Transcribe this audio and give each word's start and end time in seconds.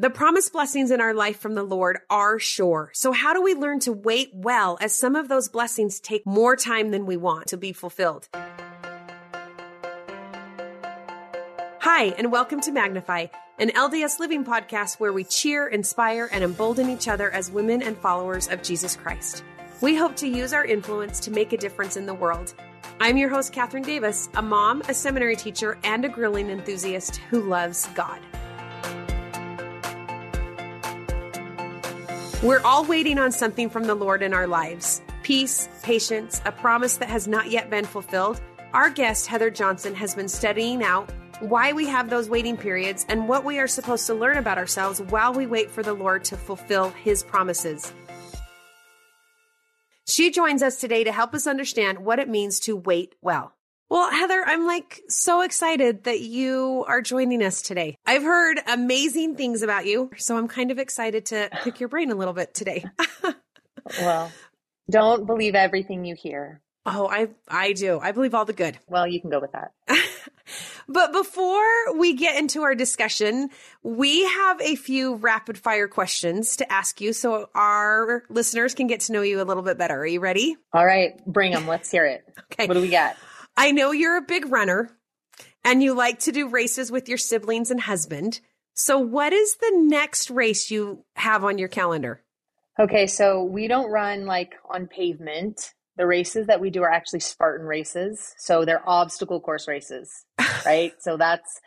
The 0.00 0.08
promised 0.08 0.54
blessings 0.54 0.90
in 0.90 1.02
our 1.02 1.12
life 1.12 1.40
from 1.40 1.54
the 1.54 1.62
Lord 1.62 1.98
are 2.08 2.38
sure. 2.38 2.90
So 2.94 3.12
how 3.12 3.34
do 3.34 3.42
we 3.42 3.52
learn 3.52 3.80
to 3.80 3.92
wait 3.92 4.30
well 4.32 4.78
as 4.80 4.96
some 4.96 5.14
of 5.14 5.28
those 5.28 5.50
blessings 5.50 6.00
take 6.00 6.24
more 6.24 6.56
time 6.56 6.90
than 6.90 7.04
we 7.04 7.18
want 7.18 7.48
to 7.48 7.58
be 7.58 7.74
fulfilled? 7.74 8.26
Hi, 11.82 12.14
and 12.16 12.32
welcome 12.32 12.62
to 12.62 12.72
Magnify, 12.72 13.26
an 13.58 13.72
LDS 13.72 14.18
Living 14.18 14.42
podcast 14.42 14.98
where 15.00 15.12
we 15.12 15.22
cheer, 15.22 15.66
inspire, 15.68 16.30
and 16.32 16.42
embolden 16.42 16.88
each 16.88 17.06
other 17.06 17.30
as 17.30 17.50
women 17.50 17.82
and 17.82 17.94
followers 17.98 18.48
of 18.48 18.62
Jesus 18.62 18.96
Christ. 18.96 19.44
We 19.82 19.96
hope 19.96 20.16
to 20.16 20.26
use 20.26 20.54
our 20.54 20.64
influence 20.64 21.20
to 21.20 21.30
make 21.30 21.52
a 21.52 21.58
difference 21.58 21.98
in 21.98 22.06
the 22.06 22.14
world. 22.14 22.54
I'm 23.00 23.18
your 23.18 23.28
host, 23.28 23.52
Katherine 23.52 23.82
Davis, 23.82 24.30
a 24.32 24.40
mom, 24.40 24.80
a 24.88 24.94
seminary 24.94 25.36
teacher, 25.36 25.78
and 25.84 26.06
a 26.06 26.08
grilling 26.08 26.48
enthusiast 26.48 27.16
who 27.16 27.42
loves 27.42 27.86
God. 27.88 28.18
We're 32.42 32.62
all 32.64 32.86
waiting 32.86 33.18
on 33.18 33.32
something 33.32 33.68
from 33.68 33.84
the 33.84 33.94
Lord 33.94 34.22
in 34.22 34.32
our 34.32 34.46
lives 34.46 35.02
peace, 35.22 35.68
patience, 35.82 36.40
a 36.46 36.52
promise 36.52 36.96
that 36.96 37.10
has 37.10 37.28
not 37.28 37.50
yet 37.50 37.68
been 37.68 37.84
fulfilled. 37.84 38.40
Our 38.72 38.88
guest, 38.88 39.26
Heather 39.26 39.50
Johnson, 39.50 39.94
has 39.94 40.14
been 40.14 40.28
studying 40.28 40.82
out 40.82 41.12
why 41.40 41.74
we 41.74 41.86
have 41.88 42.08
those 42.08 42.30
waiting 42.30 42.56
periods 42.56 43.04
and 43.10 43.28
what 43.28 43.44
we 43.44 43.58
are 43.58 43.66
supposed 43.66 44.06
to 44.06 44.14
learn 44.14 44.38
about 44.38 44.56
ourselves 44.56 45.02
while 45.02 45.34
we 45.34 45.46
wait 45.46 45.70
for 45.70 45.82
the 45.82 45.92
Lord 45.92 46.24
to 46.24 46.36
fulfill 46.38 46.88
His 46.88 47.22
promises. 47.22 47.92
She 50.08 50.30
joins 50.30 50.62
us 50.62 50.80
today 50.80 51.04
to 51.04 51.12
help 51.12 51.34
us 51.34 51.46
understand 51.46 51.98
what 51.98 52.18
it 52.18 52.28
means 52.28 52.58
to 52.60 52.74
wait 52.74 53.16
well. 53.20 53.52
Well, 53.90 54.08
Heather, 54.08 54.44
I'm 54.46 54.68
like 54.68 55.02
so 55.08 55.40
excited 55.40 56.04
that 56.04 56.20
you 56.20 56.84
are 56.86 57.02
joining 57.02 57.42
us 57.42 57.60
today. 57.60 57.96
I've 58.06 58.22
heard 58.22 58.60
amazing 58.68 59.34
things 59.34 59.62
about 59.62 59.84
you, 59.84 60.12
so 60.16 60.38
I'm 60.38 60.46
kind 60.46 60.70
of 60.70 60.78
excited 60.78 61.26
to 61.26 61.50
pick 61.64 61.80
your 61.80 61.88
brain 61.88 62.12
a 62.12 62.14
little 62.14 62.32
bit 62.32 62.54
today. 62.54 62.84
well, 64.00 64.30
don't 64.88 65.26
believe 65.26 65.56
everything 65.56 66.04
you 66.04 66.14
hear. 66.14 66.60
Oh, 66.86 67.08
I 67.08 67.30
I 67.48 67.72
do. 67.72 67.98
I 68.00 68.12
believe 68.12 68.32
all 68.32 68.44
the 68.44 68.52
good. 68.52 68.78
Well, 68.86 69.08
you 69.08 69.20
can 69.20 69.28
go 69.28 69.40
with 69.40 69.50
that. 69.52 69.72
but 70.88 71.12
before 71.12 71.98
we 71.98 72.14
get 72.14 72.38
into 72.38 72.62
our 72.62 72.76
discussion, 72.76 73.50
we 73.82 74.24
have 74.24 74.60
a 74.60 74.76
few 74.76 75.16
rapid 75.16 75.58
fire 75.58 75.88
questions 75.88 76.56
to 76.58 76.72
ask 76.72 77.00
you 77.00 77.12
so 77.12 77.50
our 77.56 78.22
listeners 78.30 78.72
can 78.72 78.86
get 78.86 79.00
to 79.00 79.12
know 79.12 79.22
you 79.22 79.42
a 79.42 79.44
little 79.44 79.64
bit 79.64 79.78
better. 79.78 79.98
Are 79.98 80.06
you 80.06 80.20
ready? 80.20 80.56
All 80.72 80.86
right, 80.86 81.20
bring 81.26 81.50
them. 81.50 81.66
Let's 81.66 81.90
hear 81.90 82.06
it. 82.06 82.22
okay. 82.52 82.68
What 82.68 82.74
do 82.74 82.82
we 82.82 82.88
got? 82.88 83.16
I 83.60 83.72
know 83.72 83.92
you're 83.92 84.16
a 84.16 84.22
big 84.22 84.50
runner 84.50 84.88
and 85.62 85.82
you 85.82 85.92
like 85.92 86.20
to 86.20 86.32
do 86.32 86.48
races 86.48 86.90
with 86.90 87.10
your 87.10 87.18
siblings 87.18 87.70
and 87.70 87.78
husband. 87.78 88.40
So, 88.72 88.98
what 88.98 89.34
is 89.34 89.56
the 89.56 89.72
next 89.74 90.30
race 90.30 90.70
you 90.70 91.04
have 91.14 91.44
on 91.44 91.58
your 91.58 91.68
calendar? 91.68 92.22
Okay, 92.78 93.06
so 93.06 93.44
we 93.44 93.68
don't 93.68 93.90
run 93.90 94.24
like 94.24 94.54
on 94.70 94.86
pavement 94.86 95.74
the 95.98 96.06
races 96.06 96.46
that 96.46 96.62
we 96.62 96.70
do 96.70 96.82
are 96.82 96.90
actually 96.90 97.20
Spartan 97.20 97.66
races. 97.66 98.34
So 98.38 98.64
they're 98.64 98.88
obstacle 98.88 99.42
course 99.42 99.68
races, 99.68 100.24
right? 100.64 100.94
so 100.98 101.18
that's 101.18 101.60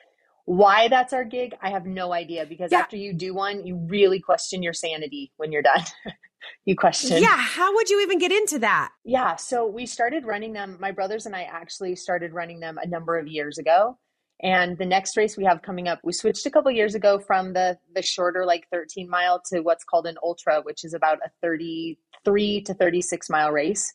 why 0.46 0.88
that's 0.88 1.14
our 1.14 1.24
gig. 1.24 1.54
I 1.62 1.70
have 1.70 1.86
no 1.86 2.12
idea 2.12 2.48
because 2.48 2.72
yeah. 2.72 2.80
after 2.80 2.98
you 2.98 3.14
do 3.14 3.36
one, 3.36 3.68
you 3.68 3.76
really 3.88 4.20
question 4.20 4.64
your 4.64 4.74
sanity 4.74 5.32
when 5.38 5.52
you're 5.52 5.62
done. 5.62 5.84
you 6.66 6.76
question. 6.76 7.22
Yeah. 7.22 7.38
How 7.38 7.74
would 7.74 7.90
you 7.90 8.02
even 8.02 8.20
get 8.20 8.32
into 8.32 8.60
that? 8.60 8.92
Yeah. 9.04 9.36
So 9.36 9.68
we 9.68 9.86
started 9.86 10.26
running 10.26 10.54
them. 10.54 10.78
My 10.80 10.92
brothers 10.92 11.26
and 11.26 11.36
I 11.36 11.44
actually 11.44 11.96
started 11.96 12.34
running 12.34 12.60
them 12.60 12.78
a 12.82 12.88
number 12.88 13.18
of 13.18 13.28
years 13.28 13.58
ago. 13.58 13.98
And 14.42 14.78
the 14.78 14.86
next 14.86 15.16
race 15.16 15.38
we 15.38 15.46
have 15.46 15.62
coming 15.62 15.88
up, 15.88 16.00
we 16.04 16.12
switched 16.12 16.46
a 16.46 16.52
couple 16.52 16.70
years 16.72 16.96
ago 16.96 17.18
from 17.18 17.54
the 17.54 17.78
the 17.96 18.02
shorter 18.02 18.46
like 18.46 18.68
13 18.72 19.10
mile 19.10 19.42
to 19.52 19.62
what's 19.62 19.84
called 19.84 20.06
an 20.06 20.18
ultra, 20.22 20.62
which 20.62 20.84
is 20.84 20.94
about 20.94 21.20
a 21.26 21.30
33 21.42 22.62
to 22.62 22.74
36 22.74 23.30
mile 23.30 23.52
race 23.52 23.94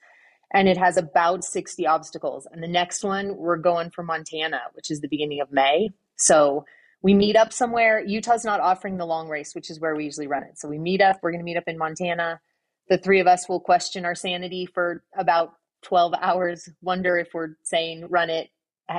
and 0.55 0.69
it 0.69 0.79
has 0.79 0.97
about 0.97 1.45
60 1.45 1.87
obstacles. 1.87 2.47
And 2.51 2.63
the 2.63 2.69
next 2.69 3.05
one, 3.05 3.37
we're 3.37 3.57
going 3.57 3.91
for 3.91 4.03
Montana, 4.03 4.61
which 4.73 4.91
is 4.91 5.01
the 5.01 5.09
beginning 5.09 5.41
of 5.41 5.53
May. 5.53 5.91
So 6.17 6.65
we 7.03 7.15
meet 7.15 7.37
up 7.37 7.53
somewhere. 7.53 8.03
Utah's 8.05 8.45
not 8.45 8.61
offering 8.61 8.97
the 8.97 9.07
long 9.07 9.29
race, 9.29 9.55
which 9.55 9.71
is 9.71 9.81
where 9.81 9.95
we 9.95 10.05
usually 10.05 10.27
run 10.27 10.43
it. 10.43 10.59
So 10.59 10.69
we 10.69 10.79
meet 10.79 11.01
up. 11.01 11.19
We're 11.23 11.31
going 11.31 11.41
to 11.41 11.45
meet 11.45 11.57
up 11.57 11.69
in 11.69 11.79
Montana. 11.79 12.41
The 12.89 12.99
three 12.99 13.21
of 13.21 13.27
us 13.27 13.49
will 13.49 13.61
question 13.61 14.05
our 14.05 14.15
sanity 14.15 14.67
for 14.67 15.05
about 15.17 15.53
12 15.83 16.15
hours, 16.21 16.69
wonder 16.83 17.19
if 17.19 17.29
we're 17.33 17.51
saying 17.63 18.07
run 18.09 18.31
it, 18.31 18.49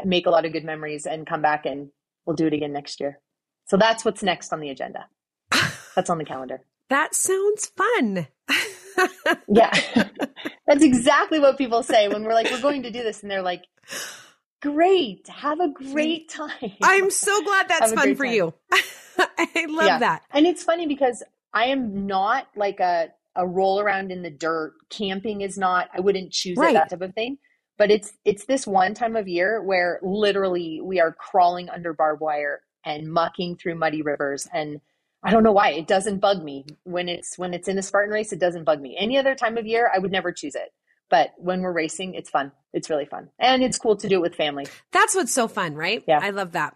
make 0.06 0.26
a 0.28 0.30
lot 0.30 0.46
of 0.46 0.54
good 0.54 0.64
memories, 0.64 1.06
and 1.06 1.28
come 1.28 1.42
back 1.42 1.66
and 1.66 1.90
we'll 2.26 2.36
do 2.36 2.48
it 2.48 2.54
again 2.54 2.72
next 2.72 3.00
year. 3.00 3.20
So 3.66 3.78
that's 3.78 4.06
what's 4.06 4.24
next 4.24 4.54
on 4.54 4.60
the 4.60 4.70
agenda. 4.70 5.08
That's 5.96 6.10
on 6.10 6.18
the 6.18 6.26
calendar. 6.26 6.62
that 6.90 7.14
sounds 7.14 7.66
fun. 7.76 8.28
yeah. 9.48 9.72
That's 10.68 10.84
exactly 10.84 11.40
what 11.40 11.58
people 11.58 11.84
say 11.84 12.08
when 12.08 12.24
we're 12.24 12.34
like, 12.34 12.50
we're 12.50 12.62
going 12.62 12.84
to 12.84 12.92
do 12.92 13.04
this. 13.04 13.22
And 13.22 13.30
they're 13.30 13.42
like, 13.42 13.64
great. 14.62 15.28
Have 15.28 15.59
a 15.59 15.70
great 15.70 16.30
time. 16.30 16.72
I'm 16.84 17.09
so 17.09 17.44
glad 17.44 17.68
that's 17.68 17.94
fun 17.94 18.16
for 18.16 18.25
time. 18.25 18.34
you. 18.34 18.53
I 18.72 19.66
love 19.68 19.86
yeah. 19.86 20.00
that. 20.00 20.24
And 20.31 20.46
it's 20.46 20.64
funny 20.64 20.88
because 20.88 21.24
I 21.53 21.66
am 21.66 22.08
not 22.08 22.47
like 22.56 22.80
a, 22.80 23.09
a 23.36 23.48
roll 23.48 23.80
around 23.80 24.12
in 24.12 24.22
the 24.22 24.30
dirt. 24.30 24.74
Camping 24.90 25.42
is 25.42 25.58
not, 25.58 25.90
I 25.94 26.00
wouldn't 26.00 26.31
choose 26.31 26.58
right. 26.58 26.72
it, 26.72 26.74
that 26.74 26.90
type 26.90 27.02
of 27.02 27.14
thing. 27.14 27.38
But 27.78 27.92
it's 27.92 28.12
it's 28.25 28.44
this 28.44 28.68
one 28.68 28.94
time 28.94 29.16
of 29.16 29.30
year 29.30 29.64
where 29.64 30.02
literally 30.03 30.81
we 30.84 31.00
are 31.00 31.14
crawling 31.14 31.69
under 31.69 31.94
barbed 31.94 32.19
wire 32.19 32.62
and 32.84 33.12
mucking 33.12 33.56
through 33.56 33.75
muddy 33.75 34.02
rivers 34.02 34.50
and 34.53 34.81
I 35.24 35.31
don't 35.31 35.44
know 35.44 35.52
why 35.52 35.72
it 35.72 35.88
doesn't 35.88 36.19
bug 36.19 36.44
me 36.44 36.66
when 36.84 37.09
it's 37.09 37.38
when 37.38 37.53
it's 37.53 37.68
in 37.68 37.78
a 37.78 37.81
Spartan 37.81 38.14
race. 38.14 38.31
It 38.31 38.40
doesn't 38.40 38.64
bug 38.64 38.81
me. 38.81 38.96
Any 38.98 39.18
other 39.18 39.36
time 39.36 39.58
of 39.58 39.66
year, 39.66 39.92
I 39.94 40.00
would 40.00 40.12
never 40.12 40.31
choose 40.31 40.56
it. 40.56 40.69
But 41.09 41.34
when 41.38 41.62
we're 41.62 41.74
racing, 41.74 42.14
it's 42.14 42.30
fun. 42.30 42.52
It's 42.72 42.90
really 42.90 43.06
fun, 43.06 43.30
and 43.40 43.64
it's 43.64 43.80
cool 43.80 43.96
to 43.97 44.08
do 44.08 44.18
it 44.18 44.22
with 44.22 44.36
family. 44.36 44.68
That's 44.92 45.16
what's 45.16 45.34
so 45.34 45.47
fun, 45.47 45.74
right? 45.74 46.03
Yeah, 46.08 46.20
I 46.22 46.30
love 46.30 46.52
that. 46.52 46.75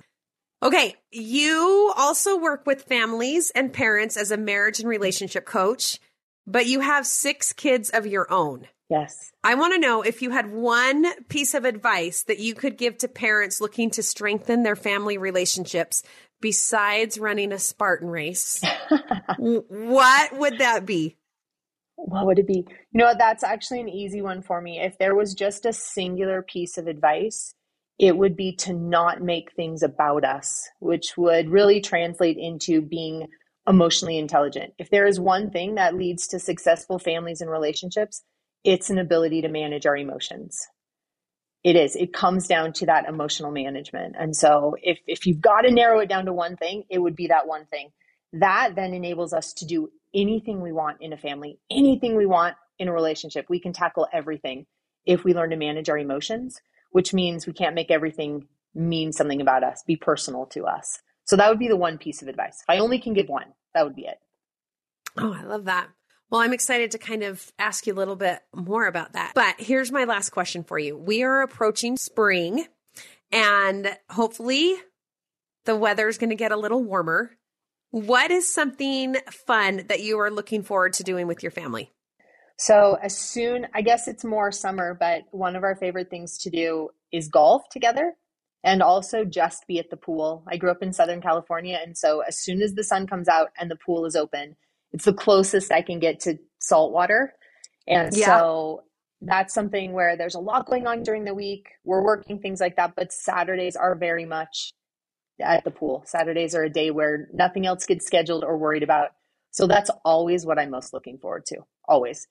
Okay, 0.63 0.95
you 1.11 1.93
also 1.97 2.37
work 2.37 2.65
with 2.65 2.83
families 2.83 3.51
and 3.51 3.71
parents 3.71 4.15
as 4.15 4.31
a 4.31 4.37
marriage 4.37 4.79
and 4.79 4.87
relationship 4.87 5.45
coach, 5.45 5.99
but 6.47 6.65
you 6.65 6.79
have 6.79 7.05
six 7.05 7.53
kids 7.53 7.89
of 7.89 8.07
your 8.07 8.31
own. 8.31 8.67
Yes. 8.89 9.31
I 9.43 9.55
want 9.55 9.73
to 9.73 9.79
know 9.79 10.03
if 10.03 10.21
you 10.21 10.29
had 10.29 10.51
one 10.51 11.23
piece 11.25 11.53
of 11.53 11.65
advice 11.65 12.23
that 12.23 12.39
you 12.39 12.53
could 12.53 12.77
give 12.77 12.97
to 12.99 13.07
parents 13.07 13.59
looking 13.59 13.89
to 13.91 14.03
strengthen 14.03 14.63
their 14.63 14.75
family 14.75 15.17
relationships 15.17 16.03
besides 16.39 17.17
running 17.17 17.51
a 17.51 17.59
Spartan 17.59 18.09
race, 18.09 18.63
what 19.37 20.37
would 20.37 20.59
that 20.59 20.85
be? 20.85 21.17
What 22.05 22.25
would 22.25 22.39
it 22.39 22.47
be? 22.47 22.65
You 22.91 22.99
know, 22.99 23.13
that's 23.17 23.43
actually 23.43 23.81
an 23.81 23.89
easy 23.89 24.21
one 24.21 24.41
for 24.41 24.61
me. 24.61 24.79
If 24.79 24.97
there 24.97 25.15
was 25.15 25.33
just 25.33 25.65
a 25.65 25.73
singular 25.73 26.41
piece 26.41 26.77
of 26.77 26.87
advice, 26.87 27.55
it 27.99 28.17
would 28.17 28.35
be 28.35 28.55
to 28.57 28.73
not 28.73 29.21
make 29.21 29.53
things 29.55 29.83
about 29.83 30.25
us, 30.25 30.69
which 30.79 31.15
would 31.17 31.49
really 31.49 31.81
translate 31.81 32.37
into 32.37 32.81
being 32.81 33.27
emotionally 33.67 34.17
intelligent. 34.17 34.73
If 34.77 34.89
there 34.89 35.07
is 35.07 35.19
one 35.19 35.49
thing 35.51 35.75
that 35.75 35.95
leads 35.95 36.27
to 36.27 36.39
successful 36.39 36.99
families 36.99 37.41
and 37.41 37.49
relationships, 37.49 38.23
it's 38.63 38.89
an 38.89 38.99
ability 38.99 39.41
to 39.41 39.49
manage 39.49 39.85
our 39.85 39.97
emotions 39.97 40.67
it 41.63 41.75
is 41.75 41.95
it 41.95 42.13
comes 42.13 42.47
down 42.47 42.73
to 42.73 42.85
that 42.85 43.07
emotional 43.07 43.51
management 43.51 44.15
and 44.19 44.35
so 44.35 44.75
if 44.81 44.99
if 45.07 45.25
you've 45.25 45.41
got 45.41 45.61
to 45.61 45.71
narrow 45.71 45.99
it 45.99 46.09
down 46.09 46.25
to 46.25 46.33
one 46.33 46.55
thing 46.57 46.83
it 46.89 46.99
would 46.99 47.15
be 47.15 47.27
that 47.27 47.47
one 47.47 47.65
thing 47.67 47.89
that 48.33 48.71
then 48.75 48.93
enables 48.93 49.33
us 49.33 49.53
to 49.53 49.65
do 49.65 49.89
anything 50.13 50.61
we 50.61 50.71
want 50.71 50.97
in 51.01 51.13
a 51.13 51.17
family 51.17 51.59
anything 51.69 52.15
we 52.15 52.25
want 52.25 52.55
in 52.79 52.87
a 52.87 52.93
relationship 52.93 53.45
we 53.49 53.59
can 53.59 53.73
tackle 53.73 54.07
everything 54.13 54.65
if 55.05 55.23
we 55.23 55.33
learn 55.33 55.49
to 55.49 55.55
manage 55.55 55.89
our 55.89 55.97
emotions 55.97 56.61
which 56.91 57.13
means 57.13 57.47
we 57.47 57.53
can't 57.53 57.75
make 57.75 57.91
everything 57.91 58.47
mean 58.75 59.11
something 59.11 59.41
about 59.41 59.63
us 59.63 59.83
be 59.85 59.95
personal 59.95 60.45
to 60.45 60.65
us 60.65 60.99
so 61.25 61.35
that 61.35 61.49
would 61.49 61.59
be 61.59 61.67
the 61.67 61.77
one 61.77 61.97
piece 61.97 62.21
of 62.21 62.27
advice 62.27 62.61
if 62.61 62.69
i 62.69 62.79
only 62.79 62.99
can 62.99 63.13
give 63.13 63.27
one 63.27 63.53
that 63.73 63.83
would 63.83 63.95
be 63.95 64.05
it 64.05 64.17
oh 65.17 65.33
i 65.33 65.43
love 65.43 65.65
that 65.65 65.89
well, 66.33 66.41
I'm 66.41 66.53
excited 66.53 66.89
to 66.91 66.97
kind 66.97 67.21
of 67.21 67.51
ask 67.59 67.85
you 67.85 67.93
a 67.93 67.95
little 67.95 68.15
bit 68.15 68.39
more 68.55 68.87
about 68.87 69.13
that. 69.13 69.33
But 69.35 69.53
here's 69.59 69.91
my 69.91 70.05
last 70.05 70.31
question 70.31 70.63
for 70.63 70.79
you. 70.79 70.97
We 70.97 71.21
are 71.21 71.43
approaching 71.43 71.95
spring 71.95 72.65
and 73.31 73.95
hopefully 74.09 74.75
the 75.65 75.75
weather 75.75 76.07
is 76.07 76.17
going 76.17 76.31
to 76.31 76.35
get 76.35 76.51
a 76.51 76.57
little 76.57 76.83
warmer. 76.83 77.37
What 77.93 78.31
is 78.31 78.51
something 78.51 79.17
fun 79.45 79.83
that 79.87 80.01
you 80.01 80.19
are 80.19 80.31
looking 80.31 80.63
forward 80.63 80.93
to 80.93 81.03
doing 81.03 81.27
with 81.27 81.43
your 81.43 81.51
family? 81.51 81.91
So, 82.57 82.97
as 82.99 83.15
soon, 83.15 83.67
I 83.75 83.83
guess 83.83 84.07
it's 84.07 84.25
more 84.25 84.51
summer, 84.51 84.97
but 84.99 85.25
one 85.29 85.55
of 85.55 85.61
our 85.61 85.75
favorite 85.75 86.09
things 86.09 86.39
to 86.39 86.49
do 86.49 86.89
is 87.11 87.27
golf 87.27 87.69
together 87.69 88.15
and 88.63 88.81
also 88.81 89.25
just 89.25 89.67
be 89.67 89.77
at 89.77 89.91
the 89.91 89.95
pool. 89.95 90.43
I 90.47 90.57
grew 90.57 90.71
up 90.71 90.81
in 90.81 90.91
Southern 90.91 91.21
California. 91.21 91.79
And 91.85 91.95
so, 91.95 92.21
as 92.21 92.39
soon 92.39 92.63
as 92.63 92.73
the 92.73 92.83
sun 92.83 93.05
comes 93.05 93.27
out 93.27 93.49
and 93.59 93.69
the 93.69 93.75
pool 93.75 94.07
is 94.07 94.15
open, 94.15 94.55
it's 94.91 95.05
the 95.05 95.13
closest 95.13 95.71
I 95.71 95.83
can 95.83 95.99
get 95.99 96.19
to 96.21 96.39
salt 96.57 96.93
water. 96.93 97.35
And 97.87 98.17
yeah. 98.17 98.25
so 98.25 98.85
that's 99.21 99.53
something 99.53 99.93
where 99.93 100.17
there's 100.17 100.33
a 100.33 100.39
lot 100.39 100.65
going 100.65 100.87
on 100.87 101.03
during 101.03 101.25
the 101.25 101.35
week. 101.35 101.67
We're 101.83 102.03
working 102.03 102.39
things 102.39 102.59
like 102.59 102.75
that, 102.77 102.95
but 102.95 103.13
Saturdays 103.13 103.75
are 103.75 103.93
very 103.93 104.25
much 104.25 104.73
at 105.43 105.63
the 105.63 105.71
pool. 105.71 106.03
Saturdays 106.05 106.55
are 106.55 106.63
a 106.63 106.69
day 106.69 106.91
where 106.91 107.27
nothing 107.33 107.65
else 107.65 107.85
gets 107.85 108.05
scheduled 108.05 108.43
or 108.43 108.57
worried 108.57 108.83
about. 108.83 109.09
So 109.51 109.67
that's 109.67 109.91
always 110.03 110.45
what 110.45 110.57
I'm 110.57 110.71
most 110.71 110.93
looking 110.93 111.17
forward 111.19 111.45
to. 111.47 111.57
Always. 111.87 112.27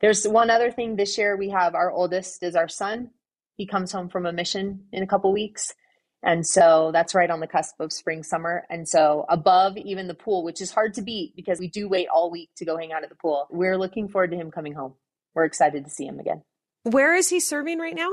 There's 0.00 0.26
one 0.26 0.50
other 0.50 0.70
thing 0.70 0.96
this 0.96 1.18
year 1.18 1.36
we 1.36 1.50
have 1.50 1.74
our 1.74 1.90
oldest 1.90 2.42
is 2.42 2.54
our 2.56 2.68
son. 2.68 3.10
He 3.56 3.66
comes 3.66 3.92
home 3.92 4.08
from 4.08 4.24
a 4.24 4.32
mission 4.32 4.84
in 4.92 5.02
a 5.02 5.06
couple 5.06 5.32
weeks. 5.32 5.74
And 6.22 6.46
so 6.46 6.90
that's 6.92 7.14
right 7.14 7.30
on 7.30 7.40
the 7.40 7.46
cusp 7.46 7.80
of 7.80 7.92
spring, 7.92 8.22
summer. 8.22 8.66
And 8.68 8.88
so 8.88 9.24
above 9.28 9.76
even 9.78 10.06
the 10.06 10.14
pool, 10.14 10.44
which 10.44 10.60
is 10.60 10.70
hard 10.70 10.94
to 10.94 11.02
beat 11.02 11.34
because 11.34 11.58
we 11.58 11.68
do 11.68 11.88
wait 11.88 12.08
all 12.08 12.30
week 12.30 12.50
to 12.56 12.64
go 12.64 12.76
hang 12.76 12.92
out 12.92 13.02
at 13.02 13.08
the 13.08 13.14
pool. 13.14 13.46
We're 13.50 13.78
looking 13.78 14.08
forward 14.08 14.30
to 14.30 14.36
him 14.36 14.50
coming 14.50 14.74
home. 14.74 14.94
We're 15.34 15.44
excited 15.44 15.84
to 15.84 15.90
see 15.90 16.06
him 16.06 16.20
again. 16.20 16.42
Where 16.82 17.14
is 17.14 17.28
he 17.28 17.40
serving 17.40 17.78
right 17.78 17.94
now? 17.94 18.10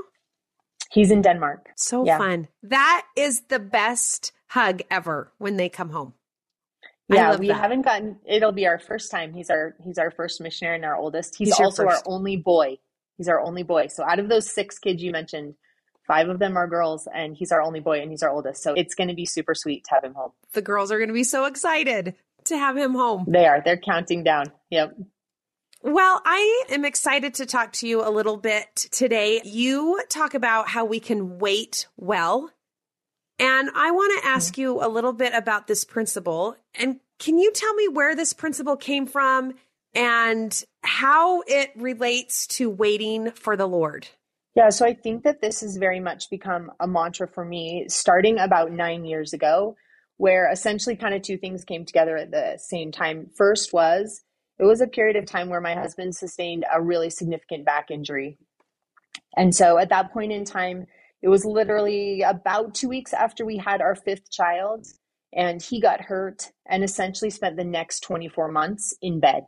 He's 0.92 1.12
in 1.12 1.22
Denmark. 1.22 1.70
So 1.76 2.06
yeah. 2.06 2.18
fun. 2.18 2.48
That 2.64 3.06
is 3.16 3.42
the 3.50 3.60
best 3.60 4.32
hug 4.48 4.82
ever 4.90 5.32
when 5.38 5.58
they 5.58 5.70
come 5.70 5.90
home. 5.90 6.14
Yeah, 7.10 7.38
we 7.38 7.48
that. 7.48 7.56
haven't 7.56 7.84
gotten 7.84 8.18
it'll 8.26 8.52
be 8.52 8.68
our 8.68 8.80
first 8.80 9.12
time. 9.12 9.34
He's 9.34 9.50
our 9.50 9.76
he's 9.84 9.98
our 9.98 10.12
first 10.12 10.42
missionary 10.42 10.76
and 10.76 10.86
our 10.86 10.96
oldest. 10.96 11.36
He's, 11.38 11.50
he's 11.50 11.60
also 11.60 11.86
our 11.86 12.02
only 12.06 12.36
boy. 12.36 12.78
He's 13.18 13.30
our 13.30 13.40
only 13.40 13.64
boy. 13.64 13.88
So 13.88 14.04
out 14.04 14.20
of 14.20 14.28
those 14.30 14.52
six 14.52 14.78
kids 14.78 15.02
you 15.02 15.12
mentioned, 15.12 15.56
five 16.06 16.30
of 16.30 16.40
them 16.40 16.58
are 16.58 16.68
girls 16.68 17.08
and 17.14 17.36
he's 17.36 17.52
our 17.52 17.62
only 17.62 17.80
boy 17.80 18.02
and 18.02 18.12
he's 18.12 18.24
our 18.24 18.30
oldest. 18.30 18.62
So 18.62 18.74
it's 18.74 18.94
going 18.94 19.08
to 19.08 19.16
be 19.16 19.26
super 19.26 19.56
sweet 19.56 19.86
to 19.86 19.96
have 19.96 20.04
him 20.04 20.14
home. 20.14 20.32
The 20.54 20.62
girls 20.62 20.92
are 20.92 20.98
going 20.98 21.10
to 21.10 21.14
be 21.14 21.24
so 21.24 21.46
excited 21.46 22.16
to 22.46 22.58
have 22.58 22.78
him 22.78 22.94
home. 22.94 23.26
They 23.28 23.46
are. 23.46 23.62
They're 23.64 23.78
counting 23.78 24.24
down. 24.24 24.52
Yep. 24.70 24.98
Well, 25.84 26.22
I 26.26 26.66
am 26.70 26.86
excited 26.86 27.36
to 27.36 27.46
talk 27.46 27.72
to 27.74 27.88
you 27.88 28.08
a 28.08 28.10
little 28.10 28.38
bit 28.38 28.76
today. 28.92 29.42
You 29.44 30.02
talk 30.10 30.34
about 30.34 30.68
how 30.68 30.86
we 30.86 31.00
can 31.00 31.38
wait 31.40 31.88
well. 31.98 32.50
And 33.40 33.70
I 33.76 33.92
want 33.92 34.22
to 34.22 34.30
ask 34.30 34.54
mm-hmm. 34.54 34.62
you 34.62 34.84
a 34.84 34.90
little 34.90 35.14
bit 35.14 35.34
about 35.34 35.68
this 35.68 35.84
principle. 35.84 36.56
And 36.76 37.00
can 37.20 37.38
you 37.38 37.52
tell 37.52 37.74
me 37.74 37.88
where 37.88 38.16
this 38.16 38.34
principle 38.34 38.78
came 38.78 39.06
from 39.06 39.54
and 39.94 40.64
how 40.84 41.42
it 41.48 41.72
relates 41.76 42.48
to 42.48 42.70
waiting 42.70 43.32
for 43.32 43.56
the 43.56 43.68
Lord? 43.68 44.08
Yeah, 44.56 44.70
so 44.70 44.86
I 44.86 44.94
think 44.96 45.24
that 45.24 45.40
this 45.40 45.62
has 45.62 45.78
very 45.78 46.00
much 46.00 46.30
become 46.32 46.72
a 46.80 46.88
mantra 46.88 47.28
for 47.28 47.46
me 47.46 47.86
starting 47.90 48.40
about 48.40 48.72
nine 48.72 49.06
years 49.06 49.34
ago, 49.34 49.76
where 50.18 50.52
essentially 50.52 50.96
kind 50.96 51.14
of 51.14 51.22
two 51.22 51.38
things 51.38 51.64
came 51.64 51.86
together 51.86 52.18
at 52.18 52.32
the 52.32 52.58
same 52.58 52.92
time. 52.92 53.30
First 53.36 53.72
was 53.72 54.24
it 54.60 54.64
was 54.64 54.82
a 54.82 54.88
period 54.88 55.16
of 55.16 55.26
time 55.26 55.50
where 55.50 55.62
my 55.62 55.76
husband 55.76 56.16
sustained 56.16 56.66
a 56.74 56.82
really 56.82 57.12
significant 57.12 57.66
back 57.66 57.92
injury. 57.92 58.40
And 59.36 59.54
so 59.54 59.78
at 59.78 59.90
that 59.90 60.12
point 60.12 60.32
in 60.32 60.46
time, 60.46 60.88
it 61.22 61.30
was 61.30 61.46
literally 61.46 62.22
about 62.22 62.76
two 62.76 62.90
weeks 62.90 63.14
after 63.14 63.46
we 63.46 63.58
had 63.58 63.82
our 63.82 63.96
fifth 63.96 64.32
child, 64.32 64.86
and 65.34 65.62
he 65.62 65.82
got 65.82 66.02
hurt 66.02 66.52
and 66.68 66.84
essentially 66.84 67.30
spent 67.30 67.58
the 67.58 67.64
next 67.64 68.02
24 68.02 68.52
months 68.52 68.96
in 69.02 69.20
bed. 69.20 69.44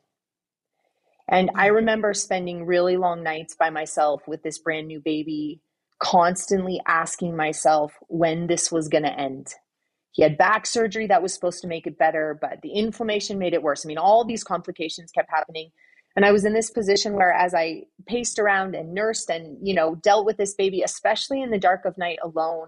And 1.30 1.52
I 1.56 1.70
mm. 1.70 1.76
remember 1.76 2.14
spending 2.14 2.66
really 2.66 2.98
long 2.98 3.24
nights 3.24 3.56
by 3.56 3.70
myself 3.70 4.28
with 4.28 4.42
this 4.44 4.58
brand 4.60 4.88
new 4.88 5.00
baby, 5.00 5.62
constantly 6.00 6.82
asking 6.88 7.36
myself 7.36 7.94
when 8.08 8.48
this 8.48 8.72
was 8.72 8.90
going 8.90 9.04
to 9.04 9.20
end. 9.20 9.54
He 10.12 10.24
had 10.24 10.38
back 10.38 10.66
surgery 10.66 11.08
that 11.08 11.22
was 11.22 11.34
supposed 11.34 11.62
to 11.62 11.68
make 11.68 11.86
it 11.86 12.00
better, 12.00 12.38
but 12.42 12.62
the 12.62 12.72
inflammation 12.72 13.38
made 13.38 13.54
it 13.54 13.62
worse. 13.62 13.86
I 13.86 13.88
mean, 13.88 14.00
all 14.00 14.26
these 14.26 14.44
complications 14.44 15.12
kept 15.12 15.30
happening. 15.30 15.70
And 16.20 16.26
I 16.26 16.34
was 16.34 16.44
in 16.44 16.52
this 16.52 16.70
position 16.70 17.14
where 17.14 17.32
as 17.32 17.54
I 17.54 17.84
paced 18.06 18.40
around 18.40 18.76
and 18.76 18.94
nursed 18.94 19.30
and, 19.30 19.58
you 19.66 19.74
know, 19.74 19.96
dealt 19.96 20.26
with 20.26 20.36
this 20.36 20.54
baby, 20.54 20.82
especially 20.82 21.42
in 21.42 21.50
the 21.50 21.58
dark 21.58 21.86
of 21.86 21.98
night 21.98 22.20
alone, 22.22 22.68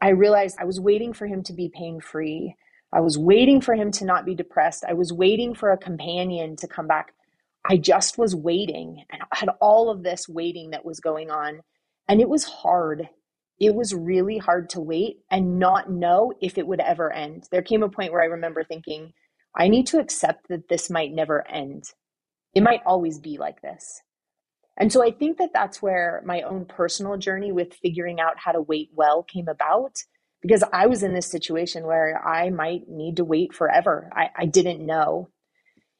I 0.00 0.10
realized 0.10 0.56
I 0.60 0.66
was 0.66 0.78
waiting 0.78 1.12
for 1.12 1.26
him 1.26 1.42
to 1.42 1.52
be 1.52 1.68
pain 1.68 2.00
free. 2.00 2.54
I 2.92 3.00
was 3.00 3.18
waiting 3.18 3.60
for 3.60 3.74
him 3.74 3.90
to 3.90 4.04
not 4.04 4.24
be 4.24 4.36
depressed. 4.36 4.84
I 4.88 4.92
was 4.92 5.12
waiting 5.12 5.52
for 5.52 5.72
a 5.72 5.76
companion 5.76 6.54
to 6.58 6.68
come 6.68 6.86
back. 6.86 7.12
I 7.68 7.76
just 7.76 8.18
was 8.18 8.36
waiting 8.36 9.02
and 9.10 9.20
I 9.32 9.36
had 9.36 9.48
all 9.60 9.90
of 9.90 10.04
this 10.04 10.28
waiting 10.28 10.70
that 10.70 10.84
was 10.84 11.00
going 11.00 11.28
on. 11.28 11.62
And 12.08 12.20
it 12.20 12.28
was 12.28 12.44
hard 12.44 13.08
it 13.58 13.74
was 13.74 13.94
really 13.94 14.38
hard 14.38 14.68
to 14.70 14.80
wait 14.80 15.20
and 15.30 15.58
not 15.58 15.90
know 15.90 16.32
if 16.40 16.58
it 16.58 16.66
would 16.66 16.80
ever 16.80 17.12
end. 17.12 17.48
There 17.50 17.62
came 17.62 17.82
a 17.82 17.88
point 17.88 18.12
where 18.12 18.22
I 18.22 18.26
remember 18.26 18.62
thinking, 18.62 19.12
I 19.56 19.68
need 19.68 19.86
to 19.88 19.98
accept 19.98 20.48
that 20.48 20.68
this 20.68 20.90
might 20.90 21.12
never 21.12 21.46
end. 21.48 21.84
It 22.56 22.62
might 22.62 22.80
always 22.86 23.18
be 23.18 23.36
like 23.36 23.60
this. 23.60 24.00
And 24.78 24.90
so 24.90 25.04
I 25.04 25.10
think 25.10 25.36
that 25.36 25.50
that's 25.52 25.82
where 25.82 26.22
my 26.24 26.40
own 26.40 26.64
personal 26.64 27.18
journey 27.18 27.52
with 27.52 27.74
figuring 27.74 28.18
out 28.18 28.38
how 28.38 28.52
to 28.52 28.62
wait 28.62 28.88
well 28.94 29.22
came 29.22 29.46
about 29.46 29.92
because 30.40 30.64
I 30.72 30.86
was 30.86 31.02
in 31.02 31.12
this 31.12 31.30
situation 31.30 31.86
where 31.86 32.18
I 32.26 32.48
might 32.48 32.88
need 32.88 33.16
to 33.16 33.24
wait 33.24 33.52
forever. 33.52 34.10
I, 34.16 34.30
I 34.34 34.46
didn't 34.46 34.86
know. 34.86 35.28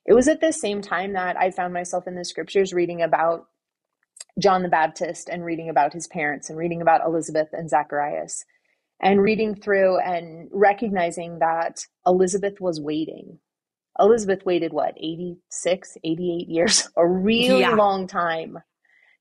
It 0.06 0.14
was 0.14 0.28
at 0.28 0.40
the 0.40 0.50
same 0.50 0.80
time 0.80 1.12
that 1.12 1.36
I 1.38 1.50
found 1.50 1.74
myself 1.74 2.06
in 2.06 2.14
the 2.14 2.24
scriptures 2.24 2.72
reading 2.72 3.02
about 3.02 3.48
John 4.40 4.62
the 4.62 4.70
Baptist 4.70 5.28
and 5.28 5.44
reading 5.44 5.68
about 5.68 5.92
his 5.92 6.06
parents 6.06 6.48
and 6.48 6.58
reading 6.58 6.80
about 6.80 7.04
Elizabeth 7.04 7.48
and 7.52 7.68
Zacharias 7.68 8.46
and 8.98 9.20
reading 9.20 9.54
through 9.54 9.98
and 9.98 10.48
recognizing 10.50 11.40
that 11.40 11.80
Elizabeth 12.06 12.62
was 12.62 12.80
waiting. 12.80 13.40
Elizabeth 13.98 14.44
waited 14.44 14.72
what, 14.72 14.94
86, 14.96 15.96
88 16.04 16.48
years, 16.48 16.88
a 16.96 17.06
really 17.06 17.60
yeah. 17.60 17.74
long 17.74 18.06
time 18.06 18.58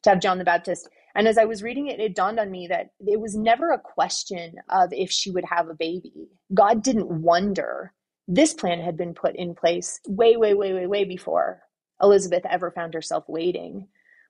to 0.04 0.10
have 0.10 0.22
John 0.22 0.38
the 0.38 0.44
Baptist. 0.44 0.90
And 1.16 1.28
as 1.28 1.38
I 1.38 1.46
was 1.46 1.64
reading 1.64 1.88
it, 1.88 2.00
it 2.00 2.16
dawned 2.16 2.40
on 2.40 2.52
me 2.52 2.68
that 2.68 2.90
it 3.00 3.20
was 3.20 3.36
never 3.36 3.72
a 3.72 3.80
question 3.80 4.56
of 4.70 4.90
if 4.92 5.10
she 5.10 5.32
would 5.32 5.46
have 5.46 5.70
a 5.70 5.74
baby. 5.74 6.30
God 6.54 6.84
didn't 6.84 7.10
wonder. 7.10 7.94
This 8.28 8.54
plan 8.54 8.82
had 8.82 8.98
been 8.98 9.14
put 9.14 9.36
in 9.36 9.56
place 9.56 10.00
way, 10.08 10.36
way, 10.36 10.54
way, 10.54 10.74
way, 10.74 10.88
way 10.88 11.06
before 11.06 11.62
Elizabeth 12.02 12.44
ever 12.50 12.72
found 12.72 12.94
herself 12.94 13.24
waiting. 13.28 13.88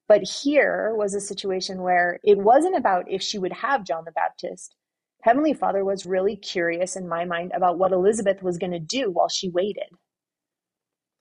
But 0.07 0.21
here 0.21 0.93
was 0.95 1.15
a 1.15 1.21
situation 1.21 1.81
where 1.81 2.19
it 2.23 2.37
wasn't 2.37 2.77
about 2.77 3.09
if 3.09 3.23
she 3.23 3.39
would 3.39 3.53
have 3.53 3.85
John 3.85 4.03
the 4.05 4.11
Baptist. 4.11 4.75
Heavenly 5.23 5.53
Father 5.53 5.83
was 5.83 6.05
really 6.05 6.35
curious 6.35 6.95
in 6.95 7.07
my 7.07 7.25
mind 7.25 7.51
about 7.55 7.79
what 7.79 7.91
Elizabeth 7.91 8.43
was 8.43 8.59
going 8.59 8.73
to 8.73 8.79
do 8.79 9.09
while 9.09 9.29
she 9.29 9.49
waited. 9.49 9.89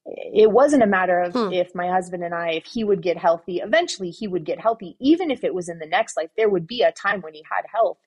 It 0.06 0.51
wasn't 0.51 0.83
a 0.83 0.87
matter 0.87 1.21
of 1.21 1.33
hmm. 1.33 1.53
if 1.53 1.75
my 1.75 1.89
husband 1.89 2.23
and 2.23 2.35
I, 2.35 2.51
if 2.51 2.67
he 2.67 2.85
would 2.85 3.03
get 3.03 3.17
healthy, 3.17 3.59
eventually 3.59 4.11
he 4.11 4.29
would 4.29 4.45
get 4.45 4.61
healthy, 4.61 4.97
even 5.01 5.31
if 5.31 5.45
it 5.45 5.55
was 5.55 5.69
in 5.69 5.79
the 5.79 5.87
next 5.87 6.17
life, 6.17 6.31
there 6.37 6.51
would 6.51 6.67
be 6.67 6.83
a 6.83 6.93
time 6.93 7.23
when 7.23 7.35
he 7.35 7.45
had 7.51 7.65
health. 7.73 7.99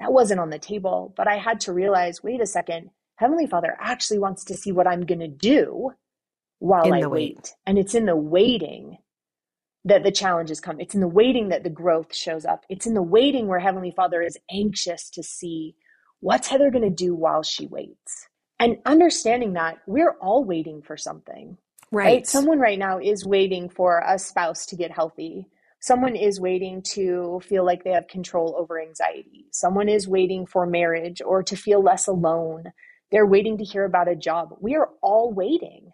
That 0.00 0.12
wasn't 0.12 0.40
on 0.40 0.50
the 0.50 0.58
table. 0.58 1.14
But 1.16 1.28
I 1.28 1.36
had 1.36 1.60
to 1.60 1.72
realize 1.72 2.22
wait 2.22 2.40
a 2.40 2.46
second, 2.46 2.90
Heavenly 3.16 3.46
Father 3.46 3.76
actually 3.78 4.18
wants 4.18 4.44
to 4.44 4.54
see 4.54 4.72
what 4.72 4.86
I'm 4.86 5.06
going 5.06 5.20
to 5.20 5.28
do 5.28 5.92
while 6.58 6.84
in 6.84 6.92
I 6.92 7.06
wait. 7.06 7.36
wait. 7.36 7.54
And 7.66 7.78
it's 7.78 7.94
in 7.94 8.06
the 8.06 8.16
waiting 8.16 8.98
that 9.84 10.02
the 10.02 10.12
challenges 10.12 10.60
come. 10.60 10.80
It's 10.80 10.94
in 10.94 11.00
the 11.00 11.08
waiting 11.08 11.48
that 11.48 11.64
the 11.64 11.70
growth 11.70 12.14
shows 12.14 12.44
up. 12.44 12.64
It's 12.68 12.86
in 12.86 12.94
the 12.94 13.02
waiting 13.02 13.46
where 13.46 13.58
Heavenly 13.58 13.92
Father 13.94 14.22
is 14.22 14.38
anxious 14.50 15.10
to 15.10 15.22
see 15.22 15.74
what's 16.20 16.48
Heather 16.48 16.70
going 16.70 16.84
to 16.84 16.90
do 16.90 17.14
while 17.14 17.42
she 17.42 17.66
waits. 17.66 18.28
And 18.60 18.76
understanding 18.84 19.54
that 19.54 19.78
we're 19.86 20.16
all 20.20 20.44
waiting 20.44 20.82
for 20.82 20.96
something. 20.96 21.56
Right. 21.90 22.04
right. 22.04 22.26
Someone 22.26 22.60
right 22.60 22.78
now 22.78 22.98
is 22.98 23.26
waiting 23.26 23.68
for 23.68 24.04
a 24.06 24.18
spouse 24.18 24.66
to 24.66 24.76
get 24.76 24.92
healthy. 24.92 25.46
Someone 25.80 26.14
is 26.14 26.38
waiting 26.38 26.82
to 26.92 27.40
feel 27.42 27.64
like 27.64 27.82
they 27.82 27.90
have 27.90 28.06
control 28.06 28.54
over 28.58 28.80
anxiety. 28.80 29.46
Someone 29.50 29.88
is 29.88 30.06
waiting 30.06 30.44
for 30.44 30.66
marriage 30.66 31.22
or 31.24 31.42
to 31.42 31.56
feel 31.56 31.82
less 31.82 32.06
alone. 32.06 32.64
They're 33.10 33.26
waiting 33.26 33.56
to 33.58 33.64
hear 33.64 33.86
about 33.86 34.06
a 34.06 34.14
job. 34.14 34.54
We 34.60 34.76
are 34.76 34.90
all 35.00 35.32
waiting. 35.32 35.90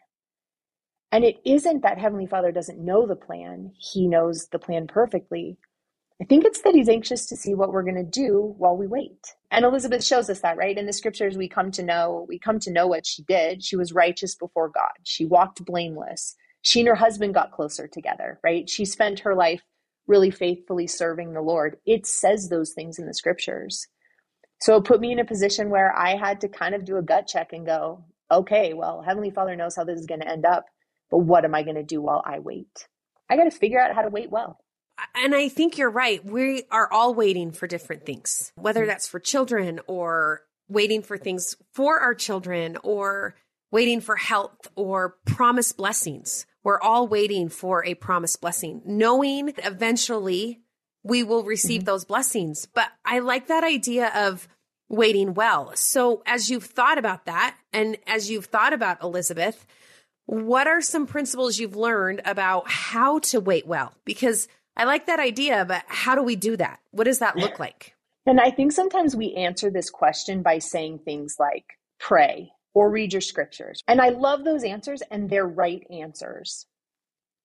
And 1.13 1.25
it 1.25 1.37
isn't 1.45 1.83
that 1.83 1.99
Heavenly 1.99 2.27
Father 2.27 2.51
doesn't 2.51 2.85
know 2.85 3.07
the 3.07 3.17
plan, 3.17 3.73
He 3.79 4.09
knows 4.09 4.49
the 4.51 4.59
plan 4.59 4.89
perfectly. 4.89 5.57
I 6.21 6.25
think 6.25 6.45
it's 6.45 6.63
that 6.63 6.75
He's 6.75 6.89
anxious 6.89 7.27
to 7.27 7.37
see 7.37 7.55
what 7.55 7.73
we're 7.73 7.83
going 7.83 7.97
to 7.97 8.03
do 8.03 8.55
while 8.59 8.77
we 8.77 8.87
wait. 8.87 9.35
And 9.51 9.65
Elizabeth 9.65 10.05
shows 10.05 10.31
us 10.31 10.41
that, 10.41 10.57
right? 10.57 10.77
In 10.77 10.87
the 10.87 10.93
scriptures, 10.93 11.37
we 11.37 11.49
come 11.49 11.71
to 11.73 11.83
know, 11.83 12.25
we 12.29 12.39
come 12.39 12.59
to 12.61 12.73
know 12.73 12.87
what 12.87 13.07
she 13.07 13.23
did. 13.23 13.63
She 13.63 13.77
was 13.77 13.93
righteous 13.93 14.35
before 14.35 14.71
God. 14.71 14.93
She 15.05 15.27
walked 15.27 15.65
blameless. 15.65 16.35
She 16.63 16.81
and 16.81 16.89
her 16.89 16.95
husband 16.95 17.35
got 17.35 17.53
closer 17.53 17.87
together, 17.87 18.41
right? 18.43 18.69
She 18.69 18.85
spent 18.85 19.21
her 19.21 19.35
life 19.35 19.63
really 20.07 20.31
faithfully 20.31 20.87
serving 20.87 21.33
the 21.35 21.43
Lord. 21.43 21.77
It 21.85 22.07
says 22.07 22.49
those 22.49 22.73
things 22.73 22.99
in 22.99 23.07
the 23.07 23.15
scriptures. 23.15 23.87
So 24.61 24.77
it 24.77 24.85
put 24.85 25.01
me 25.01 25.13
in 25.13 25.19
a 25.19 25.25
position 25.25 25.69
where 25.71 25.95
I 25.97 26.17
had 26.17 26.41
to 26.41 26.49
kind 26.49 26.75
of 26.75 26.85
do 26.85 26.97
a 26.97 27.03
gut 27.03 27.27
check 27.27 27.53
and 27.53 27.67
go, 27.67 28.05
okay, 28.31 28.73
well, 28.73 29.03
Heavenly 29.03 29.31
Father 29.31 29.55
knows 29.55 29.77
how 29.77 29.85
this 29.85 30.01
is 30.01 30.07
going 30.07 30.21
to 30.21 30.29
end 30.29 30.47
up. 30.47 30.67
But 31.11 31.19
what 31.19 31.45
am 31.45 31.55
I 31.55 31.63
going 31.63 31.77
to 31.77 31.83
do 31.83 32.01
while 32.01 32.23
I 32.25 32.39
wait? 32.39 32.89
I 33.29 33.37
got 33.37 33.45
to 33.45 33.51
figure 33.51 33.81
out 33.81 33.95
how 33.95 34.03
to 34.03 34.09
wait 34.09 34.31
well. 34.31 34.59
And 35.15 35.35
I 35.35 35.49
think 35.49 35.79
you're 35.79 35.91
right. 35.91 36.25
We 36.25 36.65
are 36.71 36.91
all 36.91 37.15
waiting 37.15 37.53
for 37.53 37.67
different 37.67 38.07
things, 38.07 38.53
whether 38.57 38.81
mm-hmm. 38.81 38.89
that's 38.89 39.09
for 39.09 39.21
children 39.21 39.81
or 39.87 40.43
waiting 40.69 41.03
for 41.03 41.17
things 41.17 41.57
for 41.73 42.01
our 42.01 42.15
children 42.15 42.77
or 42.83 43.35
waiting 43.71 44.01
for 44.01 44.17
health 44.17 44.69
or 44.75 45.17
promised 45.25 45.77
blessings. 45.77 46.47
We're 46.65 46.81
all 46.81 47.07
waiting 47.07 47.49
for 47.49 47.85
a 47.85 47.95
promised 47.95 48.41
blessing, 48.41 48.83
knowing 48.85 49.55
eventually 49.59 50.61
we 51.05 51.23
will 51.23 51.45
receive 51.45 51.83
mm-hmm. 51.83 51.87
those 51.87 52.05
blessings. 52.05 52.67
But 52.67 52.89
I 53.05 53.21
like 53.21 53.47
that 53.49 53.65
idea 53.65 54.11
of 54.15 54.49
waiting 54.89 55.35
well. 55.35 55.73
So, 55.75 56.23
as 56.27 56.51
you've 56.51 56.65
thought 56.65 56.99
about 56.99 57.27
that, 57.27 57.57
and 57.73 57.97
as 58.07 58.31
you've 58.31 58.47
thought 58.47 58.73
about 58.73 59.03
Elizabeth, 59.03 59.67
what 60.27 60.67
are 60.67 60.81
some 60.81 61.07
principles 61.07 61.59
you've 61.59 61.77
learned 61.77 62.23
about 62.25 62.69
how 62.69 63.21
to 63.21 63.41
wait 63.41 63.67
well? 63.67 63.93
Because 64.05 64.49
I 64.77 64.85
like 64.85 65.07
that 65.07 65.21
idea, 65.21 65.65
but 65.65 65.85
how 65.87 66.15
do 66.15 66.23
we 66.23 66.37
do 66.37 66.57
that? 66.57 66.81
What 66.91 67.05
does 67.05 67.21
that 67.21 67.37
look 67.37 67.59
like? 67.59 67.95
And 68.27 68.41
I 68.41 68.51
think 68.51 68.73
sometimes 68.73 69.15
we 69.15 69.35
answer 69.35 69.71
this 69.71 69.89
question 69.89 70.43
by 70.43 70.59
saying 70.59 70.99
things 70.99 71.37
like 71.39 71.65
pray 71.99 72.51
or 72.75 72.91
read 72.91 73.13
your 73.13 73.23
scriptures. 73.23 73.83
And 73.89 74.01
I 74.01 74.11
love 74.11 74.45
those 74.45 74.65
answers 74.65 75.03
and 75.11 75.31
they're 75.31 75.47
right 75.47 75.87
answers. 75.91 76.67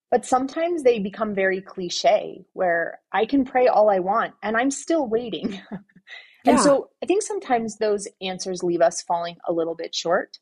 But 0.10 0.26
sometimes 0.26 0.84
they 0.84 1.00
become 1.00 1.34
very 1.34 1.62
cliche 1.62 2.44
where 2.52 3.00
I 3.14 3.26
can 3.26 3.46
pray 3.46 3.68
all 3.68 3.90
I 3.90 4.00
want 4.00 4.34
and 4.44 4.58
I'm 4.58 4.72
still 4.72 5.08
waiting. 5.08 5.62
and 5.72 6.58
yeah. 6.58 6.58
so 6.58 6.90
I 7.02 7.06
think 7.06 7.22
sometimes 7.22 7.78
those 7.78 8.08
answers 8.20 8.62
leave 8.62 8.82
us 8.82 9.04
falling 9.04 9.38
a 9.48 9.54
little 9.54 9.76
bit 9.76 9.96
short. 9.96 10.38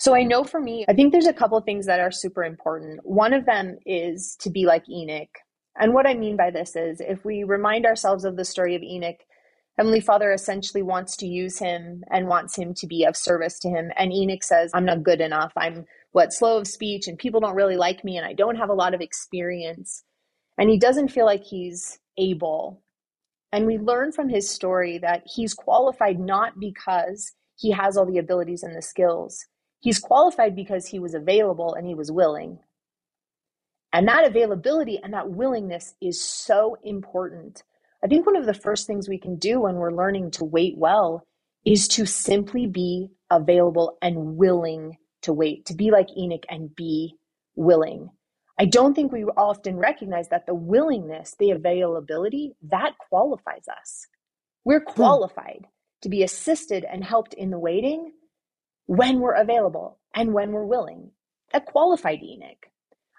So 0.00 0.14
I 0.14 0.22
know 0.22 0.42
for 0.42 0.60
me, 0.60 0.84
I 0.88 0.92
think 0.94 1.12
there's 1.12 1.26
a 1.26 1.32
couple 1.32 1.60
things 1.60 1.86
that 1.86 2.00
are 2.00 2.10
super 2.10 2.44
important. 2.44 3.00
One 3.04 3.32
of 3.32 3.46
them 3.46 3.78
is 3.84 4.36
to 4.40 4.50
be 4.50 4.64
like 4.64 4.88
Enoch. 4.88 5.38
And 5.78 5.94
what 5.94 6.06
I 6.06 6.14
mean 6.14 6.36
by 6.36 6.50
this 6.50 6.74
is 6.76 7.00
if 7.00 7.24
we 7.24 7.44
remind 7.44 7.86
ourselves 7.86 8.24
of 8.24 8.36
the 8.36 8.44
story 8.44 8.74
of 8.74 8.82
Enoch, 8.82 9.18
Heavenly 9.76 10.00
Father 10.00 10.32
essentially 10.32 10.82
wants 10.82 11.16
to 11.18 11.26
use 11.26 11.58
him 11.60 12.02
and 12.10 12.26
wants 12.26 12.56
him 12.56 12.74
to 12.74 12.86
be 12.86 13.04
of 13.04 13.16
service 13.16 13.60
to 13.60 13.68
him. 13.68 13.92
And 13.96 14.12
Enoch 14.12 14.42
says, 14.42 14.72
I'm 14.74 14.84
not 14.84 15.04
good 15.04 15.20
enough. 15.20 15.52
I'm 15.56 15.86
what 16.10 16.32
slow 16.32 16.58
of 16.58 16.66
speech 16.66 17.06
and 17.06 17.16
people 17.16 17.38
don't 17.38 17.54
really 17.54 17.76
like 17.76 18.02
me 18.02 18.16
and 18.16 18.26
I 18.26 18.32
don't 18.32 18.56
have 18.56 18.70
a 18.70 18.74
lot 18.74 18.92
of 18.92 19.00
experience. 19.00 20.02
And 20.58 20.68
he 20.68 20.78
doesn't 20.78 21.12
feel 21.12 21.26
like 21.26 21.44
he's 21.44 22.00
able. 22.16 22.82
And 23.52 23.66
we 23.66 23.78
learn 23.78 24.10
from 24.10 24.28
his 24.28 24.50
story 24.50 24.98
that 24.98 25.22
he's 25.26 25.54
qualified 25.54 26.18
not 26.18 26.58
because 26.58 27.32
he 27.56 27.70
has 27.70 27.96
all 27.96 28.06
the 28.06 28.18
abilities 28.18 28.64
and 28.64 28.74
the 28.76 28.82
skills. 28.82 29.46
He's 29.78 30.00
qualified 30.00 30.56
because 30.56 30.86
he 30.86 30.98
was 30.98 31.14
available 31.14 31.74
and 31.74 31.86
he 31.86 31.94
was 31.94 32.10
willing. 32.10 32.58
And 33.92 34.08
that 34.08 34.26
availability 34.26 35.00
and 35.02 35.14
that 35.14 35.30
willingness 35.30 35.94
is 36.00 36.20
so 36.20 36.76
important. 36.82 37.62
I 38.04 38.06
think 38.06 38.26
one 38.26 38.36
of 38.36 38.46
the 38.46 38.54
first 38.54 38.86
things 38.86 39.08
we 39.08 39.18
can 39.18 39.36
do 39.36 39.60
when 39.60 39.76
we're 39.76 39.92
learning 39.92 40.32
to 40.32 40.44
wait 40.44 40.76
well 40.76 41.26
is 41.64 41.88
to 41.88 42.06
simply 42.06 42.66
be 42.66 43.08
available 43.30 43.98
and 44.00 44.36
willing 44.36 44.96
to 45.22 45.32
wait, 45.32 45.66
to 45.66 45.74
be 45.74 45.90
like 45.90 46.08
Enoch 46.16 46.44
and 46.48 46.74
be 46.74 47.14
willing. 47.56 48.10
I 48.60 48.64
don't 48.64 48.94
think 48.94 49.12
we 49.12 49.24
often 49.24 49.76
recognize 49.76 50.28
that 50.28 50.46
the 50.46 50.54
willingness, 50.54 51.34
the 51.38 51.50
availability, 51.50 52.54
that 52.70 52.92
qualifies 53.08 53.66
us. 53.68 54.06
We're 54.64 54.80
hmm. 54.80 54.92
qualified 54.92 55.60
hmm. 55.62 55.68
to 56.02 56.08
be 56.08 56.22
assisted 56.22 56.84
and 56.84 57.04
helped 57.04 57.34
in 57.34 57.50
the 57.50 57.58
waiting 57.58 58.12
when 58.86 59.20
we're 59.20 59.34
available 59.34 59.98
and 60.14 60.32
when 60.32 60.52
we're 60.52 60.64
willing. 60.64 61.10
That 61.52 61.66
qualified 61.66 62.22
Enoch. 62.22 62.66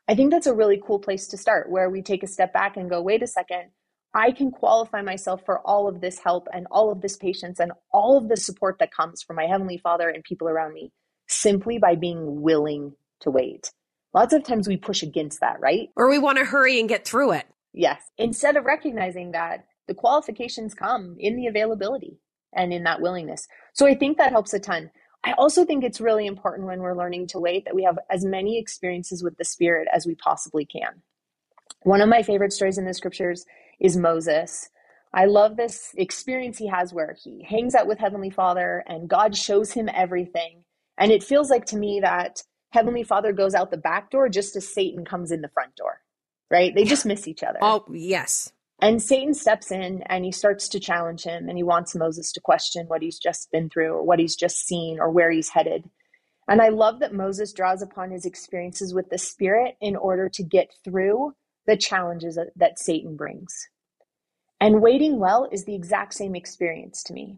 I 0.09 0.15
think 0.15 0.31
that's 0.31 0.47
a 0.47 0.55
really 0.55 0.81
cool 0.83 0.97
place 0.97 1.27
to 1.27 1.37
start 1.37 1.69
where 1.69 1.87
we 1.87 2.01
take 2.01 2.23
a 2.23 2.27
step 2.27 2.51
back 2.51 2.77
and 2.77 2.89
go, 2.89 2.99
wait 2.99 3.21
a 3.21 3.27
second, 3.27 3.69
I 4.11 4.31
can 4.31 4.49
qualify 4.49 5.03
myself 5.03 5.45
for 5.45 5.59
all 5.59 5.87
of 5.87 6.01
this 6.01 6.17
help 6.17 6.47
and 6.51 6.65
all 6.71 6.91
of 6.91 7.01
this 7.01 7.15
patience 7.15 7.59
and 7.59 7.71
all 7.93 8.17
of 8.17 8.27
the 8.27 8.35
support 8.35 8.77
that 8.79 8.91
comes 8.91 9.21
from 9.21 9.35
my 9.35 9.45
Heavenly 9.45 9.77
Father 9.77 10.09
and 10.09 10.23
people 10.23 10.49
around 10.49 10.73
me 10.73 10.91
simply 11.27 11.77
by 11.77 11.93
being 11.93 12.41
willing 12.41 12.95
to 13.19 13.29
wait. 13.29 13.71
Lots 14.11 14.33
of 14.33 14.43
times 14.43 14.67
we 14.67 14.77
push 14.77 15.03
against 15.03 15.41
that, 15.41 15.59
right? 15.59 15.89
Or 15.95 16.09
we 16.09 16.17
want 16.17 16.39
to 16.39 16.45
hurry 16.45 16.79
and 16.79 16.89
get 16.89 17.05
through 17.05 17.33
it. 17.33 17.45
Yes. 17.71 18.01
Instead 18.17 18.57
of 18.57 18.65
recognizing 18.65 19.33
that 19.33 19.65
the 19.87 19.93
qualifications 19.93 20.73
come 20.73 21.17
in 21.19 21.35
the 21.35 21.45
availability 21.45 22.17
and 22.55 22.73
in 22.73 22.81
that 22.85 22.99
willingness. 22.99 23.47
So 23.73 23.85
I 23.85 23.93
think 23.93 24.17
that 24.17 24.31
helps 24.31 24.55
a 24.55 24.59
ton. 24.59 24.89
I 25.23 25.33
also 25.33 25.65
think 25.65 25.83
it's 25.83 25.99
really 25.99 26.25
important 26.25 26.67
when 26.67 26.79
we're 26.79 26.97
learning 26.97 27.27
to 27.27 27.39
wait 27.39 27.65
that 27.65 27.75
we 27.75 27.83
have 27.83 27.99
as 28.09 28.23
many 28.23 28.57
experiences 28.57 29.23
with 29.23 29.37
the 29.37 29.43
Spirit 29.43 29.87
as 29.93 30.05
we 30.05 30.15
possibly 30.15 30.65
can. 30.65 31.01
One 31.83 32.01
of 32.01 32.09
my 32.09 32.23
favorite 32.23 32.53
stories 32.53 32.77
in 32.77 32.85
the 32.85 32.93
scriptures 32.93 33.45
is 33.79 33.97
Moses. 33.97 34.69
I 35.13 35.25
love 35.25 35.57
this 35.57 35.93
experience 35.97 36.57
he 36.57 36.67
has 36.67 36.93
where 36.93 37.15
he 37.21 37.43
hangs 37.43 37.75
out 37.75 37.87
with 37.87 37.99
Heavenly 37.99 38.29
Father 38.29 38.83
and 38.87 39.09
God 39.09 39.35
shows 39.35 39.71
him 39.71 39.89
everything. 39.93 40.63
And 40.97 41.11
it 41.11 41.23
feels 41.23 41.49
like 41.49 41.65
to 41.67 41.77
me 41.77 41.99
that 42.01 42.43
Heavenly 42.71 43.03
Father 43.03 43.33
goes 43.33 43.55
out 43.55 43.71
the 43.71 43.77
back 43.77 44.11
door 44.11 44.29
just 44.29 44.55
as 44.55 44.71
Satan 44.71 45.05
comes 45.05 45.31
in 45.31 45.41
the 45.41 45.49
front 45.49 45.75
door, 45.75 46.01
right? 46.51 46.73
They 46.73 46.83
just 46.83 47.05
miss 47.05 47.27
each 47.27 47.43
other. 47.43 47.59
Oh, 47.61 47.85
yes. 47.91 48.51
And 48.81 49.01
Satan 49.01 49.33
steps 49.33 49.71
in 49.71 50.03
and 50.03 50.23
he 50.23 50.31
starts 50.31 50.69
to 50.69 50.79
challenge 50.79 51.23
him 51.23 51.49
and 51.49 51.57
he 51.57 51.63
wants 51.63 51.95
Moses 51.95 52.31
to 52.31 52.39
question 52.39 52.87
what 52.87 53.01
he's 53.01 53.19
just 53.19 53.51
been 53.51 53.69
through 53.69 53.91
or 53.91 54.03
what 54.03 54.19
he's 54.19 54.37
just 54.37 54.65
seen 54.65 54.99
or 54.99 55.09
where 55.09 55.31
he's 55.31 55.49
headed. 55.49 55.89
And 56.47 56.61
I 56.61 56.69
love 56.69 56.99
that 56.99 57.13
Moses 57.13 57.51
draws 57.51 57.81
upon 57.81 58.09
his 58.09 58.25
experiences 58.25 58.93
with 58.93 59.09
the 59.09 59.17
Spirit 59.17 59.75
in 59.81 59.95
order 59.95 60.29
to 60.29 60.43
get 60.43 60.73
through 60.83 61.33
the 61.67 61.77
challenges 61.77 62.35
that, 62.35 62.47
that 62.55 62.79
Satan 62.79 63.15
brings. 63.15 63.67
And 64.61 64.81
waiting 64.81 65.19
well 65.19 65.47
is 65.51 65.65
the 65.65 65.75
exact 65.75 66.13
same 66.13 66.35
experience 66.35 67.03
to 67.03 67.13
me, 67.13 67.37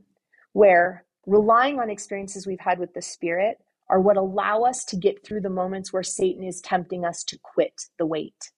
where 0.53 1.05
relying 1.25 1.79
on 1.79 1.89
experiences 1.89 2.47
we've 2.47 2.59
had 2.59 2.79
with 2.79 2.93
the 2.93 3.01
Spirit 3.01 3.57
are 3.89 3.99
what 3.99 4.15
allow 4.15 4.61
us 4.61 4.85
to 4.85 4.95
get 4.95 5.25
through 5.25 5.41
the 5.41 5.49
moments 5.49 5.91
where 5.91 6.03
Satan 6.03 6.43
is 6.43 6.61
tempting 6.61 7.03
us 7.03 7.23
to 7.25 7.37
quit 7.43 7.73
the 7.99 8.05
wait, 8.05 8.51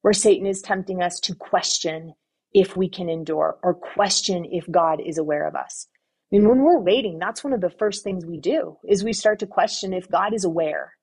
where 0.00 0.12
Satan 0.12 0.46
is 0.46 0.60
tempting 0.60 1.00
us 1.00 1.20
to 1.20 1.34
question 1.34 2.14
if 2.54 2.76
we 2.76 2.88
can 2.88 3.08
endure 3.08 3.58
or 3.62 3.74
question 3.74 4.44
if 4.44 4.70
God 4.70 5.00
is 5.04 5.18
aware 5.18 5.46
of 5.46 5.54
us. 5.54 5.88
I 6.32 6.36
mean, 6.36 6.48
when 6.48 6.62
we're 6.62 6.80
waiting, 6.80 7.18
that's 7.18 7.44
one 7.44 7.52
of 7.52 7.60
the 7.60 7.70
first 7.70 8.04
things 8.04 8.24
we 8.24 8.38
do 8.38 8.78
is 8.88 9.04
we 9.04 9.12
start 9.12 9.38
to 9.40 9.46
question 9.46 9.92
if 9.92 10.10
God 10.10 10.32
is 10.32 10.44
aware. 10.44 10.94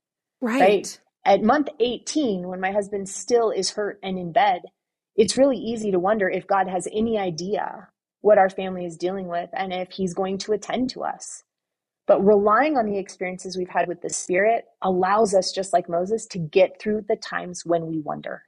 Right. 0.41 0.61
right? 0.61 0.99
At 1.25 1.43
month 1.43 1.69
18, 1.79 2.47
when 2.47 2.59
my 2.59 2.71
husband 2.71 3.09
still 3.09 3.51
is 3.51 3.71
hurt 3.71 3.99
and 4.01 4.17
in 4.17 4.31
bed, 4.31 4.61
it's 5.15 5.37
really 5.37 5.57
easy 5.57 5.91
to 5.91 5.99
wonder 5.99 6.29
if 6.29 6.47
God 6.47 6.67
has 6.67 6.87
any 6.91 7.19
idea 7.19 7.89
what 8.21 8.37
our 8.37 8.49
family 8.49 8.85
is 8.85 8.97
dealing 8.97 9.27
with 9.27 9.49
and 9.53 9.71
if 9.73 9.91
he's 9.91 10.13
going 10.13 10.37
to 10.39 10.53
attend 10.53 10.89
to 10.91 11.03
us. 11.03 11.43
But 12.07 12.25
relying 12.25 12.75
on 12.75 12.87
the 12.87 12.97
experiences 12.97 13.55
we've 13.55 13.69
had 13.69 13.87
with 13.87 14.01
the 14.01 14.09
Spirit 14.09 14.65
allows 14.81 15.35
us, 15.35 15.51
just 15.51 15.73
like 15.73 15.87
Moses, 15.87 16.25
to 16.27 16.39
get 16.39 16.81
through 16.81 17.05
the 17.07 17.15
times 17.15 17.63
when 17.65 17.85
we 17.85 17.99
wonder, 17.99 18.43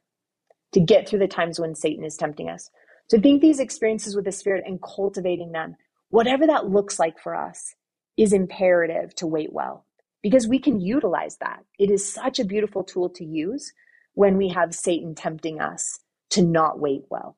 to 0.71 0.79
get 0.79 1.07
through 1.07 1.19
the 1.19 1.27
times 1.27 1.59
when 1.59 1.75
Satan 1.75 2.03
is 2.03 2.15
tempting 2.15 2.49
us. 2.49 2.71
To 3.09 3.19
think 3.19 3.41
these 3.41 3.59
experiences 3.59 4.15
with 4.15 4.25
the 4.25 4.31
Spirit 4.31 4.63
and 4.65 4.81
cultivating 4.81 5.51
them, 5.51 5.75
whatever 6.09 6.47
that 6.47 6.69
looks 6.69 6.99
like 6.99 7.19
for 7.19 7.35
us, 7.35 7.75
is 8.17 8.33
imperative 8.33 9.15
to 9.15 9.27
wait 9.27 9.51
well 9.51 9.85
because 10.21 10.47
we 10.47 10.59
can 10.59 10.79
utilize 10.79 11.37
that. 11.37 11.63
It 11.79 11.89
is 11.89 12.11
such 12.11 12.39
a 12.39 12.45
beautiful 12.45 12.83
tool 12.83 13.09
to 13.11 13.25
use 13.25 13.73
when 14.13 14.37
we 14.37 14.49
have 14.49 14.75
Satan 14.75 15.15
tempting 15.15 15.59
us 15.59 15.99
to 16.31 16.41
not 16.41 16.79
wait 16.79 17.03
well. 17.09 17.37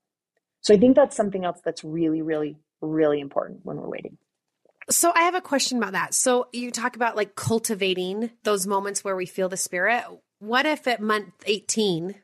So 0.62 0.74
I 0.74 0.77
think 0.77 0.96
that's 0.96 1.15
something 1.15 1.46
else 1.46 1.60
that's 1.63 1.84
really, 1.84 2.22
really, 2.22 2.58
really 2.82 3.20
important 3.20 3.62
when 3.63 3.77
we're 3.77 3.89
waiting. 3.89 4.17
So 4.89 5.12
I 5.15 5.24
have 5.24 5.36
a 5.36 5.41
question 5.41 5.77
about 5.77 5.93
that. 5.93 6.13
So 6.13 6.48
you 6.51 6.72
talk 6.72 6.96
about 6.96 7.15
like 7.15 7.36
cultivating 7.36 8.32
those 8.43 8.67
moments 8.67 9.03
where 9.03 9.15
we 9.15 9.25
feel 9.25 9.50
the 9.50 9.58
spirit. 9.58 10.03
What 10.39 10.65
if 10.65 10.88
at 10.88 11.01
month 11.01 11.34
18 11.46 12.15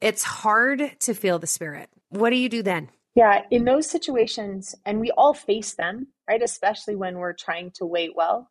it's 0.00 0.22
hard 0.22 0.96
to 1.00 1.14
feel 1.14 1.38
the 1.38 1.46
spirit? 1.46 1.90
What 2.10 2.30
do 2.30 2.36
you 2.36 2.48
do 2.48 2.62
then? 2.62 2.90
Yeah, 3.14 3.42
in 3.50 3.64
those 3.64 3.88
situations, 3.88 4.74
and 4.84 5.00
we 5.00 5.10
all 5.12 5.34
face 5.34 5.74
them, 5.74 6.08
right? 6.28 6.42
Especially 6.42 6.94
when 6.94 7.18
we're 7.18 7.32
trying 7.32 7.72
to 7.76 7.86
wait 7.86 8.14
well. 8.14 8.50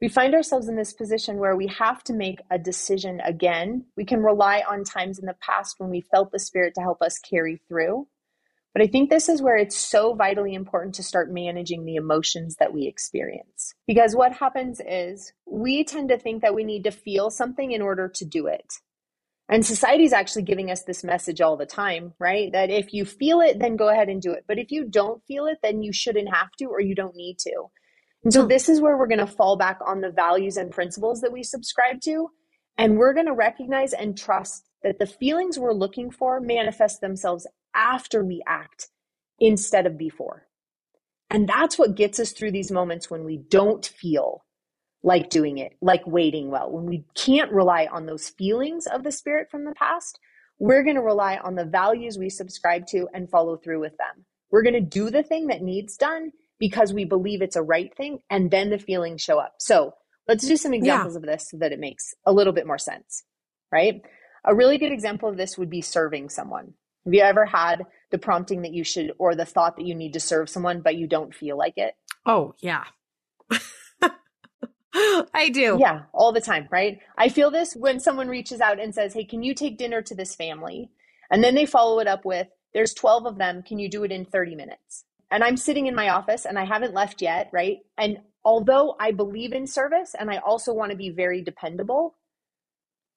We 0.00 0.08
find 0.08 0.34
ourselves 0.34 0.68
in 0.68 0.76
this 0.76 0.92
position 0.92 1.38
where 1.38 1.56
we 1.56 1.66
have 1.66 2.04
to 2.04 2.12
make 2.12 2.40
a 2.50 2.58
decision 2.58 3.20
again. 3.20 3.86
We 3.96 4.04
can 4.04 4.22
rely 4.22 4.62
on 4.68 4.84
times 4.84 5.18
in 5.18 5.26
the 5.26 5.36
past 5.40 5.76
when 5.78 5.90
we 5.90 6.02
felt 6.02 6.30
the 6.30 6.38
Spirit 6.38 6.74
to 6.74 6.80
help 6.80 7.02
us 7.02 7.18
carry 7.18 7.60
through. 7.68 8.06
But 8.74 8.82
I 8.82 8.86
think 8.86 9.10
this 9.10 9.28
is 9.28 9.42
where 9.42 9.56
it's 9.56 9.76
so 9.76 10.14
vitally 10.14 10.54
important 10.54 10.94
to 10.96 11.02
start 11.02 11.32
managing 11.32 11.84
the 11.84 11.96
emotions 11.96 12.56
that 12.56 12.72
we 12.72 12.86
experience. 12.86 13.74
Because 13.88 14.14
what 14.14 14.34
happens 14.34 14.80
is 14.86 15.32
we 15.46 15.82
tend 15.82 16.10
to 16.10 16.18
think 16.18 16.42
that 16.42 16.54
we 16.54 16.62
need 16.62 16.84
to 16.84 16.92
feel 16.92 17.30
something 17.30 17.72
in 17.72 17.82
order 17.82 18.08
to 18.08 18.24
do 18.24 18.46
it. 18.46 18.74
And 19.48 19.64
society 19.64 20.04
is 20.04 20.12
actually 20.12 20.42
giving 20.42 20.70
us 20.70 20.82
this 20.82 21.02
message 21.02 21.40
all 21.40 21.56
the 21.56 21.64
time, 21.64 22.12
right? 22.18 22.52
That 22.52 22.70
if 22.70 22.92
you 22.92 23.06
feel 23.06 23.40
it, 23.40 23.58
then 23.58 23.76
go 23.76 23.88
ahead 23.88 24.08
and 24.08 24.20
do 24.20 24.32
it. 24.32 24.44
But 24.46 24.58
if 24.58 24.70
you 24.70 24.84
don't 24.84 25.24
feel 25.24 25.46
it, 25.46 25.58
then 25.62 25.82
you 25.82 25.92
shouldn't 25.92 26.34
have 26.34 26.50
to 26.58 26.66
or 26.66 26.80
you 26.80 26.94
don't 26.94 27.16
need 27.16 27.38
to. 27.40 27.70
And 28.24 28.32
so 28.32 28.42
hmm. 28.42 28.48
this 28.48 28.68
is 28.68 28.80
where 28.80 28.96
we're 28.96 29.06
going 29.06 29.18
to 29.18 29.26
fall 29.26 29.56
back 29.56 29.78
on 29.84 30.00
the 30.00 30.10
values 30.10 30.56
and 30.56 30.70
principles 30.70 31.22
that 31.22 31.32
we 31.32 31.42
subscribe 31.42 32.00
to. 32.02 32.28
And 32.76 32.98
we're 32.98 33.14
going 33.14 33.26
to 33.26 33.32
recognize 33.32 33.92
and 33.92 34.16
trust 34.16 34.64
that 34.82 34.98
the 34.98 35.06
feelings 35.06 35.58
we're 35.58 35.72
looking 35.72 36.10
for 36.10 36.40
manifest 36.40 37.00
themselves 37.00 37.46
after 37.74 38.24
we 38.24 38.42
act 38.46 38.88
instead 39.40 39.86
of 39.86 39.96
before. 39.96 40.46
And 41.30 41.48
that's 41.48 41.78
what 41.78 41.94
gets 41.94 42.20
us 42.20 42.32
through 42.32 42.52
these 42.52 42.70
moments 42.70 43.10
when 43.10 43.24
we 43.24 43.36
don't 43.36 43.84
feel 43.84 44.44
like 45.02 45.30
doing 45.30 45.58
it, 45.58 45.74
like 45.80 46.06
waiting 46.06 46.50
well. 46.50 46.70
When 46.70 46.86
we 46.86 47.04
can't 47.14 47.52
rely 47.52 47.88
on 47.90 48.06
those 48.06 48.28
feelings 48.28 48.86
of 48.86 49.04
the 49.04 49.12
spirit 49.12 49.50
from 49.50 49.64
the 49.64 49.74
past, 49.74 50.18
we're 50.58 50.82
going 50.82 50.96
to 50.96 51.02
rely 51.02 51.36
on 51.36 51.54
the 51.54 51.64
values 51.64 52.18
we 52.18 52.30
subscribe 52.30 52.86
to 52.88 53.08
and 53.14 53.30
follow 53.30 53.56
through 53.56 53.80
with 53.80 53.96
them. 53.96 54.24
We're 54.50 54.62
going 54.62 54.74
to 54.74 54.80
do 54.80 55.10
the 55.10 55.22
thing 55.22 55.48
that 55.48 55.62
needs 55.62 55.96
done 55.96 56.32
because 56.58 56.92
we 56.92 57.04
believe 57.04 57.42
it's 57.42 57.56
a 57.56 57.62
right 57.62 57.94
thing 57.96 58.18
and 58.28 58.50
then 58.50 58.70
the 58.70 58.78
feelings 58.78 59.22
show 59.22 59.38
up. 59.38 59.54
So 59.58 59.94
let's 60.26 60.46
do 60.46 60.56
some 60.56 60.74
examples 60.74 61.14
yeah. 61.14 61.18
of 61.18 61.26
this 61.26 61.50
so 61.50 61.58
that 61.58 61.72
it 61.72 61.78
makes 61.78 62.14
a 62.26 62.32
little 62.32 62.52
bit 62.52 62.66
more 62.66 62.78
sense, 62.78 63.22
right? 63.70 64.02
A 64.44 64.54
really 64.54 64.78
good 64.78 64.92
example 64.92 65.28
of 65.28 65.36
this 65.36 65.56
would 65.58 65.70
be 65.70 65.80
serving 65.80 66.28
someone. 66.28 66.74
Have 67.04 67.14
you 67.14 67.22
ever 67.22 67.46
had 67.46 67.86
the 68.10 68.18
prompting 68.18 68.62
that 68.62 68.74
you 68.74 68.84
should 68.84 69.12
or 69.18 69.34
the 69.34 69.46
thought 69.46 69.76
that 69.76 69.86
you 69.86 69.94
need 69.94 70.14
to 70.14 70.20
serve 70.20 70.48
someone, 70.50 70.80
but 70.80 70.96
you 70.96 71.06
don't 71.06 71.34
feel 71.34 71.56
like 71.56 71.74
it? 71.76 71.94
Oh, 72.26 72.54
yeah. 72.60 72.84
I 74.94 75.50
do. 75.52 75.76
Yeah, 75.80 76.02
all 76.12 76.32
the 76.32 76.40
time, 76.40 76.68
right? 76.70 76.98
I 77.16 77.28
feel 77.28 77.50
this 77.50 77.74
when 77.74 78.00
someone 78.00 78.28
reaches 78.28 78.60
out 78.60 78.80
and 78.80 78.94
says, 78.94 79.14
Hey, 79.14 79.24
can 79.24 79.42
you 79.42 79.54
take 79.54 79.78
dinner 79.78 80.02
to 80.02 80.14
this 80.14 80.34
family? 80.34 80.90
And 81.30 81.44
then 81.44 81.54
they 81.54 81.66
follow 81.66 81.98
it 82.00 82.06
up 82.08 82.24
with, 82.24 82.48
There's 82.72 82.94
12 82.94 83.26
of 83.26 83.38
them. 83.38 83.62
Can 83.62 83.78
you 83.78 83.88
do 83.90 84.04
it 84.04 84.12
in 84.12 84.24
30 84.24 84.54
minutes? 84.54 85.04
And 85.30 85.44
I'm 85.44 85.56
sitting 85.56 85.86
in 85.86 85.94
my 85.94 86.08
office 86.08 86.46
and 86.46 86.58
I 86.58 86.64
haven't 86.64 86.94
left 86.94 87.20
yet, 87.20 87.50
right? 87.52 87.78
And 87.98 88.18
although 88.44 88.96
I 88.98 89.12
believe 89.12 89.52
in 89.52 89.66
service 89.66 90.14
and 90.18 90.30
I 90.30 90.38
also 90.38 90.72
want 90.72 90.90
to 90.90 90.96
be 90.96 91.10
very 91.10 91.42
dependable, 91.42 92.16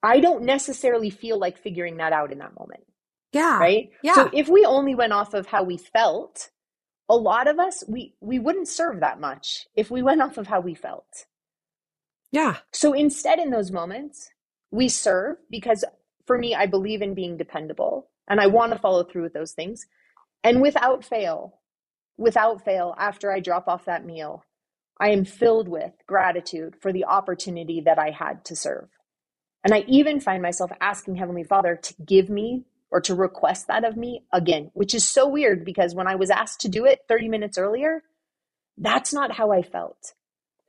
I 0.03 0.19
don't 0.19 0.43
necessarily 0.43 1.09
feel 1.09 1.39
like 1.39 1.57
figuring 1.57 1.97
that 1.97 2.11
out 2.11 2.31
in 2.31 2.39
that 2.39 2.57
moment. 2.59 2.83
Yeah. 3.31 3.59
Right? 3.59 3.91
Yeah. 4.03 4.15
So 4.15 4.29
if 4.33 4.49
we 4.49 4.65
only 4.65 4.93
went 4.93 5.13
off 5.13 5.33
of 5.33 5.47
how 5.47 5.63
we 5.63 5.77
felt, 5.77 6.49
a 7.07 7.15
lot 7.15 7.47
of 7.47 7.59
us 7.59 7.83
we 7.87 8.15
we 8.19 8.39
wouldn't 8.39 8.67
serve 8.67 9.01
that 9.01 9.19
much 9.19 9.67
if 9.75 9.91
we 9.91 10.01
went 10.01 10.21
off 10.21 10.37
of 10.37 10.47
how 10.47 10.59
we 10.59 10.73
felt. 10.73 11.25
Yeah. 12.31 12.57
So 12.71 12.93
instead 12.93 13.39
in 13.39 13.49
those 13.49 13.71
moments, 13.71 14.31
we 14.71 14.87
serve 14.89 15.37
because 15.49 15.83
for 16.25 16.37
me 16.37 16.55
I 16.55 16.65
believe 16.65 17.01
in 17.01 17.13
being 17.13 17.37
dependable 17.37 18.09
and 18.27 18.39
I 18.39 18.47
want 18.47 18.71
to 18.73 18.79
follow 18.79 19.03
through 19.03 19.23
with 19.23 19.33
those 19.33 19.51
things. 19.51 19.85
And 20.43 20.61
without 20.61 21.03
fail, 21.03 21.59
without 22.17 22.63
fail 22.63 22.95
after 22.97 23.31
I 23.31 23.39
drop 23.39 23.67
off 23.67 23.85
that 23.85 24.05
meal, 24.05 24.45
I 24.99 25.09
am 25.09 25.25
filled 25.25 25.67
with 25.67 25.91
gratitude 26.07 26.75
for 26.79 26.93
the 26.93 27.05
opportunity 27.05 27.81
that 27.81 27.99
I 27.99 28.11
had 28.11 28.45
to 28.45 28.55
serve. 28.55 28.87
And 29.63 29.73
I 29.73 29.83
even 29.87 30.19
find 30.19 30.41
myself 30.41 30.71
asking 30.79 31.15
Heavenly 31.15 31.43
Father 31.43 31.75
to 31.75 31.93
give 32.03 32.29
me 32.29 32.65
or 32.89 33.01
to 33.01 33.15
request 33.15 33.67
that 33.67 33.83
of 33.83 33.97
me 33.97 34.23
again, 34.31 34.71
which 34.73 34.93
is 34.93 35.07
so 35.07 35.27
weird 35.27 35.65
because 35.65 35.95
when 35.95 36.07
I 36.07 36.15
was 36.15 36.29
asked 36.29 36.61
to 36.61 36.69
do 36.69 36.85
it 36.85 37.01
30 37.07 37.29
minutes 37.29 37.57
earlier, 37.57 38.03
that's 38.77 39.13
not 39.13 39.31
how 39.31 39.51
I 39.51 39.61
felt. 39.61 40.13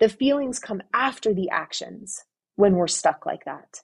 The 0.03 0.09
feelings 0.09 0.59
come 0.59 0.83
after 0.93 1.33
the 1.33 1.49
actions 1.51 2.25
when 2.57 2.75
we're 2.75 2.89
stuck 2.89 3.25
like 3.25 3.45
that. 3.45 3.83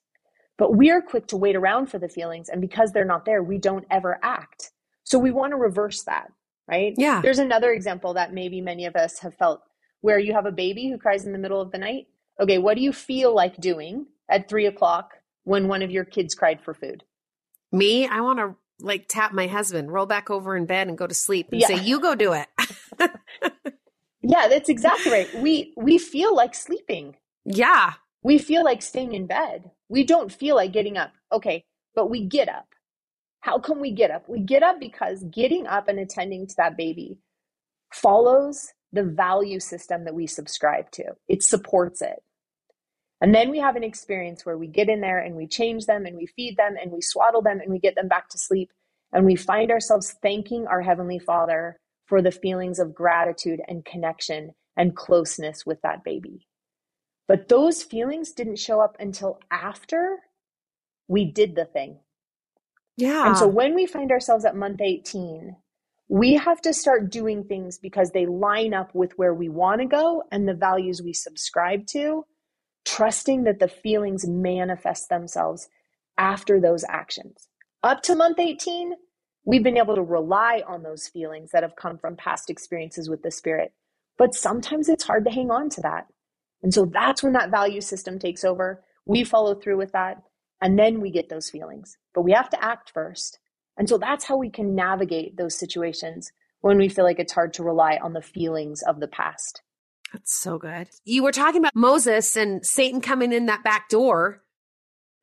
But 0.56 0.74
we're 0.74 1.00
quick 1.00 1.28
to 1.28 1.36
wait 1.36 1.54
around 1.54 1.86
for 1.86 2.00
the 2.00 2.08
feelings, 2.08 2.48
and 2.48 2.60
because 2.60 2.90
they're 2.90 3.04
not 3.04 3.24
there, 3.24 3.40
we 3.40 3.56
don't 3.56 3.86
ever 3.88 4.18
act. 4.20 4.72
So 5.04 5.16
we 5.16 5.30
want 5.30 5.52
to 5.52 5.56
reverse 5.56 6.02
that, 6.06 6.32
right? 6.66 6.92
Yeah. 6.96 7.20
There's 7.20 7.38
another 7.38 7.70
example 7.70 8.14
that 8.14 8.34
maybe 8.34 8.60
many 8.60 8.84
of 8.84 8.96
us 8.96 9.20
have 9.20 9.34
felt 9.34 9.62
where 10.00 10.18
you 10.18 10.32
have 10.32 10.44
a 10.44 10.50
baby 10.50 10.88
who 10.88 10.98
cries 10.98 11.24
in 11.24 11.30
the 11.30 11.38
middle 11.38 11.60
of 11.60 11.70
the 11.70 11.78
night. 11.78 12.08
Okay, 12.40 12.58
what 12.58 12.74
do 12.74 12.82
you 12.82 12.92
feel 12.92 13.32
like 13.32 13.56
doing 13.58 14.06
at 14.28 14.48
three 14.48 14.66
o'clock 14.66 15.12
when 15.44 15.68
one 15.68 15.82
of 15.82 15.92
your 15.92 16.04
kids 16.04 16.34
cried 16.34 16.60
for 16.60 16.74
food? 16.74 17.04
Me, 17.70 18.08
I 18.08 18.22
want 18.22 18.40
to 18.40 18.56
like 18.80 19.06
tap 19.06 19.32
my 19.32 19.46
husband, 19.46 19.92
roll 19.92 20.06
back 20.06 20.30
over 20.30 20.56
in 20.56 20.66
bed 20.66 20.88
and 20.88 20.98
go 20.98 21.06
to 21.06 21.14
sleep 21.14 21.50
and 21.52 21.60
yeah. 21.60 21.68
say, 21.68 21.80
"You 21.80 22.00
go 22.00 22.16
do 22.16 22.32
it." 22.32 22.48
yeah, 24.22 24.48
that's 24.48 24.68
exactly 24.68 25.12
right. 25.12 25.34
We 25.36 25.72
we 25.76 25.98
feel 25.98 26.34
like 26.34 26.54
sleeping. 26.54 27.16
Yeah. 27.44 27.94
We 28.22 28.38
feel 28.38 28.64
like 28.64 28.82
staying 28.82 29.14
in 29.14 29.26
bed. 29.26 29.70
We 29.88 30.04
don't 30.04 30.32
feel 30.32 30.56
like 30.56 30.72
getting 30.72 30.96
up. 30.96 31.12
Okay, 31.32 31.64
but 31.94 32.10
we 32.10 32.24
get 32.24 32.48
up. 32.48 32.66
How 33.40 33.58
can 33.58 33.80
we 33.80 33.92
get 33.92 34.10
up? 34.10 34.28
We 34.28 34.40
get 34.40 34.62
up 34.62 34.80
because 34.80 35.24
getting 35.30 35.66
up 35.66 35.88
and 35.88 35.98
attending 35.98 36.46
to 36.48 36.54
that 36.56 36.76
baby 36.76 37.18
follows 37.92 38.72
the 38.92 39.04
value 39.04 39.60
system 39.60 40.04
that 40.04 40.14
we 40.14 40.26
subscribe 40.26 40.90
to. 40.92 41.04
It 41.28 41.42
supports 41.42 42.02
it. 42.02 42.22
And 43.20 43.34
then 43.34 43.50
we 43.50 43.58
have 43.58 43.76
an 43.76 43.84
experience 43.84 44.44
where 44.46 44.58
we 44.58 44.66
get 44.66 44.88
in 44.88 45.00
there 45.00 45.18
and 45.18 45.34
we 45.34 45.46
change 45.46 45.86
them 45.86 46.06
and 46.06 46.16
we 46.16 46.26
feed 46.26 46.56
them 46.56 46.76
and 46.80 46.92
we 46.92 47.00
swaddle 47.00 47.42
them 47.42 47.60
and 47.60 47.70
we 47.70 47.78
get 47.78 47.94
them 47.94 48.08
back 48.08 48.28
to 48.30 48.38
sleep. 48.38 48.70
And 49.12 49.24
we 49.24 49.36
find 49.36 49.70
ourselves 49.70 50.14
thanking 50.22 50.66
our 50.66 50.82
Heavenly 50.82 51.18
Father 51.18 51.78
for 52.08 52.22
the 52.22 52.32
feelings 52.32 52.78
of 52.78 52.94
gratitude 52.94 53.60
and 53.68 53.84
connection 53.84 54.52
and 54.76 54.96
closeness 54.96 55.64
with 55.66 55.80
that 55.82 56.02
baby. 56.02 56.46
But 57.26 57.48
those 57.48 57.82
feelings 57.82 58.32
didn't 58.32 58.58
show 58.58 58.80
up 58.80 58.96
until 58.98 59.38
after 59.50 60.18
we 61.06 61.30
did 61.30 61.54
the 61.54 61.66
thing. 61.66 61.98
Yeah. 62.96 63.26
And 63.26 63.36
so 63.36 63.46
when 63.46 63.74
we 63.74 63.86
find 63.86 64.10
ourselves 64.10 64.44
at 64.44 64.56
month 64.56 64.80
18, 64.80 65.54
we 66.08 66.34
have 66.34 66.60
to 66.62 66.72
start 66.72 67.10
doing 67.10 67.44
things 67.44 67.78
because 67.78 68.10
they 68.10 68.26
line 68.26 68.72
up 68.72 68.94
with 68.94 69.12
where 69.16 69.34
we 69.34 69.50
want 69.50 69.82
to 69.82 69.86
go 69.86 70.24
and 70.32 70.48
the 70.48 70.54
values 70.54 71.02
we 71.02 71.12
subscribe 71.12 71.86
to 71.88 72.24
trusting 72.86 73.44
that 73.44 73.58
the 73.58 73.68
feelings 73.68 74.26
manifest 74.26 75.10
themselves 75.10 75.68
after 76.16 76.58
those 76.58 76.84
actions. 76.88 77.48
Up 77.82 78.02
to 78.02 78.16
month 78.16 78.38
18, 78.38 78.94
we've 79.44 79.62
been 79.62 79.78
able 79.78 79.94
to 79.94 80.02
rely 80.02 80.62
on 80.66 80.82
those 80.82 81.08
feelings 81.08 81.50
that 81.52 81.62
have 81.62 81.76
come 81.76 81.98
from 81.98 82.16
past 82.16 82.50
experiences 82.50 83.08
with 83.08 83.22
the 83.22 83.30
Spirit. 83.30 83.72
But 84.16 84.34
sometimes 84.34 84.88
it's 84.88 85.04
hard 85.04 85.24
to 85.24 85.30
hang 85.30 85.50
on 85.50 85.70
to 85.70 85.80
that. 85.82 86.06
And 86.62 86.74
so 86.74 86.84
that's 86.84 87.22
when 87.22 87.34
that 87.34 87.50
value 87.50 87.80
system 87.80 88.18
takes 88.18 88.44
over. 88.44 88.82
We 89.06 89.24
follow 89.24 89.54
through 89.54 89.78
with 89.78 89.92
that, 89.92 90.22
and 90.60 90.78
then 90.78 91.00
we 91.00 91.10
get 91.10 91.28
those 91.28 91.50
feelings. 91.50 91.96
But 92.14 92.22
we 92.22 92.32
have 92.32 92.50
to 92.50 92.62
act 92.62 92.90
first. 92.92 93.38
And 93.76 93.88
so 93.88 93.96
that's 93.96 94.24
how 94.24 94.36
we 94.36 94.50
can 94.50 94.74
navigate 94.74 95.36
those 95.36 95.56
situations 95.56 96.32
when 96.60 96.76
we 96.76 96.88
feel 96.88 97.04
like 97.04 97.20
it's 97.20 97.32
hard 97.32 97.54
to 97.54 97.62
rely 97.62 97.98
on 98.02 98.12
the 98.12 98.20
feelings 98.20 98.82
of 98.82 98.98
the 98.98 99.06
past. 99.06 99.62
That's 100.12 100.36
so 100.36 100.58
good. 100.58 100.88
You 101.04 101.22
were 101.22 101.32
talking 101.32 101.60
about 101.60 101.76
Moses 101.76 102.36
and 102.36 102.64
Satan 102.66 103.00
coming 103.00 103.32
in 103.32 103.46
that 103.46 103.62
back 103.62 103.88
door. 103.88 104.42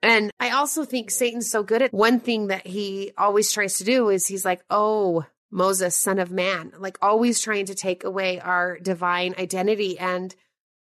And 0.02 0.32
I 0.40 0.52
also 0.52 0.86
think 0.86 1.10
Satan's 1.10 1.50
so 1.50 1.64
good 1.64 1.82
at 1.82 1.94
one 1.94 2.20
thing 2.20 2.48
that 2.48 2.68
he 2.68 3.12
always 3.18 3.52
tries 3.52 3.78
to 3.80 3.84
do 3.84 4.10
is 4.10 4.28
he's 4.28 4.46
like, 4.46 4.64
oh, 4.70 5.26
Moses, 5.52 5.96
son 5.96 6.20
of 6.20 6.32
man, 6.32 6.74
like 6.78 6.98
always 7.02 7.40
trying 7.40 7.66
to 7.68 7.76
take 7.76 8.04
away 8.04 8.40
our 8.40 8.78
divine 8.78 9.36
identity 9.40 9.98
and 9.98 10.36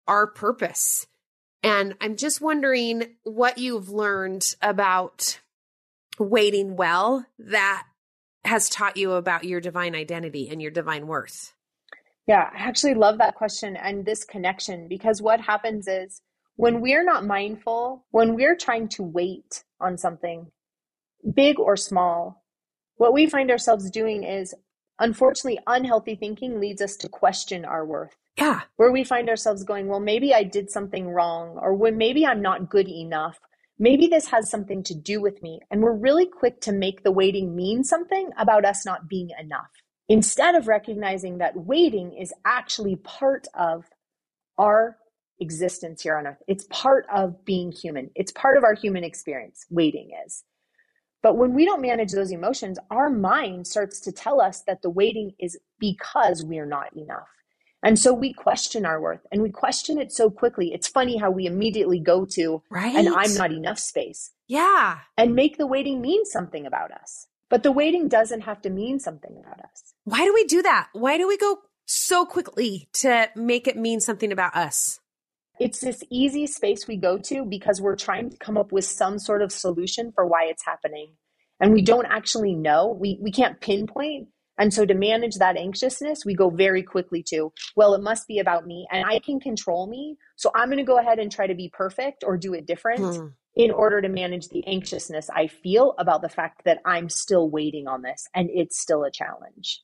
our 0.07 0.27
purpose. 0.27 1.07
And 1.63 1.95
I'm 2.01 2.15
just 2.15 2.41
wondering 2.41 3.15
what 3.23 3.57
you've 3.57 3.89
learned 3.89 4.55
about 4.61 5.39
waiting 6.19 6.75
well 6.75 7.25
that 7.39 7.85
has 8.45 8.69
taught 8.69 8.97
you 8.97 9.13
about 9.13 9.43
your 9.43 9.59
divine 9.59 9.95
identity 9.95 10.49
and 10.49 10.61
your 10.61 10.71
divine 10.71 11.07
worth. 11.07 11.53
Yeah, 12.27 12.49
I 12.53 12.57
actually 12.57 12.93
love 12.93 13.19
that 13.19 13.35
question 13.35 13.75
and 13.75 14.05
this 14.05 14.23
connection 14.23 14.87
because 14.87 15.21
what 15.21 15.39
happens 15.39 15.87
is 15.87 16.21
when 16.57 16.81
we're 16.81 17.03
not 17.03 17.25
mindful, 17.25 18.05
when 18.11 18.35
we're 18.35 18.55
trying 18.55 18.89
to 18.89 19.03
wait 19.03 19.63
on 19.79 19.97
something, 19.97 20.51
big 21.33 21.59
or 21.59 21.77
small, 21.77 22.43
what 22.95 23.13
we 23.13 23.27
find 23.27 23.49
ourselves 23.49 23.89
doing 23.89 24.23
is 24.23 24.53
unfortunately 24.99 25.59
unhealthy 25.67 26.15
thinking 26.15 26.59
leads 26.59 26.81
us 26.81 26.97
to 26.97 27.07
question 27.07 27.63
our 27.63 27.85
worth. 27.85 28.15
Yeah. 28.37 28.61
Where 28.75 28.91
we 28.91 29.03
find 29.03 29.29
ourselves 29.29 29.63
going, 29.63 29.87
well, 29.87 29.99
maybe 29.99 30.33
I 30.33 30.43
did 30.43 30.69
something 30.69 31.07
wrong, 31.07 31.57
or 31.61 31.73
when 31.75 31.97
maybe 31.97 32.25
I'm 32.25 32.41
not 32.41 32.69
good 32.69 32.87
enough. 32.87 33.39
Maybe 33.79 34.07
this 34.07 34.27
has 34.27 34.49
something 34.49 34.81
to 34.83 34.95
do 34.95 35.21
with 35.21 35.43
me. 35.43 35.59
And 35.69 35.81
we're 35.81 35.93
really 35.93 36.25
quick 36.25 36.61
to 36.61 36.71
make 36.71 37.03
the 37.03 37.11
waiting 37.11 37.55
mean 37.55 37.83
something 37.83 38.31
about 38.37 38.65
us 38.65 38.83
not 38.83 39.07
being 39.07 39.29
enough 39.39 39.69
instead 40.09 40.55
of 40.55 40.67
recognizing 40.67 41.37
that 41.37 41.55
waiting 41.55 42.13
is 42.13 42.33
actually 42.45 42.95
part 42.95 43.45
of 43.53 43.85
our 44.57 44.97
existence 45.39 46.01
here 46.01 46.17
on 46.17 46.27
earth. 46.27 46.41
It's 46.47 46.65
part 46.69 47.05
of 47.13 47.45
being 47.45 47.71
human. 47.71 48.09
It's 48.15 48.31
part 48.31 48.57
of 48.57 48.63
our 48.63 48.73
human 48.73 49.03
experience. 49.03 49.65
Waiting 49.69 50.11
is. 50.25 50.43
But 51.23 51.37
when 51.37 51.53
we 51.53 51.65
don't 51.65 51.81
manage 51.81 52.11
those 52.11 52.31
emotions, 52.31 52.79
our 52.91 53.09
mind 53.09 53.67
starts 53.67 53.99
to 54.01 54.11
tell 54.11 54.39
us 54.39 54.61
that 54.63 54.81
the 54.81 54.89
waiting 54.89 55.33
is 55.39 55.57
because 55.79 56.43
we're 56.43 56.65
not 56.65 56.95
enough. 56.95 57.27
And 57.83 57.97
so 57.99 58.13
we 58.13 58.33
question 58.33 58.85
our 58.85 58.99
worth 58.99 59.25
and 59.31 59.41
we 59.41 59.51
question 59.51 59.99
it 59.99 60.11
so 60.11 60.29
quickly. 60.29 60.73
It's 60.73 60.87
funny 60.87 61.17
how 61.17 61.29
we 61.29 61.45
immediately 61.45 61.99
go 61.99 62.25
to 62.31 62.61
right. 62.69 62.95
and 62.95 63.09
I'm 63.09 63.33
not 63.35 63.51
enough 63.51 63.79
space. 63.79 64.31
Yeah. 64.47 64.99
And 65.17 65.35
make 65.35 65.57
the 65.57 65.67
waiting 65.67 66.01
mean 66.01 66.25
something 66.25 66.65
about 66.65 66.91
us. 66.91 67.27
But 67.49 67.63
the 67.63 67.71
waiting 67.71 68.07
doesn't 68.07 68.41
have 68.41 68.61
to 68.63 68.69
mean 68.69 68.99
something 68.99 69.37
about 69.39 69.59
us. 69.59 69.93
Why 70.03 70.25
do 70.25 70.33
we 70.33 70.43
do 70.45 70.61
that? 70.63 70.89
Why 70.93 71.17
do 71.17 71.27
we 71.27 71.37
go 71.37 71.59
so 71.85 72.25
quickly 72.25 72.89
to 72.93 73.29
make 73.35 73.67
it 73.67 73.77
mean 73.77 73.99
something 73.99 74.31
about 74.31 74.55
us? 74.55 74.99
It's 75.59 75.79
this 75.79 76.03
easy 76.09 76.47
space 76.47 76.87
we 76.87 76.97
go 76.97 77.17
to 77.17 77.45
because 77.45 77.81
we're 77.81 77.95
trying 77.95 78.29
to 78.29 78.37
come 78.37 78.57
up 78.57 78.71
with 78.71 78.85
some 78.85 79.19
sort 79.19 79.41
of 79.41 79.51
solution 79.51 80.11
for 80.13 80.25
why 80.25 80.45
it's 80.45 80.65
happening. 80.65 81.13
And 81.59 81.73
we 81.73 81.81
don't 81.81 82.05
actually 82.05 82.53
know. 82.53 82.95
We, 82.99 83.17
we 83.21 83.31
can't 83.31 83.59
pinpoint. 83.59 84.27
And 84.59 84.73
so 84.73 84.85
to 84.85 84.93
manage 84.93 85.35
that 85.35 85.57
anxiousness, 85.57 86.25
we 86.25 86.33
go 86.33 86.49
very 86.49 86.81
quickly 86.83 87.23
to, 87.29 87.51
well, 87.75 87.93
it 87.93 88.01
must 88.01 88.27
be 88.27 88.39
about 88.39 88.65
me 88.65 88.87
and 88.91 89.05
I 89.05 89.19
can 89.19 89.39
control 89.39 89.87
me. 89.87 90.17
So 90.35 90.51
I'm 90.55 90.67
going 90.67 90.77
to 90.77 90.83
go 90.83 90.99
ahead 90.99 91.19
and 91.19 91.31
try 91.31 91.47
to 91.47 91.55
be 91.55 91.69
perfect 91.69 92.23
or 92.25 92.37
do 92.37 92.53
it 92.53 92.65
different. 92.65 92.99
Hmm 92.99 93.27
in 93.57 93.71
order 93.71 93.99
to 94.01 94.07
manage 94.07 94.49
the 94.49 94.65
anxiousness 94.67 95.31
I 95.31 95.47
feel 95.47 95.95
about 95.97 96.21
the 96.21 96.29
fact 96.29 96.61
that 96.65 96.79
I'm 96.85 97.09
still 97.09 97.49
waiting 97.49 97.87
on 97.87 98.03
this 98.03 98.27
and 98.35 98.49
it's 98.53 98.79
still 98.79 99.03
a 99.03 99.11
challenge. 99.11 99.81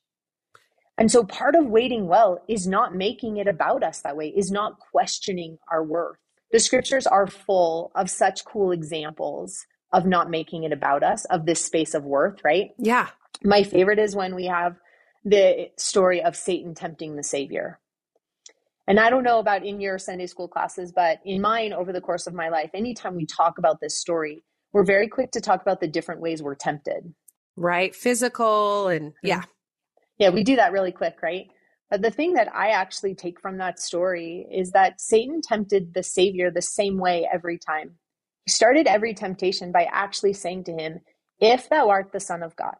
And 0.96 1.10
so 1.10 1.24
part 1.24 1.54
of 1.54 1.66
waiting 1.66 2.06
well 2.06 2.42
is 2.48 2.66
not 2.66 2.94
making 2.94 3.36
it 3.38 3.48
about 3.48 3.82
us 3.82 4.00
that 4.02 4.16
way, 4.16 4.28
is 4.28 4.50
not 4.50 4.78
questioning 4.78 5.58
our 5.70 5.82
worth. 5.82 6.18
The 6.52 6.60
scriptures 6.60 7.06
are 7.06 7.26
full 7.26 7.90
of 7.96 8.08
such 8.08 8.44
cool 8.44 8.70
examples 8.70 9.66
of 9.92 10.06
not 10.06 10.30
making 10.30 10.64
it 10.64 10.72
about 10.72 11.02
us, 11.02 11.24
of 11.26 11.46
this 11.46 11.64
space 11.64 11.94
of 11.94 12.04
worth, 12.04 12.44
right? 12.44 12.70
Yeah. 12.78 13.08
My 13.42 13.64
favorite 13.64 13.98
is 13.98 14.14
when 14.14 14.34
we 14.34 14.46
have 14.46 14.76
the 15.24 15.70
story 15.76 16.22
of 16.22 16.36
Satan 16.36 16.74
tempting 16.74 17.16
the 17.16 17.22
Savior. 17.22 17.80
And 18.86 19.00
I 19.00 19.10
don't 19.10 19.24
know 19.24 19.38
about 19.38 19.64
in 19.64 19.80
your 19.80 19.98
Sunday 19.98 20.26
school 20.26 20.46
classes, 20.46 20.92
but 20.92 21.20
in 21.24 21.40
mine 21.40 21.72
over 21.72 21.92
the 21.92 22.00
course 22.00 22.26
of 22.26 22.34
my 22.34 22.50
life, 22.50 22.70
anytime 22.74 23.16
we 23.16 23.24
talk 23.24 23.58
about 23.58 23.80
this 23.80 23.96
story, 23.96 24.44
we're 24.72 24.84
very 24.84 25.08
quick 25.08 25.32
to 25.32 25.40
talk 25.40 25.62
about 25.62 25.80
the 25.80 25.88
different 25.88 26.20
ways 26.20 26.42
we're 26.42 26.54
tempted. 26.54 27.14
Right. 27.56 27.94
Physical 27.94 28.88
and 28.88 29.12
yeah. 29.22 29.44
Yeah, 30.18 30.30
we 30.30 30.44
do 30.44 30.56
that 30.56 30.72
really 30.72 30.92
quick, 30.92 31.16
right? 31.22 31.48
But 31.90 32.02
the 32.02 32.10
thing 32.10 32.34
that 32.34 32.54
I 32.54 32.70
actually 32.70 33.14
take 33.14 33.40
from 33.40 33.58
that 33.58 33.78
story 33.78 34.46
is 34.50 34.72
that 34.72 35.00
Satan 35.00 35.40
tempted 35.42 35.94
the 35.94 36.02
Savior 36.02 36.50
the 36.50 36.62
same 36.62 36.98
way 36.98 37.28
every 37.32 37.58
time. 37.58 37.92
He 38.46 38.50
started 38.50 38.86
every 38.86 39.14
temptation 39.14 39.72
by 39.72 39.86
actually 39.90 40.32
saying 40.32 40.64
to 40.64 40.72
him, 40.72 41.00
If 41.40 41.68
thou 41.68 41.88
art 41.90 42.12
the 42.12 42.20
Son 42.20 42.42
of 42.42 42.56
God. 42.56 42.76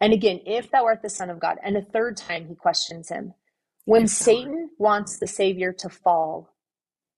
And 0.00 0.12
again, 0.12 0.40
if 0.46 0.70
thou 0.70 0.84
art 0.84 1.02
the 1.02 1.10
Son 1.10 1.30
of 1.30 1.40
God. 1.40 1.56
And 1.62 1.76
a 1.76 1.82
third 1.82 2.16
time 2.16 2.46
he 2.46 2.54
questions 2.54 3.08
him. 3.08 3.34
When 3.84 4.08
Satan 4.08 4.70
wants 4.78 5.18
the 5.18 5.26
Savior 5.26 5.72
to 5.74 5.88
fall, 5.88 6.52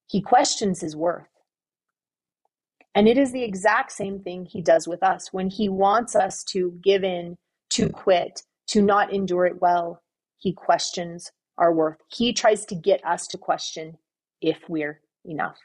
he 0.07 0.20
questions 0.20 0.81
his 0.81 0.94
worth. 0.94 1.27
And 2.94 3.09
it 3.09 3.18
is 3.18 3.33
the 3.33 3.44
exact 3.44 3.92
same 3.92 4.20
thing 4.20 4.44
he 4.44 4.61
does 4.61 4.87
with 4.88 5.03
us. 5.03 5.33
When 5.33 5.51
he 5.51 5.68
wants 5.68 6.14
us 6.14 6.44
to 6.51 6.79
give 6.83 7.05
in, 7.05 7.37
to 7.70 7.88
quit, 7.90 8.42
to 8.68 8.83
not 8.83 9.12
endure 9.12 9.46
it 9.46 9.61
well, 9.61 10.02
he 10.38 10.52
questions 10.52 11.33
our 11.57 11.72
worth. 11.72 11.98
He 12.09 12.33
tries 12.33 12.64
to 12.66 12.74
get 12.74 13.04
us 13.04 13.26
to 13.28 13.38
question 13.38 13.98
if 14.40 14.59
we're 14.68 15.00
enough. 15.24 15.59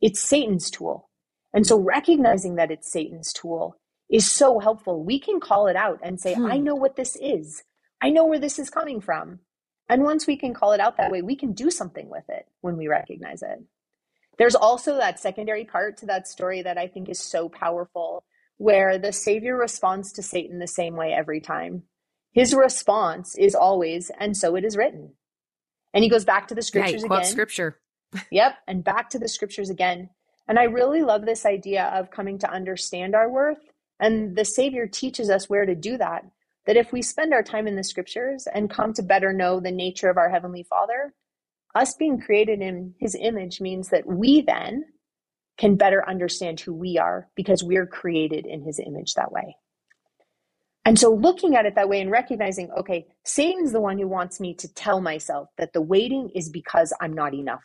It's 0.00 0.20
Satan's 0.20 0.70
tool. 0.70 1.08
And 1.52 1.66
so 1.66 1.78
recognizing 1.78 2.56
that 2.56 2.70
it's 2.70 2.90
Satan's 2.90 3.32
tool 3.32 3.76
is 4.10 4.30
so 4.30 4.58
helpful. 4.58 5.02
We 5.02 5.18
can 5.18 5.40
call 5.40 5.66
it 5.66 5.76
out 5.76 6.00
and 6.02 6.20
say, 6.20 6.34
hmm. 6.34 6.46
I 6.46 6.58
know 6.58 6.74
what 6.74 6.96
this 6.96 7.16
is. 7.16 7.62
I 8.00 8.10
know 8.10 8.24
where 8.24 8.38
this 8.38 8.58
is 8.58 8.70
coming 8.70 9.00
from. 9.00 9.40
And 9.88 10.04
once 10.04 10.26
we 10.26 10.36
can 10.36 10.54
call 10.54 10.72
it 10.72 10.80
out 10.80 10.96
that 10.98 11.10
way, 11.10 11.20
we 11.20 11.34
can 11.34 11.52
do 11.52 11.70
something 11.70 12.08
with 12.08 12.24
it 12.28 12.46
when 12.60 12.76
we 12.76 12.86
recognize 12.86 13.42
it. 13.42 13.60
There's 14.38 14.54
also 14.54 14.96
that 14.96 15.18
secondary 15.18 15.64
part 15.64 15.96
to 15.98 16.06
that 16.06 16.28
story 16.28 16.62
that 16.62 16.78
I 16.78 16.86
think 16.86 17.08
is 17.08 17.18
so 17.18 17.48
powerful, 17.48 18.24
where 18.56 18.98
the 18.98 19.12
Savior 19.12 19.56
responds 19.56 20.12
to 20.12 20.22
Satan 20.22 20.60
the 20.60 20.68
same 20.68 20.94
way 20.94 21.12
every 21.12 21.40
time. 21.40 21.82
His 22.32 22.54
response 22.54 23.36
is 23.36 23.54
always, 23.54 24.10
and 24.18 24.36
so 24.36 24.56
it 24.56 24.64
is 24.64 24.76
written. 24.76 25.14
And 25.92 26.04
he 26.04 26.10
goes 26.10 26.24
back 26.24 26.48
to 26.48 26.54
the 26.54 26.62
scriptures 26.62 27.02
yeah, 27.02 27.16
again. 27.16 27.24
scripture. 27.24 27.80
yep, 28.30 28.56
and 28.66 28.84
back 28.84 29.10
to 29.10 29.18
the 29.18 29.28
scriptures 29.28 29.70
again. 29.70 30.10
And 30.46 30.58
I 30.58 30.64
really 30.64 31.02
love 31.02 31.24
this 31.24 31.44
idea 31.44 31.84
of 31.94 32.10
coming 32.10 32.38
to 32.38 32.50
understand 32.50 33.14
our 33.14 33.30
worth. 33.30 33.70
And 33.98 34.36
the 34.36 34.44
Savior 34.44 34.86
teaches 34.86 35.30
us 35.30 35.48
where 35.48 35.66
to 35.66 35.74
do 35.74 35.96
that 35.98 36.24
that 36.66 36.76
if 36.76 36.92
we 36.92 37.02
spend 37.02 37.32
our 37.32 37.42
time 37.42 37.66
in 37.66 37.74
the 37.74 37.82
scriptures 37.82 38.46
and 38.52 38.70
come 38.70 38.92
to 38.92 39.02
better 39.02 39.32
know 39.32 39.60
the 39.60 39.72
nature 39.72 40.10
of 40.10 40.18
our 40.18 40.28
Heavenly 40.28 40.62
Father, 40.62 41.14
us 41.74 41.94
being 41.94 42.20
created 42.20 42.60
in 42.60 42.94
His 43.00 43.16
image 43.18 43.60
means 43.60 43.88
that 43.88 44.06
we 44.06 44.42
then 44.42 44.84
can 45.58 45.76
better 45.76 46.06
understand 46.08 46.60
who 46.60 46.74
we 46.74 46.98
are 46.98 47.28
because 47.34 47.64
we're 47.64 47.86
created 47.86 48.46
in 48.46 48.62
His 48.62 48.78
image 48.78 49.14
that 49.14 49.32
way. 49.32 49.56
And 50.84 50.98
so 50.98 51.12
looking 51.12 51.56
at 51.56 51.66
it 51.66 51.74
that 51.74 51.88
way 51.88 52.00
and 52.00 52.10
recognizing, 52.10 52.70
okay, 52.72 53.06
Satan's 53.24 53.72
the 53.72 53.80
one 53.80 53.98
who 53.98 54.08
wants 54.08 54.40
me 54.40 54.54
to 54.54 54.72
tell 54.72 55.00
myself 55.00 55.48
that 55.58 55.72
the 55.72 55.82
waiting 55.82 56.30
is 56.34 56.48
because 56.48 56.92
I'm 57.00 57.12
not 57.12 57.34
enough. 57.34 57.62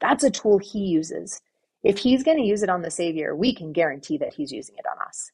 That's 0.00 0.24
a 0.24 0.30
tool 0.30 0.58
he 0.58 0.80
uses. 0.80 1.40
If 1.82 1.98
he's 1.98 2.22
going 2.22 2.36
to 2.36 2.44
use 2.44 2.62
it 2.62 2.68
on 2.68 2.82
the 2.82 2.90
Savior, 2.90 3.34
we 3.34 3.54
can 3.54 3.72
guarantee 3.72 4.18
that 4.18 4.34
he's 4.34 4.52
using 4.52 4.76
it 4.76 4.84
on 4.86 5.06
us. 5.06 5.30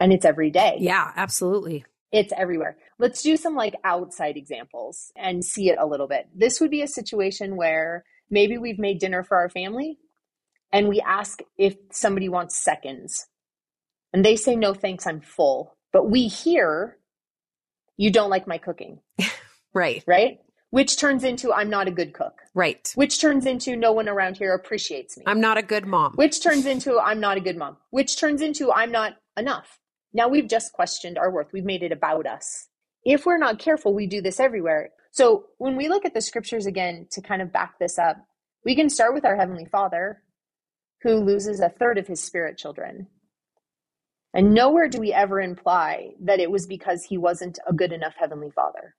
And 0.00 0.12
it's 0.12 0.24
every 0.24 0.50
day. 0.50 0.78
Yeah, 0.80 1.12
absolutely. 1.14 1.84
It's 2.10 2.32
everywhere. 2.36 2.76
Let's 2.98 3.22
do 3.22 3.36
some 3.36 3.54
like 3.54 3.74
outside 3.84 4.36
examples 4.36 5.12
and 5.16 5.44
see 5.44 5.68
it 5.68 5.78
a 5.78 5.86
little 5.86 6.08
bit. 6.08 6.28
This 6.34 6.60
would 6.60 6.70
be 6.70 6.82
a 6.82 6.88
situation 6.88 7.56
where 7.56 8.04
maybe 8.30 8.58
we've 8.58 8.78
made 8.78 8.98
dinner 8.98 9.22
for 9.22 9.36
our 9.36 9.48
family 9.48 9.98
and 10.72 10.88
we 10.88 11.00
ask 11.00 11.40
if 11.56 11.76
somebody 11.90 12.28
wants 12.28 12.56
seconds. 12.56 13.26
And 14.12 14.24
they 14.24 14.36
say, 14.36 14.56
no, 14.56 14.74
thanks, 14.74 15.06
I'm 15.06 15.20
full. 15.20 15.76
But 15.92 16.10
we 16.10 16.26
hear, 16.26 16.96
you 17.96 18.10
don't 18.10 18.30
like 18.30 18.46
my 18.46 18.58
cooking. 18.58 19.00
right. 19.74 20.02
Right? 20.06 20.40
Which 20.70 20.96
turns 20.98 21.22
into, 21.22 21.52
I'm 21.52 21.68
not 21.68 21.86
a 21.86 21.90
good 21.90 22.14
cook. 22.14 22.40
Right. 22.54 22.90
Which 22.94 23.20
turns 23.20 23.44
into, 23.44 23.76
no 23.76 23.92
one 23.92 24.08
around 24.08 24.38
here 24.38 24.54
appreciates 24.54 25.18
me. 25.18 25.24
I'm 25.26 25.40
not 25.40 25.58
a 25.58 25.62
good 25.62 25.86
mom. 25.86 26.14
Which 26.14 26.42
turns 26.42 26.64
into, 26.64 26.98
I'm 26.98 27.20
not 27.20 27.36
a 27.36 27.40
good 27.40 27.58
mom. 27.58 27.76
Which 27.90 28.18
turns 28.18 28.40
into, 28.40 28.72
I'm 28.72 28.90
not 28.90 29.18
enough. 29.36 29.78
Now 30.14 30.28
we've 30.28 30.48
just 30.48 30.72
questioned 30.72 31.18
our 31.18 31.30
worth. 31.30 31.52
We've 31.52 31.64
made 31.64 31.82
it 31.82 31.92
about 31.92 32.26
us. 32.26 32.68
If 33.04 33.26
we're 33.26 33.38
not 33.38 33.58
careful, 33.58 33.92
we 33.92 34.06
do 34.06 34.22
this 34.22 34.40
everywhere. 34.40 34.90
So 35.10 35.44
when 35.58 35.76
we 35.76 35.88
look 35.88 36.06
at 36.06 36.14
the 36.14 36.22
scriptures 36.22 36.64
again 36.64 37.06
to 37.10 37.20
kind 37.20 37.42
of 37.42 37.52
back 37.52 37.78
this 37.78 37.98
up, 37.98 38.16
we 38.64 38.74
can 38.74 38.88
start 38.88 39.12
with 39.12 39.26
our 39.26 39.36
Heavenly 39.36 39.66
Father 39.66 40.22
who 41.02 41.16
loses 41.16 41.60
a 41.60 41.68
third 41.68 41.98
of 41.98 42.06
his 42.06 42.22
spirit 42.22 42.56
children. 42.56 43.08
And 44.34 44.54
nowhere 44.54 44.88
do 44.88 45.00
we 45.00 45.12
ever 45.12 45.40
imply 45.40 46.12
that 46.20 46.40
it 46.40 46.50
was 46.50 46.66
because 46.66 47.04
he 47.04 47.18
wasn't 47.18 47.58
a 47.66 47.72
good 47.72 47.92
enough 47.92 48.14
Heavenly 48.18 48.50
Father. 48.50 48.94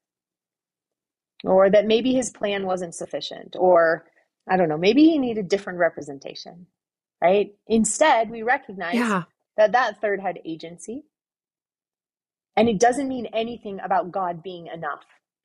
Or 1.43 1.69
that 1.69 1.87
maybe 1.87 2.13
his 2.13 2.29
plan 2.29 2.65
wasn't 2.65 2.95
sufficient. 2.95 3.55
Or, 3.59 4.05
I 4.49 4.57
don't 4.57 4.69
know, 4.69 4.77
maybe 4.77 5.03
he 5.03 5.17
needed 5.17 5.47
different 5.49 5.79
representation, 5.79 6.67
right? 7.21 7.53
Instead, 7.67 8.29
we 8.29 8.43
recognize 8.43 8.95
yeah 8.95 9.23
that 9.57 9.73
that 9.73 10.01
third 10.01 10.19
had 10.19 10.39
agency. 10.45 11.03
And 12.55 12.69
it 12.69 12.79
doesn't 12.79 13.07
mean 13.07 13.27
anything 13.27 13.79
about 13.83 14.11
God 14.11 14.43
being 14.43 14.67
enough, 14.67 15.03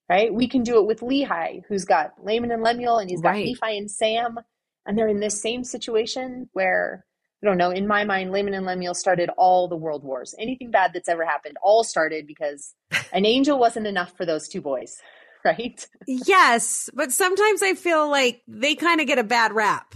right? 0.09 0.33
We 0.33 0.47
can 0.47 0.63
do 0.63 0.79
it 0.79 0.85
with 0.85 1.01
Lehi, 1.01 1.63
who's 1.67 1.85
got 1.85 2.13
Laman 2.23 2.51
and 2.51 2.63
Lemuel, 2.63 2.99
and 2.99 3.09
he's 3.09 3.21
got 3.21 3.31
right. 3.31 3.45
Nephi 3.45 3.77
and 3.77 3.89
Sam, 3.89 4.39
and 4.85 4.97
they're 4.97 5.07
in 5.07 5.19
this 5.19 5.41
same 5.41 5.63
situation 5.63 6.49
where 6.53 7.05
I 7.41 7.45
don't 7.45 7.57
know. 7.57 7.71
In 7.71 7.87
my 7.87 8.03
mind, 8.03 8.31
Laman 8.31 8.53
and 8.53 8.65
Lemuel 8.65 8.93
started 8.93 9.29
all 9.37 9.67
the 9.67 9.75
world 9.75 10.03
wars. 10.03 10.35
Anything 10.37 10.71
bad 10.71 10.91
that's 10.93 11.07
ever 11.07 11.25
happened 11.25 11.57
all 11.61 11.83
started 11.83 12.27
because 12.27 12.73
an 13.13 13.25
angel 13.25 13.57
wasn't 13.57 13.87
enough 13.87 14.15
for 14.17 14.25
those 14.25 14.47
two 14.47 14.61
boys, 14.61 14.97
right? 15.45 15.87
yes, 16.05 16.89
but 16.93 17.11
sometimes 17.11 17.63
I 17.63 17.75
feel 17.75 18.09
like 18.09 18.41
they 18.47 18.75
kind 18.75 18.99
of 18.99 19.07
get 19.07 19.19
a 19.19 19.23
bad 19.23 19.53
rap. 19.53 19.95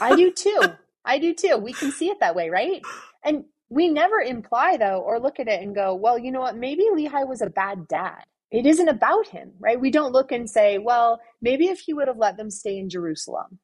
I 0.00 0.14
do 0.14 0.30
too. 0.36 0.62
I 1.04 1.18
do 1.18 1.34
too. 1.34 1.56
We 1.56 1.72
can 1.72 1.90
see 1.90 2.08
it 2.08 2.20
that 2.20 2.36
way, 2.36 2.48
right? 2.48 2.80
And 3.24 3.44
we 3.70 3.88
never 3.88 4.20
imply, 4.20 4.76
though, 4.76 5.00
or 5.00 5.18
look 5.18 5.40
at 5.40 5.48
it 5.48 5.60
and 5.60 5.74
go, 5.74 5.94
well, 5.94 6.18
you 6.18 6.30
know 6.30 6.40
what? 6.40 6.56
Maybe 6.56 6.84
Lehi 6.92 7.26
was 7.26 7.42
a 7.42 7.50
bad 7.50 7.88
dad. 7.88 8.22
It 8.52 8.66
isn't 8.66 8.88
about 8.88 9.26
him, 9.26 9.52
right? 9.58 9.80
We 9.80 9.90
don't 9.90 10.12
look 10.12 10.30
and 10.30 10.48
say, 10.48 10.78
well, 10.78 11.20
maybe 11.42 11.66
if 11.66 11.80
he 11.80 11.92
would 11.92 12.06
have 12.06 12.18
let 12.18 12.36
them 12.36 12.50
stay 12.50 12.78
in 12.78 12.88
Jerusalem, 12.88 13.58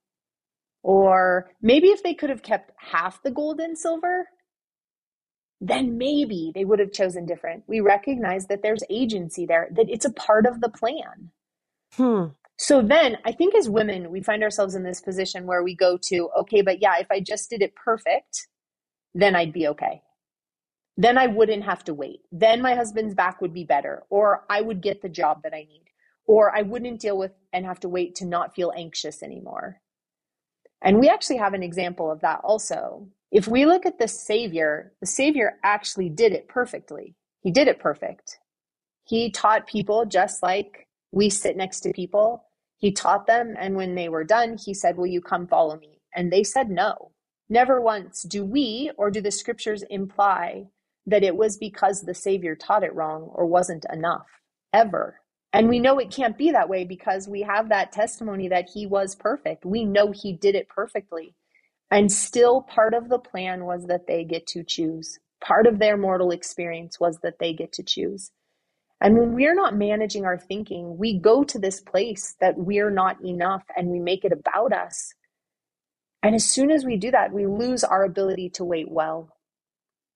or 0.83 1.51
maybe 1.61 1.89
if 1.89 2.03
they 2.03 2.15
could 2.15 2.31
have 2.31 2.43
kept 2.43 2.73
half 2.77 3.23
the 3.23 3.31
gold 3.31 3.61
and 3.61 3.79
silver, 3.79 4.29
then 5.61 5.99
maybe 5.99 6.53
they 6.55 6.65
would 6.65 6.79
have 6.79 6.93
chosen 6.93 7.27
different. 7.27 7.65
We 7.67 7.81
recognize 7.81 8.47
that 8.47 8.63
there's 8.63 8.83
agency 8.89 9.45
there, 9.45 9.69
that 9.73 9.91
it's 9.91 10.07
a 10.07 10.13
part 10.13 10.47
of 10.47 10.61
the 10.61 10.71
plan. 10.71 11.31
Hmm. 11.95 12.25
So 12.57 12.83
then 12.83 13.19
I 13.25 13.33
think 13.33 13.55
as 13.55 13.69
women, 13.69 14.11
we 14.11 14.23
find 14.23 14.43
ourselves 14.43 14.75
in 14.75 14.83
this 14.83 15.01
position 15.01 15.47
where 15.47 15.63
we 15.63 15.75
go 15.75 15.99
to, 16.09 16.31
okay, 16.41 16.63
but 16.63 16.81
yeah, 16.81 16.99
if 16.99 17.11
I 17.11 17.21
just 17.21 17.51
did 17.51 17.63
it 17.63 17.75
perfect, 17.75 18.49
then 19.15 19.35
I'd 19.35 19.53
be 19.53 19.67
okay. 19.69 20.03
Then 20.97 21.17
I 21.17 21.27
wouldn't 21.27 21.65
have 21.65 21.85
to 21.85 21.95
wait. 21.95 22.21
Then 22.31 22.61
my 22.61 22.75
husband's 22.75 23.15
back 23.15 23.41
would 23.41 23.55
be 23.55 23.65
better, 23.65 24.03
or 24.11 24.45
I 24.51 24.61
would 24.61 24.83
get 24.83 25.01
the 25.01 25.09
job 25.09 25.43
that 25.43 25.55
I 25.55 25.61
need, 25.61 25.85
or 26.27 26.55
I 26.55 26.63
wouldn't 26.63 27.01
deal 27.01 27.17
with 27.17 27.33
and 27.53 27.65
have 27.65 27.81
to 27.81 27.89
wait 27.89 28.15
to 28.17 28.27
not 28.27 28.55
feel 28.55 28.73
anxious 28.77 29.23
anymore. 29.23 29.81
And 30.83 30.99
we 30.99 31.09
actually 31.09 31.37
have 31.37 31.55
an 31.55 31.63
example 31.63 32.11
of 32.11 32.21
that 32.21 32.41
also. 32.43 33.09
If 33.31 33.47
we 33.47 33.67
look 33.67 33.87
at 33.87 33.99
the 33.99 34.09
Savior, 34.09 34.93
the 35.01 35.07
Savior 35.07 35.59
actually 35.63 36.09
did 36.09 36.33
it 36.33 36.49
perfectly. 36.49 37.15
He 37.43 37.51
did 37.51 37.69
it 37.69 37.79
perfect. 37.79 38.39
He 39.05 39.31
taught 39.31 39.67
people 39.67 40.05
just 40.05 40.43
like 40.43 40.87
we 41.13 41.31
sit 41.31 41.57
next 41.57 41.81
to 41.81 41.93
people. 41.93 42.45
He 42.79 42.93
taught 42.93 43.27
them, 43.27 43.55
and 43.59 43.77
when 43.77 43.95
they 43.95 44.09
were 44.09 44.25
done, 44.25 44.57
he 44.57 44.73
said, 44.73 44.97
Will 44.97 45.07
you 45.07 45.21
come 45.21 45.47
follow 45.47 45.77
me? 45.77 46.01
And 46.15 46.33
they 46.33 46.43
said 46.43 46.71
no. 46.71 47.13
Never 47.49 47.81
once 47.81 48.23
do 48.23 48.45
we 48.45 48.91
or 48.97 49.11
do 49.11 49.21
the 49.21 49.31
scriptures 49.31 49.83
imply 49.91 50.67
that 51.07 51.25
it 51.25 51.37
was 51.37 51.59
because 51.59 52.03
the 52.03 52.15
Savior 52.15 52.55
taught 52.55 52.85
it 52.85 52.95
wrong 52.95 53.23
or 53.35 53.47
wasn't 53.47 53.85
enough, 53.93 54.29
ever. 54.73 55.21
And 55.53 55.69
we 55.69 55.81
know 55.81 55.99
it 55.99 56.13
can't 56.13 56.39
be 56.39 56.53
that 56.53 56.69
way 56.69 56.85
because 56.85 57.29
we 57.29 57.43
have 57.43 57.69
that 57.69 57.93
testimony 57.93 58.49
that 58.49 58.69
he 58.73 58.87
was 58.87 59.17
perfect. 59.17 59.65
We 59.65 59.85
know 59.85 60.13
he 60.13 60.33
did 60.33 60.55
it 60.55 60.69
perfectly. 60.69 61.35
And 61.91 62.13
still, 62.13 62.63
part 62.63 62.95
of 62.95 63.09
the 63.09 63.19
plan 63.19 63.65
was 63.65 63.87
that 63.87 64.07
they 64.07 64.23
get 64.23 64.47
to 64.49 64.63
choose. 64.63 65.19
Part 65.41 65.67
of 65.67 65.79
their 65.79 65.97
mortal 65.97 66.31
experience 66.31 67.01
was 67.01 67.19
that 67.23 67.41
they 67.41 67.53
get 67.53 67.73
to 67.73 67.83
choose. 67.83 68.31
And 69.01 69.19
when 69.19 69.35
we're 69.35 69.55
not 69.55 69.75
managing 69.75 70.25
our 70.25 70.39
thinking, 70.39 70.99
we 70.99 71.19
go 71.19 71.43
to 71.43 71.59
this 71.59 71.81
place 71.81 72.37
that 72.41 72.57
we're 72.57 72.91
not 72.91 73.17
enough 73.25 73.65
and 73.77 73.89
we 73.89 73.99
make 73.99 74.25
it 74.25 74.33
about 74.33 74.73
us. 74.73 75.15
And 76.23 76.35
as 76.35 76.45
soon 76.49 76.71
as 76.71 76.85
we 76.85 76.97
do 76.97 77.11
that, 77.11 77.33
we 77.33 77.47
lose 77.47 77.83
our 77.83 78.05
ability 78.05 78.51
to 78.51 78.65
wait 78.65 78.91
well. 78.91 79.35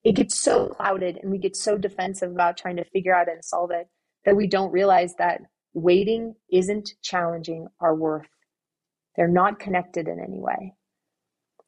It 0.05 0.13
gets 0.13 0.37
so 0.37 0.69
clouded 0.69 1.19
and 1.21 1.33
we 1.33 1.39
get 1.39 1.57
so 1.57 1.79
defensive 1.79 2.31
about 2.31 2.59
trying 2.59 2.77
to 2.77 2.85
figure 2.85 3.15
out 3.15 3.29
and 3.29 3.43
solve 3.43 3.71
it 3.73 3.89
that 4.25 4.37
we 4.37 4.47
don't 4.47 4.73
realize 4.73 5.15
that 5.17 5.43
waiting 5.73 6.35
isn't 6.51 6.91
challenging 7.03 7.69
our 7.81 7.95
worth. 7.95 8.29
They're 9.17 9.29
not 9.29 9.59
connected 9.59 10.09
in 10.09 10.21
any 10.21 10.41
way. 10.41 10.75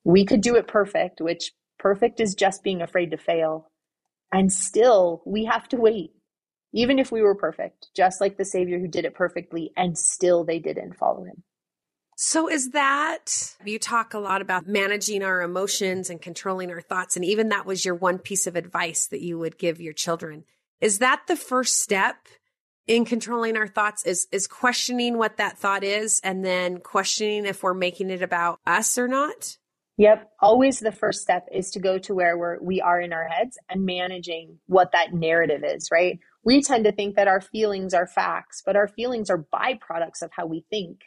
We 0.05 0.25
could 0.25 0.41
do 0.41 0.57
it 0.57 0.69
perfect, 0.69 1.21
which 1.21 1.53
perfect 1.79 2.21
is 2.21 2.35
just 2.35 2.63
being 2.63 2.83
afraid 2.83 3.11
to 3.11 3.17
fail. 3.17 3.71
And 4.33 4.53
still, 4.53 5.23
we 5.25 5.45
have 5.45 5.69
to 5.69 5.77
wait 5.77 6.13
even 6.77 6.99
if 6.99 7.11
we 7.11 7.23
were 7.23 7.35
perfect, 7.35 7.89
just 7.97 8.21
like 8.21 8.37
the 8.37 8.45
Savior 8.45 8.79
who 8.79 8.87
did 8.87 9.07
it 9.07 9.15
perfectly, 9.15 9.73
and 9.79 9.97
still 9.97 10.45
they 10.45 10.59
didn't 10.59 10.93
follow 10.97 11.25
him. 11.25 11.43
So, 12.19 12.51
is 12.51 12.71
that 12.71 13.57
you 13.65 13.79
talk 13.79 14.13
a 14.13 14.19
lot 14.19 14.43
about 14.43 14.67
managing 14.67 15.23
our 15.23 15.41
emotions 15.41 16.11
and 16.11 16.21
controlling 16.21 16.71
our 16.71 16.83
thoughts, 16.83 17.17
and 17.17 17.25
even 17.25 17.49
that 17.49 17.67
was 17.67 17.85
your 17.85 17.95
one 17.95 18.19
piece 18.19 18.47
of 18.47 18.57
advice 18.57 19.07
that 19.09 19.23
you 19.23 19.39
would 19.39 19.59
give 19.59 19.81
your 19.81 19.95
children. 19.95 20.45
Is 20.81 20.99
that 20.99 21.23
the 21.29 21.37
first 21.37 21.79
step 21.79 22.17
in 22.87 23.05
controlling 23.05 23.57
our 23.57 23.67
thoughts? 23.67 24.05
Is 24.05 24.27
is 24.33 24.47
questioning 24.47 25.19
what 25.19 25.37
that 25.39 25.59
thought 25.59 25.85
is, 25.85 26.21
and 26.23 26.45
then 26.45 26.79
questioning 26.79 27.47
if 27.47 27.63
we're 27.63 27.75
making 27.75 28.11
it 28.11 28.23
about 28.23 28.61
us 28.67 28.99
or 28.99 29.09
not? 29.09 29.59
Yep. 29.99 30.31
Always 30.41 30.79
the 30.79 30.93
first 30.93 31.23
step 31.23 31.49
is 31.51 31.71
to 31.71 31.81
go 31.81 31.99
to 31.99 32.15
where 32.15 32.37
we're, 32.37 32.59
we 32.61 32.83
are 32.83 33.01
in 33.01 33.15
our 33.15 33.27
heads 33.27 33.59
and 33.71 33.87
managing 33.87 34.59
what 34.67 34.93
that 34.93 35.15
narrative 35.15 35.63
is, 35.65 35.89
right? 35.91 36.19
We 36.45 36.61
tend 36.63 36.85
to 36.85 36.93
think 36.93 37.17
that 37.17 37.29
our 37.29 37.41
feelings 37.41 37.95
are 37.95 38.07
facts, 38.07 38.63
but 38.65 38.77
our 38.77 38.89
feelings 38.89 39.31
are 39.31 39.47
byproducts 39.53 40.21
of 40.21 40.31
how 40.33 40.47
we 40.47 40.67
think. 40.69 41.01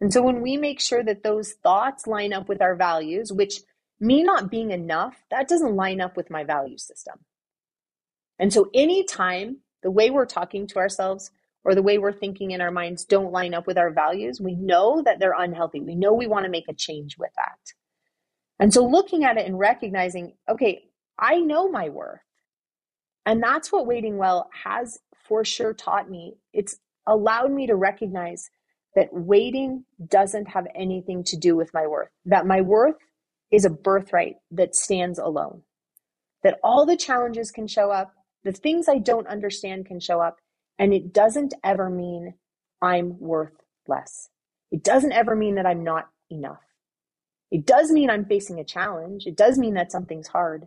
And 0.00 0.12
so 0.12 0.22
when 0.22 0.42
we 0.42 0.56
make 0.56 0.80
sure 0.80 1.04
that 1.04 1.22
those 1.22 1.52
thoughts 1.62 2.08
line 2.08 2.32
up 2.32 2.48
with 2.48 2.60
our 2.60 2.74
values, 2.74 3.32
which 3.32 3.60
me 4.00 4.24
not 4.24 4.50
being 4.50 4.72
enough, 4.72 5.14
that 5.30 5.46
doesn't 5.46 5.76
line 5.76 6.00
up 6.00 6.16
with 6.16 6.28
my 6.28 6.42
value 6.42 6.78
system. 6.78 7.20
And 8.40 8.52
so 8.52 8.68
anytime 8.74 9.58
the 9.82 9.90
way 9.90 10.10
we're 10.10 10.26
talking 10.26 10.66
to 10.68 10.78
ourselves 10.78 11.30
or 11.64 11.74
the 11.74 11.82
way 11.82 11.98
we're 11.98 12.12
thinking 12.12 12.50
in 12.50 12.60
our 12.60 12.70
minds 12.70 13.04
don't 13.04 13.32
line 13.32 13.54
up 13.54 13.66
with 13.66 13.78
our 13.78 13.90
values, 13.90 14.40
we 14.40 14.54
know 14.54 15.02
that 15.02 15.18
they're 15.18 15.38
unhealthy. 15.38 15.80
We 15.80 15.94
know 15.94 16.12
we 16.12 16.26
want 16.26 16.44
to 16.44 16.50
make 16.50 16.68
a 16.68 16.74
change 16.74 17.16
with 17.18 17.30
that. 17.36 17.72
And 18.58 18.72
so 18.72 18.84
looking 18.84 19.24
at 19.24 19.36
it 19.36 19.46
and 19.46 19.58
recognizing, 19.58 20.34
okay, 20.48 20.84
I 21.18 21.38
know 21.38 21.68
my 21.70 21.88
worth. 21.88 22.20
And 23.24 23.42
that's 23.42 23.70
what 23.70 23.86
waiting 23.86 24.18
well 24.18 24.50
has 24.64 24.98
for 25.24 25.44
sure 25.44 25.72
taught 25.72 26.10
me. 26.10 26.34
It's 26.52 26.76
allowed 27.06 27.52
me 27.52 27.66
to 27.68 27.76
recognize 27.76 28.50
that 28.94 29.08
waiting 29.12 29.84
doesn't 30.08 30.48
have 30.48 30.66
anything 30.74 31.24
to 31.24 31.36
do 31.36 31.56
with 31.56 31.72
my 31.72 31.86
worth, 31.86 32.10
that 32.26 32.46
my 32.46 32.60
worth 32.60 32.96
is 33.50 33.64
a 33.64 33.70
birthright 33.70 34.36
that 34.50 34.74
stands 34.74 35.18
alone, 35.18 35.62
that 36.42 36.58
all 36.62 36.84
the 36.84 36.96
challenges 36.96 37.50
can 37.50 37.66
show 37.66 37.90
up, 37.90 38.12
the 38.44 38.52
things 38.52 38.88
I 38.88 38.98
don't 38.98 39.26
understand 39.26 39.86
can 39.86 40.00
show 40.00 40.20
up, 40.20 40.38
and 40.78 40.92
it 40.92 41.12
doesn't 41.12 41.54
ever 41.64 41.90
mean 41.90 42.34
I'm 42.80 43.18
worth 43.20 43.54
less. 43.86 44.28
It 44.70 44.82
doesn't 44.82 45.12
ever 45.12 45.36
mean 45.36 45.56
that 45.56 45.66
I'm 45.66 45.84
not 45.84 46.08
enough. 46.30 46.62
It 47.50 47.66
does 47.66 47.90
mean 47.92 48.10
I'm 48.10 48.24
facing 48.24 48.58
a 48.58 48.64
challenge. 48.64 49.26
It 49.26 49.36
does 49.36 49.58
mean 49.58 49.74
that 49.74 49.92
something's 49.92 50.28
hard 50.28 50.66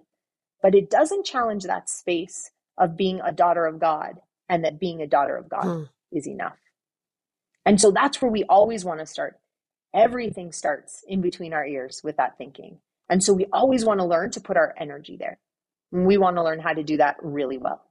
but 0.65 0.73
it 0.73 0.89
doesn't 0.89 1.27
challenge 1.27 1.65
that 1.65 1.89
space 1.89 2.49
of 2.75 2.97
being 2.97 3.21
a 3.23 3.31
daughter 3.31 3.67
of 3.67 3.79
God 3.79 4.15
and 4.49 4.65
that 4.65 4.79
being 4.79 4.99
a 4.99 5.05
daughter 5.05 5.37
of 5.37 5.47
God 5.47 5.65
mm. 5.65 5.89
is 6.11 6.27
enough. 6.27 6.57
And 7.67 7.79
so 7.79 7.91
that's 7.91 8.19
where 8.19 8.31
we 8.31 8.45
always 8.45 8.83
want 8.83 8.99
to 8.99 9.05
start. 9.05 9.39
Everything 9.93 10.51
starts 10.51 11.03
in 11.07 11.21
between 11.21 11.53
our 11.53 11.67
ears 11.67 12.01
with 12.03 12.17
that 12.17 12.39
thinking. 12.39 12.79
And 13.09 13.23
so 13.23 13.31
we 13.31 13.45
always 13.53 13.85
want 13.85 13.99
to 13.99 14.07
learn 14.07 14.31
to 14.31 14.41
put 14.41 14.57
our 14.57 14.73
energy 14.77 15.17
there. 15.17 15.37
We 16.03 16.17
want 16.17 16.35
to 16.35 16.43
learn 16.43 16.59
how 16.59 16.73
to 16.73 16.83
do 16.83 16.97
that 16.97 17.15
really 17.21 17.57
well. 17.57 17.81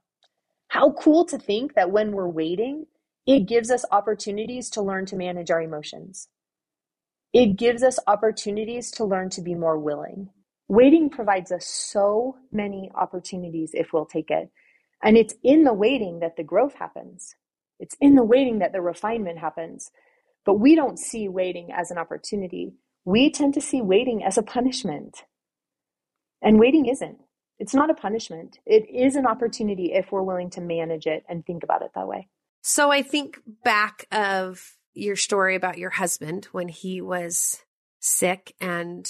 How 0.67 0.91
cool 0.91 1.25
to 1.25 1.39
think 1.39 1.73
that 1.73 1.91
when 1.91 2.11
we're 2.11 2.29
waiting, 2.29 2.85
it 3.25 3.47
gives 3.47 3.71
us 3.71 3.83
opportunities 3.91 4.69
to 4.71 4.81
learn 4.83 5.07
to 5.07 5.15
manage 5.15 5.49
our 5.49 5.61
emotions. 5.61 6.27
It 7.33 7.57
gives 7.57 7.81
us 7.81 7.97
opportunities 8.05 8.91
to 8.91 9.05
learn 9.05 9.29
to 9.31 9.41
be 9.41 9.55
more 9.55 9.79
willing. 9.79 10.29
Waiting 10.67 11.09
provides 11.09 11.51
us 11.51 11.65
so 11.65 12.37
many 12.51 12.91
opportunities 12.95 13.71
if 13.73 13.91
we'll 13.91 14.05
take 14.05 14.29
it. 14.29 14.51
And 15.03 15.17
it's 15.17 15.33
in 15.43 15.63
the 15.63 15.73
waiting 15.73 16.19
that 16.19 16.37
the 16.37 16.43
growth 16.43 16.75
happens. 16.75 17.35
It's 17.79 17.95
in 17.99 18.15
the 18.15 18.23
waiting 18.23 18.59
that 18.59 18.71
the 18.71 18.81
refinement 18.81 19.39
happens. 19.39 19.89
But 20.45 20.55
we 20.59 20.75
don't 20.75 20.99
see 20.99 21.27
waiting 21.27 21.71
as 21.75 21.89
an 21.89 21.97
opportunity. 21.97 22.73
We 23.03 23.31
tend 23.31 23.55
to 23.55 23.61
see 23.61 23.81
waiting 23.81 24.23
as 24.23 24.37
a 24.37 24.43
punishment. 24.43 25.23
And 26.41 26.59
waiting 26.59 26.85
isn't. 26.85 27.17
It's 27.59 27.73
not 27.73 27.89
a 27.89 27.93
punishment. 27.93 28.59
It 28.65 28.89
is 28.89 29.15
an 29.15 29.25
opportunity 29.25 29.93
if 29.93 30.11
we're 30.11 30.23
willing 30.23 30.49
to 30.51 30.61
manage 30.61 31.07
it 31.07 31.23
and 31.29 31.45
think 31.45 31.63
about 31.63 31.81
it 31.81 31.91
that 31.95 32.07
way. 32.07 32.27
So 32.61 32.91
I 32.91 33.01
think 33.01 33.39
back 33.63 34.05
of 34.11 34.61
your 34.93 35.15
story 35.15 35.55
about 35.55 35.77
your 35.77 35.91
husband 35.91 36.45
when 36.51 36.67
he 36.67 37.01
was 37.01 37.63
sick 37.99 38.55
and 38.59 39.07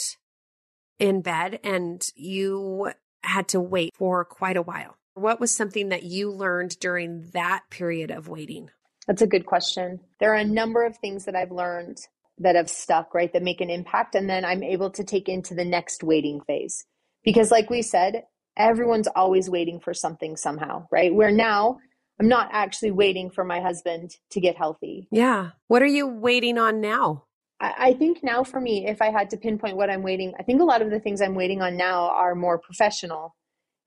in 0.99 1.21
bed 1.21 1.59
and 1.63 2.01
you 2.15 2.91
had 3.23 3.47
to 3.49 3.59
wait 3.59 3.95
for 3.95 4.23
quite 4.25 4.57
a 4.57 4.61
while. 4.61 4.97
What 5.13 5.39
was 5.39 5.55
something 5.55 5.89
that 5.89 6.03
you 6.03 6.29
learned 6.31 6.79
during 6.79 7.29
that 7.33 7.63
period 7.69 8.11
of 8.11 8.27
waiting? 8.27 8.69
That's 9.07 9.21
a 9.21 9.27
good 9.27 9.45
question. 9.45 9.99
There 10.19 10.33
are 10.33 10.37
a 10.37 10.45
number 10.45 10.85
of 10.85 10.97
things 10.97 11.25
that 11.25 11.35
I've 11.35 11.51
learned 11.51 11.97
that 12.39 12.55
have 12.55 12.69
stuck, 12.69 13.13
right, 13.13 13.31
that 13.31 13.43
make 13.43 13.61
an 13.61 13.69
impact. 13.69 14.15
And 14.15 14.29
then 14.29 14.43
I'm 14.43 14.63
able 14.63 14.89
to 14.91 15.03
take 15.03 15.29
into 15.29 15.55
the 15.55 15.65
next 15.65 16.03
waiting 16.03 16.41
phase. 16.41 16.85
Because, 17.23 17.49
like 17.49 17.69
we 17.69 17.81
said, 17.81 18.23
everyone's 18.57 19.07
always 19.15 19.49
waiting 19.49 19.79
for 19.79 19.93
something 19.93 20.35
somehow, 20.35 20.87
right? 20.91 21.13
Where 21.13 21.31
now 21.31 21.79
I'm 22.19 22.27
not 22.27 22.49
actually 22.51 22.91
waiting 22.91 23.29
for 23.29 23.43
my 23.43 23.59
husband 23.59 24.15
to 24.31 24.39
get 24.39 24.55
healthy. 24.55 25.07
Yeah. 25.11 25.51
What 25.67 25.81
are 25.81 25.87
you 25.87 26.07
waiting 26.07 26.57
on 26.57 26.81
now? 26.81 27.25
I 27.59 27.93
think 27.93 28.21
now 28.21 28.43
for 28.43 28.59
me, 28.59 28.85
if 28.85 29.01
I 29.01 29.11
had 29.11 29.29
to 29.29 29.37
pinpoint 29.37 29.77
what 29.77 29.89
I'm 29.89 30.03
waiting, 30.03 30.33
I 30.37 30.43
think 30.43 30.61
a 30.61 30.65
lot 30.65 30.81
of 30.81 30.89
the 30.89 30.99
things 30.99 31.21
I'm 31.21 31.35
waiting 31.35 31.61
on 31.61 31.77
now 31.77 32.09
are 32.09 32.35
more 32.35 32.59
professional 32.59 33.35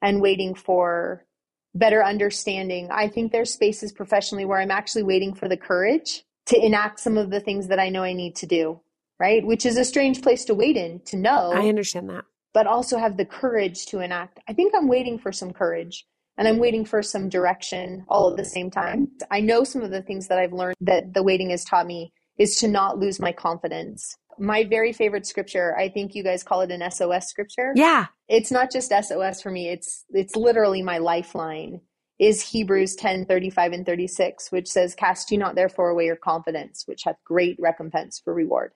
and 0.01 0.23
waiting 0.23 0.55
for 0.55 1.27
better 1.75 2.03
understanding. 2.03 2.89
I 2.91 3.09
think 3.09 3.31
there's 3.31 3.53
spaces 3.53 3.93
professionally 3.93 4.47
where 4.47 4.59
I'm 4.59 4.71
actually 4.71 5.03
waiting 5.03 5.35
for 5.35 5.49
the 5.49 5.57
courage 5.57 6.25
to 6.47 6.65
enact 6.65 6.99
some 6.99 7.19
of 7.19 7.31
the 7.31 7.41
things 7.41 7.69
that 7.69 7.79
I 7.79 7.91
know 7.91 8.03
I 8.03 8.15
need 8.15 8.37
to 8.37 8.47
do, 8.47 8.81
right? 9.21 9.47
Which 9.47 9.67
is 9.67 9.77
a 9.77 9.85
strange 9.85 10.23
place 10.23 10.47
to 10.47 10.55
wait 10.55 10.79
in 10.79 11.01
to 11.07 11.19
know. 11.19 11.53
I 11.53 11.69
understand 11.69 12.09
that. 12.09 12.25
But 12.55 12.67
also 12.67 12.99
have 12.99 13.17
the 13.17 13.25
courage 13.25 13.87
to 13.87 14.01
enact. 14.01 14.41
I 14.49 14.53
think 14.53 14.75
I'm 14.75 14.89
waiting 14.89 15.19
for 15.19 15.33
some 15.33 15.53
courage 15.53 16.07
and 16.39 16.47
I'm 16.47 16.59
waiting 16.59 16.85
for 16.85 17.03
some 17.03 17.29
direction 17.29 18.05
all 18.09 18.31
at 18.31 18.37
the 18.37 18.45
same 18.45 18.71
time. 18.71 19.09
I 19.31 19.41
know 19.41 19.65
some 19.65 19.83
of 19.83 19.91
the 19.91 20.03
things 20.03 20.29
that 20.29 20.39
I've 20.39 20.53
learned 20.53 20.77
that 20.81 21.13
the 21.13 21.23
waiting 21.23 21.51
has 21.51 21.65
taught 21.65 21.87
me 21.87 22.13
is 22.39 22.57
to 22.57 22.69
not 22.69 22.99
lose 22.99 23.19
my 23.19 23.33
confidence. 23.33 24.17
My 24.39 24.63
very 24.63 24.93
favorite 24.93 25.27
scripture, 25.27 25.77
I 25.77 25.89
think 25.89 26.15
you 26.15 26.23
guys 26.23 26.45
call 26.45 26.61
it 26.61 26.71
an 26.71 26.89
SOS 26.91 27.27
scripture. 27.27 27.73
Yeah. 27.75 28.07
It's 28.29 28.53
not 28.53 28.71
just 28.71 28.93
SOS 28.93 29.43
for 29.43 29.51
me. 29.51 29.69
It's 29.69 30.05
it's 30.11 30.37
literally 30.37 30.81
my 30.81 30.99
lifeline. 30.99 31.81
Is 32.21 32.51
Hebrews 32.51 32.97
10, 32.97 33.27
35 33.27 33.73
and 33.73 33.87
36, 33.87 34.51
which 34.51 34.67
says, 34.67 34.97
Cast 34.97 35.31
you 35.31 35.39
not 35.39 35.55
therefore 35.55 35.91
away 35.91 36.07
your 36.07 36.17
confidence, 36.17 36.83
which 36.87 37.05
hath 37.05 37.15
great 37.25 37.57
recompense 37.61 38.21
for 38.25 38.35
reward. 38.35 38.73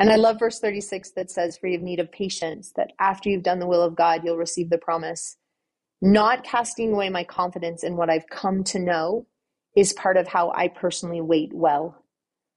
And 0.00 0.10
I 0.10 0.16
love 0.16 0.40
verse 0.40 0.58
36 0.58 1.12
that 1.12 1.30
says, 1.30 1.56
For 1.56 1.68
you 1.68 1.74
have 1.74 1.82
need 1.82 2.00
of 2.00 2.10
patience, 2.10 2.72
that 2.76 2.92
after 2.98 3.28
you've 3.28 3.44
done 3.44 3.60
the 3.60 3.68
will 3.68 3.82
of 3.82 3.94
God, 3.94 4.22
you'll 4.24 4.36
receive 4.36 4.70
the 4.70 4.78
promise. 4.78 5.36
Not 6.02 6.42
casting 6.42 6.92
away 6.92 7.10
my 7.10 7.22
confidence 7.22 7.84
in 7.84 7.96
what 7.96 8.10
I've 8.10 8.28
come 8.28 8.64
to 8.64 8.80
know 8.80 9.28
is 9.76 9.92
part 9.92 10.16
of 10.16 10.26
how 10.26 10.50
I 10.50 10.66
personally 10.66 11.20
wait 11.20 11.52
well 11.52 12.02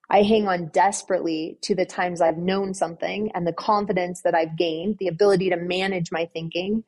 I 0.10 0.22
hang 0.22 0.48
on 0.48 0.68
desperately 0.68 1.58
to 1.62 1.74
the 1.74 1.86
times 1.86 2.22
I've 2.22 2.38
known 2.38 2.76
something 2.76 3.32
and 3.34 3.48
the 3.48 3.54
confidence 3.54 4.22
that 4.22 4.36
I've 4.36 4.58
gained, 4.58 4.98
the 5.00 5.08
ability 5.08 5.50
to 5.50 5.58
manage 5.58 6.12
my 6.12 6.26
thinking. 6.26 6.84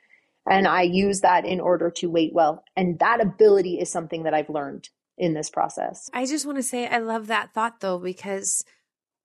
And 0.47 0.67
I 0.67 0.83
use 0.83 1.21
that 1.21 1.43
in 1.45 1.59
order 1.59 1.89
to 1.89 2.09
wait 2.09 2.33
well. 2.33 2.63
And 2.75 2.99
that 2.99 3.21
ability 3.21 3.79
is 3.79 3.89
something 3.89 4.23
that 4.23 4.35
I've 4.35 4.49
learned 4.49 4.89
in 5.17 5.33
this 5.33 5.49
process. 5.49 6.07
I 6.13 6.27
just 6.27 6.45
want 6.45 6.59
to 6.59 6.63
say 6.63 6.87
I 6.87 6.99
love 6.99 7.25
that 7.27 7.51
thought 7.53 7.79
though, 7.79 7.97
because, 7.97 8.63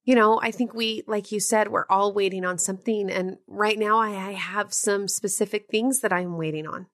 you 0.05 0.15
know, 0.15 0.41
I 0.43 0.51
think 0.51 0.75
we, 0.75 1.03
like 1.07 1.31
you 1.31 1.41
said, 1.41 1.69
we're 1.69 1.87
all 1.91 2.13
waiting 2.13 2.45
on 2.45 2.59
something. 2.59 3.11
And 3.11 3.37
right 3.47 3.79
now 3.79 3.99
I, 3.99 4.09
I 4.09 4.33
have 4.33 4.73
some 4.73 5.09
specific 5.09 5.67
things 5.71 6.01
that 6.01 6.13
I'm 6.13 6.37
waiting 6.37 6.67
on, 6.67 6.87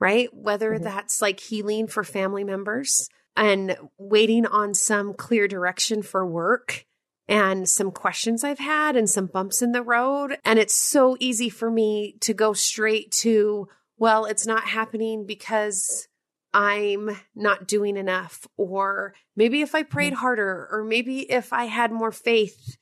right? 0.00 0.28
Whether 0.32 0.74
mm-hmm. 0.74 0.84
that's 0.84 1.20
like 1.20 1.40
healing 1.40 1.88
for 1.88 2.04
family 2.04 2.44
members 2.44 3.08
and 3.36 3.76
waiting 3.98 4.46
on 4.46 4.74
some 4.74 5.14
clear 5.14 5.48
direction 5.48 6.02
for 6.02 6.24
work 6.24 6.86
and 7.26 7.68
some 7.68 7.90
questions 7.90 8.44
I've 8.44 8.58
had 8.58 8.96
and 8.96 9.08
some 9.08 9.26
bumps 9.26 9.62
in 9.62 9.72
the 9.72 9.82
road. 9.82 10.38
And 10.44 10.58
it's 10.58 10.74
so 10.74 11.16
easy 11.18 11.48
for 11.48 11.70
me 11.70 12.16
to 12.20 12.34
go 12.34 12.52
straight 12.52 13.10
to, 13.12 13.68
well, 13.96 14.26
it's 14.26 14.46
not 14.46 14.64
happening 14.64 15.26
because 15.26 16.06
I'm 16.54 17.10
not 17.34 17.66
doing 17.66 17.96
enough, 17.96 18.46
or 18.56 19.14
maybe 19.36 19.60
if 19.60 19.74
I 19.74 19.82
prayed 19.82 20.12
Mm-hmm. 20.12 20.20
harder, 20.20 20.68
or 20.70 20.84
maybe 20.84 21.30
if 21.30 21.52
I 21.52 21.64
had 21.64 21.90
more 21.92 22.12
faith, 22.12 22.76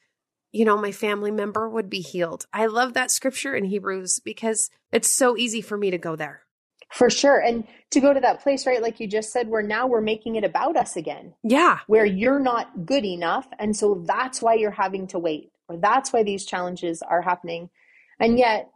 you 0.53 0.65
know, 0.67 0.77
my 0.77 0.93
family 0.93 1.31
member 1.31 1.69
would 1.69 1.89
be 1.89 2.01
healed. 2.01 2.47
I 2.53 2.67
love 2.67 2.93
that 2.93 3.11
scripture 3.11 3.55
in 3.55 3.65
Hebrews 3.65 4.21
because 4.23 4.69
it's 4.93 5.11
so 5.11 5.37
easy 5.39 5.63
for 5.63 5.79
me 5.79 5.91
to 5.91 5.99
go 5.99 6.15
there. 6.15 6.43
For 6.93 7.09
sure. 7.09 7.39
And 7.39 7.65
to 7.93 8.01
go 8.01 8.13
to 8.13 8.21
that 8.21 8.43
place, 8.43 8.67
right, 8.67 8.83
like 8.83 9.01
you 9.01 9.07
just 9.07 9.33
said, 9.33 9.49
where 9.49 9.63
now 9.63 9.87
we're 9.87 10.03
making 10.03 10.37
it 10.37 10.45
about 10.45 10.77
us 10.77 10.95
again, 10.95 11.33
Yeah. 11.43 11.79
where 11.87 12.05
you're 12.05 12.39
not 12.39 12.85
good 12.85 13.07
enough. 13.07 13.49
And 13.59 13.75
so 13.75 14.05
that's 14.07 14.43
why 14.43 14.55
you're 14.55 14.71
having 14.71 15.07
to 15.09 15.19
wait, 15.19 15.53
or 15.71 15.79
that's 15.79 16.13
why 16.13 16.23
these 16.23 16.45
challenges 16.45 17.01
are 17.01 17.23
happening. 17.23 17.71
And 18.21 18.39
yet, 18.39 18.69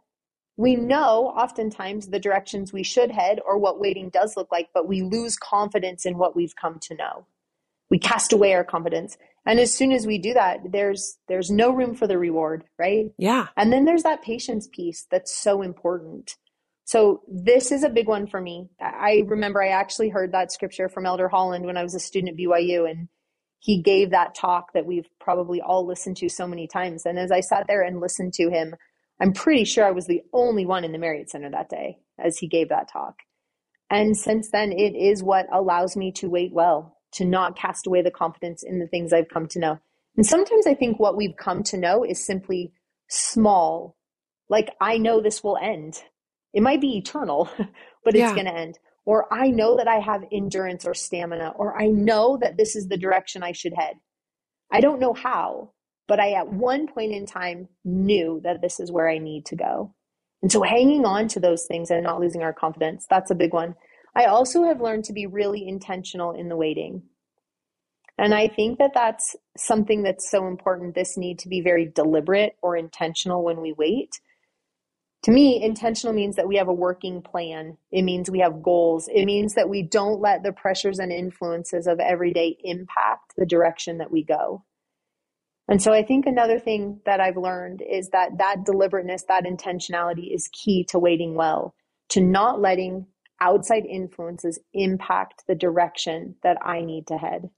we 0.57 0.75
know 0.75 1.27
oftentimes 1.37 2.07
the 2.07 2.19
directions 2.19 2.73
we 2.73 2.83
should 2.83 3.11
head 3.11 3.39
or 3.45 3.57
what 3.59 3.79
waiting 3.79 4.09
does 4.09 4.35
look 4.35 4.51
like, 4.51 4.69
but 4.73 4.87
we 4.87 5.03
lose 5.03 5.37
confidence 5.37 6.05
in 6.05 6.17
what 6.17 6.35
we've 6.35 6.55
come 6.55 6.79
to 6.79 6.95
know. 6.95 7.27
We 7.89 7.99
cast 7.99 8.33
away 8.33 8.53
our 8.53 8.63
confidence. 8.63 9.17
And 9.45 9.59
as 9.59 9.73
soon 9.73 9.93
as 9.93 10.05
we 10.05 10.17
do 10.17 10.33
that, 10.33 10.59
there's 10.71 11.17
there's 11.29 11.49
no 11.49 11.71
room 11.71 11.95
for 11.95 12.07
the 12.07 12.17
reward, 12.17 12.65
right? 12.77 13.05
Yeah. 13.17 13.47
And 13.55 13.71
then 13.71 13.85
there's 13.85 14.03
that 14.03 14.23
patience 14.23 14.67
piece 14.67 15.05
that's 15.09 15.33
so 15.33 15.61
important. 15.61 16.35
So 16.83 17.21
this 17.27 17.71
is 17.71 17.83
a 17.83 17.89
big 17.89 18.07
one 18.07 18.27
for 18.27 18.41
me. 18.41 18.69
I 18.81 19.23
remember 19.25 19.61
I 19.61 19.69
actually 19.69 20.09
heard 20.09 20.31
that 20.31 20.51
scripture 20.51 20.89
from 20.89 21.05
Elder 21.05 21.29
Holland 21.29 21.65
when 21.65 21.77
I 21.77 21.83
was 21.83 21.95
a 21.95 21.99
student 21.99 22.33
at 22.33 22.37
BYU 22.37 22.89
and 22.89 23.09
he 23.59 23.81
gave 23.81 24.11
that 24.11 24.35
talk 24.35 24.73
that 24.73 24.85
we've 24.85 25.09
probably 25.19 25.61
all 25.61 25.85
listened 25.85 26.17
to 26.17 26.29
so 26.29 26.47
many 26.47 26.67
times. 26.67 27.05
And 27.05 27.19
as 27.19 27.31
I 27.31 27.41
sat 27.41 27.65
there 27.67 27.81
and 27.81 27.99
listened 27.99 28.33
to 28.35 28.49
him, 28.49 28.75
I'm 29.21 29.33
pretty 29.33 29.65
sure 29.65 29.85
I 29.85 29.91
was 29.91 30.07
the 30.07 30.23
only 30.33 30.65
one 30.65 30.83
in 30.83 30.91
the 30.91 30.99
Marriott 30.99 31.29
Center 31.29 31.49
that 31.51 31.69
day 31.69 31.99
as 32.19 32.37
he 32.37 32.47
gave 32.47 32.69
that 32.69 32.89
talk. 32.91 33.15
And 33.89 34.17
since 34.17 34.51
then, 34.51 34.71
it 34.73 34.95
is 34.95 35.23
what 35.23 35.47
allows 35.53 35.95
me 35.97 36.11
to 36.13 36.29
wait 36.29 36.53
well, 36.53 36.97
to 37.13 37.25
not 37.25 37.57
cast 37.57 37.87
away 37.87 38.01
the 38.01 38.11
confidence 38.11 38.63
in 38.63 38.79
the 38.79 38.87
things 38.87 39.13
I've 39.13 39.29
come 39.29 39.47
to 39.49 39.59
know. 39.59 39.79
And 40.17 40.25
sometimes 40.25 40.67
I 40.67 40.75
think 40.75 40.99
what 40.99 41.17
we've 41.17 41.37
come 41.37 41.63
to 41.65 41.77
know 41.77 42.03
is 42.03 42.25
simply 42.25 42.73
small. 43.09 43.97
Like, 44.49 44.71
I 44.81 44.97
know 44.97 45.21
this 45.21 45.43
will 45.43 45.57
end. 45.61 46.03
It 46.53 46.63
might 46.63 46.81
be 46.81 46.97
eternal, 46.97 47.49
but 48.03 48.15
it's 48.15 48.19
Yeah. 48.19 48.33
going 48.33 48.47
to 48.47 48.55
end. 48.55 48.79
Or 49.05 49.33
I 49.33 49.49
know 49.49 49.77
that 49.77 49.87
I 49.87 49.99
have 49.99 50.23
endurance 50.33 50.85
or 50.85 50.93
stamina, 50.93 51.53
or 51.57 51.81
I 51.81 51.87
know 51.87 52.37
that 52.41 52.57
this 52.57 52.75
is 52.75 52.87
the 52.89 52.97
direction 52.97 53.43
I 53.43 53.53
should 53.53 53.73
head. 53.73 53.95
I 54.71 54.81
don't 54.81 54.99
know 54.99 55.13
how, 55.13 55.73
but 56.07 56.19
I 56.19 56.31
at 56.31 56.51
one 56.51 56.87
point 56.87 57.11
in 57.11 57.25
time 57.25 57.67
knew 57.83 58.41
that 58.43 58.61
this 58.61 58.79
is 58.79 58.91
where 58.91 59.09
I 59.09 59.17
need 59.17 59.45
to 59.47 59.55
go. 59.55 59.93
And 60.41 60.51
so 60.51 60.61
hanging 60.61 61.05
on 61.05 61.27
to 61.29 61.39
those 61.39 61.65
things 61.67 61.89
and 61.89 62.03
not 62.03 62.19
losing 62.19 62.43
our 62.43 62.53
confidence, 62.53 63.05
that's 63.09 63.31
a 63.31 63.35
big 63.35 63.53
one. 63.53 63.75
I 64.15 64.25
also 64.25 64.63
have 64.63 64.81
learned 64.81 65.05
to 65.05 65.13
be 65.13 65.25
really 65.25 65.67
intentional 65.67 66.31
in 66.31 66.49
the 66.49 66.55
waiting. 66.55 67.03
And 68.17 68.33
I 68.33 68.47
think 68.47 68.79
that 68.79 68.93
that's 68.95 69.35
something 69.57 70.01
that's 70.01 70.29
so 70.29 70.47
important. 70.47 70.95
This 70.95 71.17
need 71.17 71.39
to 71.39 71.49
be 71.49 71.61
very 71.61 71.85
deliberate 71.93 72.55
or 72.63 72.75
intentional 72.75 73.43
when 73.43 73.61
we 73.61 73.73
wait. 73.73 74.09
To 75.23 75.31
me, 75.31 75.61
intentional 75.61 76.13
means 76.13 76.35
that 76.35 76.47
we 76.47 76.55
have 76.55 76.67
a 76.67 76.73
working 76.73 77.21
plan. 77.21 77.77
It 77.91 78.03
means 78.03 78.29
we 78.29 78.39
have 78.39 78.63
goals. 78.63 79.07
It 79.13 79.25
means 79.25 79.53
that 79.55 79.69
we 79.69 79.83
don't 79.83 80.21
let 80.21 80.41
the 80.41 80.51
pressures 80.51 80.99
and 80.99 81.11
influences 81.11 81.85
of 81.85 81.99
everyday 81.99 82.57
impact 82.63 83.33
the 83.35 83.45
direction 83.45 83.97
that 83.99 84.11
we 84.11 84.23
go. 84.23 84.63
And 85.67 85.81
so 85.81 85.93
I 85.93 86.03
think 86.03 86.25
another 86.25 86.59
thing 86.59 87.01
that 87.05 87.19
I've 87.19 87.37
learned 87.37 87.81
is 87.81 88.09
that 88.09 88.37
that 88.37 88.63
deliberateness, 88.65 89.23
that 89.27 89.43
intentionality 89.43 90.33
is 90.33 90.49
key 90.53 90.85
to 90.89 90.99
waiting 90.99 91.35
well, 91.35 91.75
to 92.09 92.21
not 92.21 92.61
letting 92.61 93.07
outside 93.41 93.85
influences 93.85 94.59
impact 94.73 95.43
the 95.47 95.55
direction 95.55 96.35
that 96.41 96.57
I 96.65 96.81
need 96.81 97.07
to 97.07 97.17
head. 97.17 97.49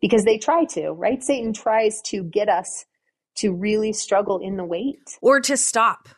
Because 0.00 0.24
they 0.24 0.38
try 0.38 0.64
to, 0.66 0.90
right? 0.90 1.22
Satan 1.22 1.52
tries 1.52 2.00
to 2.06 2.22
get 2.22 2.48
us 2.48 2.84
to 3.36 3.52
really 3.52 3.92
struggle 3.92 4.38
in 4.38 4.56
the 4.56 4.64
wait 4.64 5.00
Or 5.22 5.40
to 5.40 5.56
stop. 5.56 6.08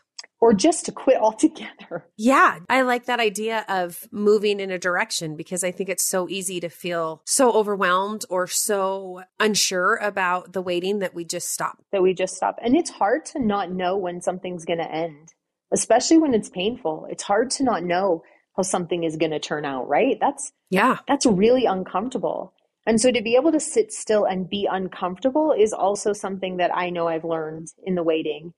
Or 0.40 0.53
just 0.55 0.87
to 0.87 0.92
quit 0.92 1.16
altogether. 1.20 2.07
Yeah, 2.16 2.59
I 2.68 2.83
like 2.83 3.07
that 3.07 3.20
idea 3.20 3.64
of 3.68 3.98
moving 4.11 4.61
in 4.61 4.70
a 4.70 4.79
direction 4.79 5.37
because 5.37 5.62
I 5.62 5.70
think 5.70 5.88
it's 5.90 6.09
so 6.09 6.29
easy 6.29 6.61
to 6.61 6.68
feel 6.68 7.22
so 7.26 7.53
overwhelmed 7.53 8.24
or 8.31 8.46
so 8.46 9.22
unsure 9.38 9.96
about 9.96 10.53
the 10.53 10.62
waiting 10.62 11.00
that 11.00 11.14
we 11.14 11.24
just 11.24 11.48
stop. 11.50 11.79
that 11.92 12.03
we 12.03 12.14
just 12.14 12.35
stop. 12.37 12.57
And 12.62 12.74
it's 12.76 12.90
hard 12.90 13.24
to 13.26 13.38
not 13.38 13.70
know 13.70 13.96
when 13.96 14.20
something's 14.20 14.64
going 14.64 14.79
to 14.79 14.90
end, 14.90 15.29
especially 15.72 16.18
when 16.18 16.35
it's 16.35 16.48
painful. 16.48 17.07
It's 17.11 17.22
hard 17.22 17.50
to 17.53 17.64
not 17.64 17.85
know 17.85 18.22
how 18.57 18.62
something 18.62 19.05
is 19.05 19.16
going 19.16 19.31
to 19.33 19.38
turn 19.38 19.64
out, 19.64 19.88
right? 19.88 20.18
That's 20.20 20.53
Yeah. 20.70 20.98
that's 21.07 21.26
really 21.26 21.66
uncomfortable. 21.66 22.55
And 22.87 23.00
so 23.00 23.12
to 23.12 23.22
be 23.22 23.37
able 23.37 23.53
to 23.53 23.61
sit 23.61 23.92
still 23.92 24.24
and 24.24 24.48
be 24.48 24.66
uncomfortable 24.70 25.53
is 25.57 25.72
also 25.72 26.12
something 26.14 26.57
that 26.57 26.74
I 26.74 26.88
know 26.90 27.09
I've 27.09 27.24
learned 27.24 27.68
in 27.85 27.94
the 27.94 28.03
waiting. 28.03 28.53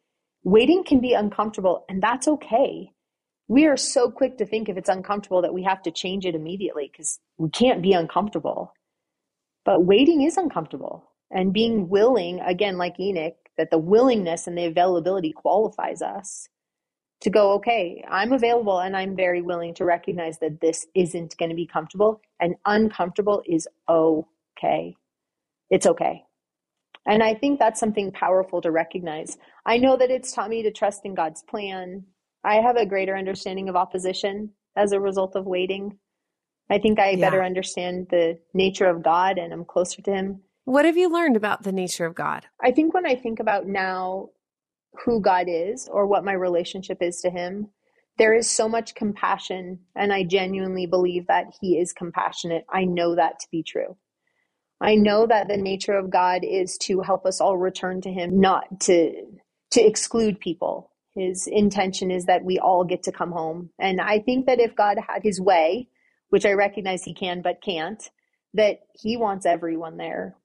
Waiting 0.44 0.84
can 0.84 1.00
be 1.00 1.14
uncomfortable 1.14 1.84
and 1.88 2.02
that's 2.02 2.26
okay. 2.26 2.90
We 3.48 3.66
are 3.66 3.76
so 3.76 4.10
quick 4.10 4.38
to 4.38 4.46
think 4.46 4.68
if 4.68 4.76
it's 4.76 4.88
uncomfortable 4.88 5.42
that 5.42 5.54
we 5.54 5.62
have 5.64 5.82
to 5.82 5.90
change 5.90 6.24
it 6.26 6.34
immediately 6.34 6.90
because 6.90 7.18
we 7.38 7.50
can't 7.50 7.82
be 7.82 7.92
uncomfortable. 7.92 8.72
But 9.64 9.84
waiting 9.84 10.22
is 10.22 10.36
uncomfortable 10.36 11.04
and 11.30 11.52
being 11.52 11.88
willing, 11.88 12.40
again, 12.40 12.76
like 12.78 12.98
Enoch, 12.98 13.36
that 13.56 13.70
the 13.70 13.78
willingness 13.78 14.46
and 14.46 14.56
the 14.56 14.64
availability 14.64 15.32
qualifies 15.32 16.02
us 16.02 16.48
to 17.20 17.30
go, 17.30 17.52
okay, 17.52 18.04
I'm 18.10 18.32
available 18.32 18.80
and 18.80 18.96
I'm 18.96 19.14
very 19.14 19.42
willing 19.42 19.74
to 19.74 19.84
recognize 19.84 20.38
that 20.40 20.60
this 20.60 20.86
isn't 20.94 21.36
going 21.36 21.50
to 21.50 21.54
be 21.54 21.66
comfortable 21.66 22.20
and 22.40 22.56
uncomfortable 22.66 23.42
is 23.46 23.68
okay. 23.88 24.96
It's 25.70 25.86
okay. 25.86 26.24
And 27.06 27.22
I 27.22 27.34
think 27.34 27.58
that's 27.58 27.80
something 27.80 28.12
powerful 28.12 28.60
to 28.62 28.70
recognize. 28.70 29.36
I 29.66 29.78
know 29.78 29.96
that 29.96 30.10
it's 30.10 30.32
taught 30.32 30.50
me 30.50 30.62
to 30.62 30.70
trust 30.70 31.04
in 31.04 31.14
God's 31.14 31.42
plan. 31.42 32.04
I 32.44 32.56
have 32.56 32.76
a 32.76 32.86
greater 32.86 33.16
understanding 33.16 33.68
of 33.68 33.76
opposition 33.76 34.50
as 34.76 34.92
a 34.92 35.00
result 35.00 35.34
of 35.36 35.46
waiting. 35.46 35.98
I 36.70 36.78
think 36.78 36.98
I 36.98 37.10
Yeah. 37.10 37.28
better 37.28 37.42
understand 37.42 38.08
the 38.10 38.38
nature 38.54 38.86
of 38.86 39.02
God 39.02 39.38
and 39.38 39.52
I'm 39.52 39.64
closer 39.64 40.00
to 40.02 40.12
Him. 40.12 40.42
What 40.64 40.84
have 40.84 40.96
you 40.96 41.08
learned 41.08 41.36
about 41.36 41.64
the 41.64 41.72
nature 41.72 42.06
of 42.06 42.14
God? 42.14 42.46
I 42.60 42.70
think 42.70 42.94
when 42.94 43.04
I 43.04 43.16
think 43.16 43.40
about 43.40 43.66
now 43.66 44.28
who 45.04 45.20
God 45.20 45.46
is 45.48 45.88
or 45.88 46.06
what 46.06 46.24
my 46.24 46.32
relationship 46.32 47.02
is 47.02 47.20
to 47.22 47.30
Him, 47.30 47.68
there 48.18 48.34
is 48.34 48.48
so 48.48 48.68
much 48.68 48.94
compassion, 48.94 49.80
and 49.96 50.12
I 50.12 50.22
genuinely 50.22 50.86
believe 50.86 51.26
that 51.26 51.46
He 51.60 51.78
is 51.78 51.92
compassionate. 51.92 52.64
I 52.68 52.84
know 52.84 53.16
that 53.16 53.40
to 53.40 53.48
be 53.50 53.62
true. 53.62 53.96
I 54.82 54.96
know 54.96 55.26
that 55.26 55.48
the 55.48 55.56
nature 55.56 55.94
of 55.94 56.10
God 56.10 56.44
is 56.44 56.76
to 56.82 57.00
help 57.00 57.24
us 57.26 57.40
all 57.40 57.56
return 57.56 58.00
to 58.02 58.12
Him, 58.12 58.40
not 58.40 58.80
to 58.82 59.12
to 59.72 59.80
exclude 59.80 60.40
people. 60.40 60.90
His 61.14 61.46
intention 61.46 62.10
is 62.10 62.26
that 62.26 62.44
we 62.44 62.58
all 62.58 62.84
get 62.84 63.04
to 63.04 63.12
come 63.12 63.32
home. 63.32 63.70
And 63.78 64.00
I 64.00 64.18
think 64.18 64.46
that 64.46 64.60
if 64.60 64.76
God 64.76 64.98
had 65.08 65.22
His 65.22 65.40
way, 65.40 65.88
which 66.30 66.44
I 66.44 66.52
recognize 66.52 67.04
He 67.04 67.14
can 67.14 67.42
but 67.42 67.62
can't, 67.62 68.02
that 68.54 68.80
He 68.94 69.16
wants 69.16 69.46
everyone 69.46 69.98
there. 69.98 70.36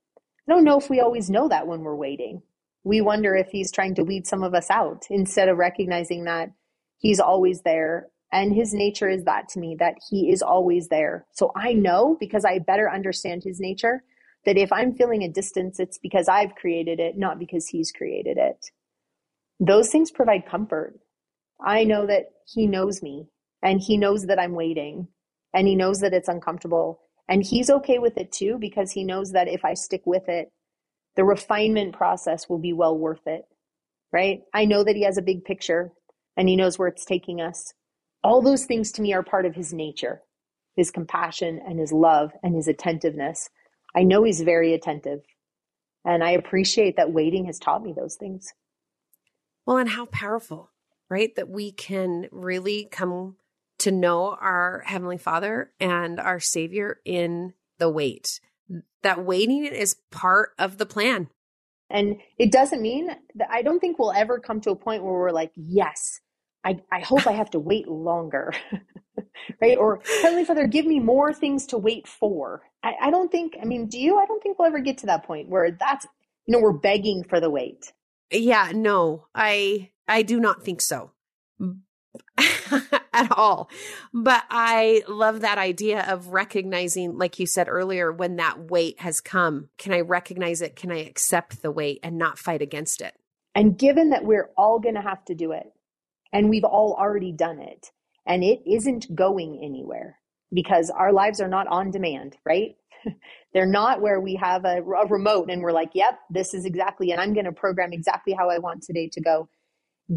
I 0.48 0.54
don't 0.54 0.64
know 0.64 0.78
if 0.80 0.90
we 0.90 1.02
always 1.02 1.30
know 1.30 1.50
that 1.50 1.68
when 1.68 1.82
we're 1.82 1.96
waiting. 1.96 2.42
We 2.86 3.02
wonder 3.02 3.36
if 3.36 3.50
he's 3.50 3.72
trying 3.72 3.96
to 3.96 4.04
weed 4.06 4.26
some 4.28 4.44
of 4.44 4.54
us 4.54 4.70
out 4.70 5.08
instead 5.10 5.50
of 5.50 5.58
recognizing 5.58 6.24
that 6.24 6.52
he's 6.98 7.20
always 7.20 7.62
there. 7.64 8.08
And 8.32 8.54
his 8.54 8.74
nature 8.74 9.10
is 9.10 9.26
that 9.26 9.50
to 9.50 9.60
me, 9.60 9.76
that 9.80 9.96
he 10.10 10.32
is 10.32 10.42
always 10.42 10.88
there. 10.88 11.26
So 11.34 11.52
I 11.54 11.74
know 11.74 12.16
because 12.18 12.46
I 12.46 12.60
better 12.60 12.90
understand 12.90 13.44
his 13.44 13.60
nature 13.60 14.04
that 14.48 14.58
if 14.58 14.72
I'm 14.72 14.96
feeling 14.96 15.24
a 15.24 15.30
distance, 15.30 15.78
it's 15.78 15.98
because 15.98 16.30
I've 16.30 16.56
created 16.56 17.02
it, 17.02 17.18
not 17.18 17.38
because 17.38 17.68
he's 17.68 17.92
created 17.92 18.38
it. 18.38 18.72
Those 19.60 19.90
things 19.90 20.10
provide 20.10 20.48
comfort. 20.48 20.98
I 21.64 21.84
know 21.84 22.08
that 22.08 22.30
he 22.46 22.66
knows 22.66 23.04
me 23.04 23.28
and 23.62 23.82
he 23.82 23.98
knows 23.98 24.28
that 24.28 24.40
I'm 24.40 24.54
waiting 24.54 25.10
and 25.54 25.68
he 25.68 25.76
knows 25.76 26.00
that 26.00 26.14
it's 26.14 26.30
uncomfortable 26.30 27.02
and 27.28 27.44
he's 27.44 27.70
okay 27.70 28.00
with 28.00 28.18
it 28.18 28.32
too 28.32 28.58
because 28.58 28.94
he 28.94 29.04
knows 29.04 29.34
that 29.34 29.50
if 29.50 29.66
I 29.66 29.74
stick 29.74 30.04
with 30.06 30.30
it, 30.30 30.50
the 31.18 31.26
refinement 31.26 31.94
process 31.94 32.48
will 32.48 32.60
be 32.60 32.72
well 32.72 32.98
worth 32.98 33.28
it. 33.28 33.44
Right? 34.14 34.44
I 34.54 34.64
know 34.64 34.86
that 34.86 34.96
he 34.96 35.04
has 35.04 35.18
a 35.18 35.22
big 35.22 35.44
picture 35.44 35.92
and 36.38 36.48
he 36.48 36.56
knows 36.56 36.80
where 36.80 36.88
it's 36.88 37.04
taking 37.04 37.42
us. 37.42 37.74
All 38.24 38.42
those 38.42 38.64
things 38.64 38.94
to 38.94 39.02
me 39.02 39.12
are 39.14 39.24
part 39.24 39.46
of 39.46 39.56
his 39.56 39.74
nature, 39.74 40.22
his 40.78 40.90
compassion 40.90 41.60
and 41.68 41.78
his 41.78 41.92
love 41.92 42.32
and 42.44 42.56
his 42.56 42.70
attentiveness. 42.70 43.50
I 43.98 44.04
know 44.04 44.24
he's 44.24 44.42
very 44.42 44.76
attentive. 44.76 45.22
And 46.06 46.24
I 46.24 46.32
appreciate 46.32 46.98
that 46.98 47.12
waiting 47.12 47.46
has 47.46 47.58
taught 47.58 47.82
me 47.82 47.94
those 47.94 48.16
things. 48.16 48.54
Well, 49.66 49.78
and 49.78 49.90
how 49.90 50.06
powerful, 50.06 50.70
right? 51.10 51.36
That 51.36 51.50
we 51.50 51.72
can 51.72 52.28
really 52.32 52.88
come 52.92 53.38
to 53.80 53.92
know 53.92 54.38
our 54.40 54.84
Heavenly 54.86 55.18
Father 55.18 55.72
and 55.80 56.20
our 56.20 56.40
Savior 56.40 57.00
in 57.06 57.54
the 57.80 57.90
wait. 57.90 58.40
That 59.02 59.26
waiting 59.26 59.66
is 59.66 59.96
part 60.12 60.52
of 60.60 60.78
the 60.78 60.86
plan. 60.86 61.30
And 61.90 62.18
it 62.38 62.52
doesn't 62.52 62.82
mean 62.82 63.08
that 63.36 63.50
I 63.50 63.64
don't 63.64 63.80
think 63.80 63.98
we'll 63.98 64.14
ever 64.14 64.40
come 64.40 64.62
to 64.62 64.72
a 64.72 64.76
point 64.76 65.04
where 65.04 65.14
we're 65.14 65.32
like, 65.32 65.54
yes, 65.56 66.22
I, 66.64 66.82
I 66.92 67.00
hope 67.00 67.26
I 67.26 67.32
have 67.32 67.50
to 67.52 67.60
wait 67.60 67.88
longer. 67.88 68.54
right? 69.62 69.78
Or 69.78 70.02
Heavenly 70.22 70.46
Father, 70.46 70.68
give 70.68 70.86
me 70.86 71.00
more 71.00 71.34
things 71.34 71.66
to 71.68 71.80
wait 71.80 72.08
for. 72.08 72.62
I, 72.88 73.08
I 73.08 73.12
don't 73.12 73.30
think, 73.30 73.58
I 73.62 73.66
mean, 73.66 73.88
do 73.88 74.00
you? 74.00 74.18
I 74.18 74.26
don't 74.26 74.42
think 74.42 74.58
we'll 74.58 74.68
ever 74.68 74.80
get 74.80 75.00
to 75.00 75.08
that 75.08 75.26
point 75.26 75.50
where 75.50 75.72
that's, 75.72 76.06
you 76.46 76.54
know, 76.54 76.60
we're 76.60 76.72
begging 76.72 77.26
for 77.26 77.42
the 77.42 77.50
wait. 77.50 77.92
Yeah, 78.32 78.72
no, 78.74 79.28
I 79.36 79.92
I 80.08 80.22
do 80.22 80.40
not 80.40 80.64
think 80.64 80.82
so. 80.82 81.12
at 82.38 83.32
all. 83.32 83.70
But 84.14 84.44
I 84.50 85.04
love 85.08 85.42
that 85.42 85.58
idea 85.58 86.06
of 86.08 86.28
recognizing, 86.28 87.18
like 87.18 87.40
you 87.40 87.46
said 87.46 87.68
earlier, 87.68 88.12
when 88.12 88.38
that 88.38 88.72
wait 88.72 89.02
has 89.02 89.20
come. 89.20 89.70
Can 89.78 89.94
I 89.94 90.02
recognize 90.02 90.62
it? 90.62 90.76
Can 90.76 90.92
I 90.92 91.00
accept 91.00 91.62
the 91.62 91.72
wait 91.72 92.00
and 92.04 92.18
not 92.18 92.40
fight 92.40 92.62
against 92.62 93.02
it? 93.02 93.14
And 93.54 93.78
given 93.78 94.12
that 94.12 94.24
we're 94.24 94.50
all 94.58 94.80
going 94.80 94.96
to 94.96 95.02
have 95.02 95.26
to 95.26 95.36
do 95.36 95.52
it, 95.52 95.74
and 96.32 96.50
we've 96.50 96.64
all 96.64 96.96
already 96.98 97.32
done 97.32 97.60
it, 97.60 97.92
and 98.26 98.44
it 98.44 98.62
isn't 98.66 99.14
going 99.14 99.60
anywhere 99.64 100.20
because 100.54 100.90
our 100.90 101.12
lives 101.12 101.42
are 101.42 101.48
not 101.48 101.68
on 101.68 101.92
demand, 101.92 102.38
right? 102.46 102.76
They're 103.54 103.66
not 103.66 104.02
where 104.02 104.20
we 104.20 104.36
have 104.36 104.66
a, 104.66 104.82
a, 104.82 105.08
remote 105.08 105.50
and 105.50 105.62
we're 105.62 105.72
like, 105.72 105.92
yep, 105.94 106.20
this 106.30 106.54
is 106.54 106.66
exactly, 106.66 107.12
and 107.12 107.22
I'm 107.22 107.34
going 107.34 107.46
to 107.46 107.52
program 107.52 107.94
exactly 107.94 108.34
how 108.34 108.50
I 108.50 108.60
want 108.60 108.84
today 108.84 109.10
to 109.14 109.22
go. 109.22 109.50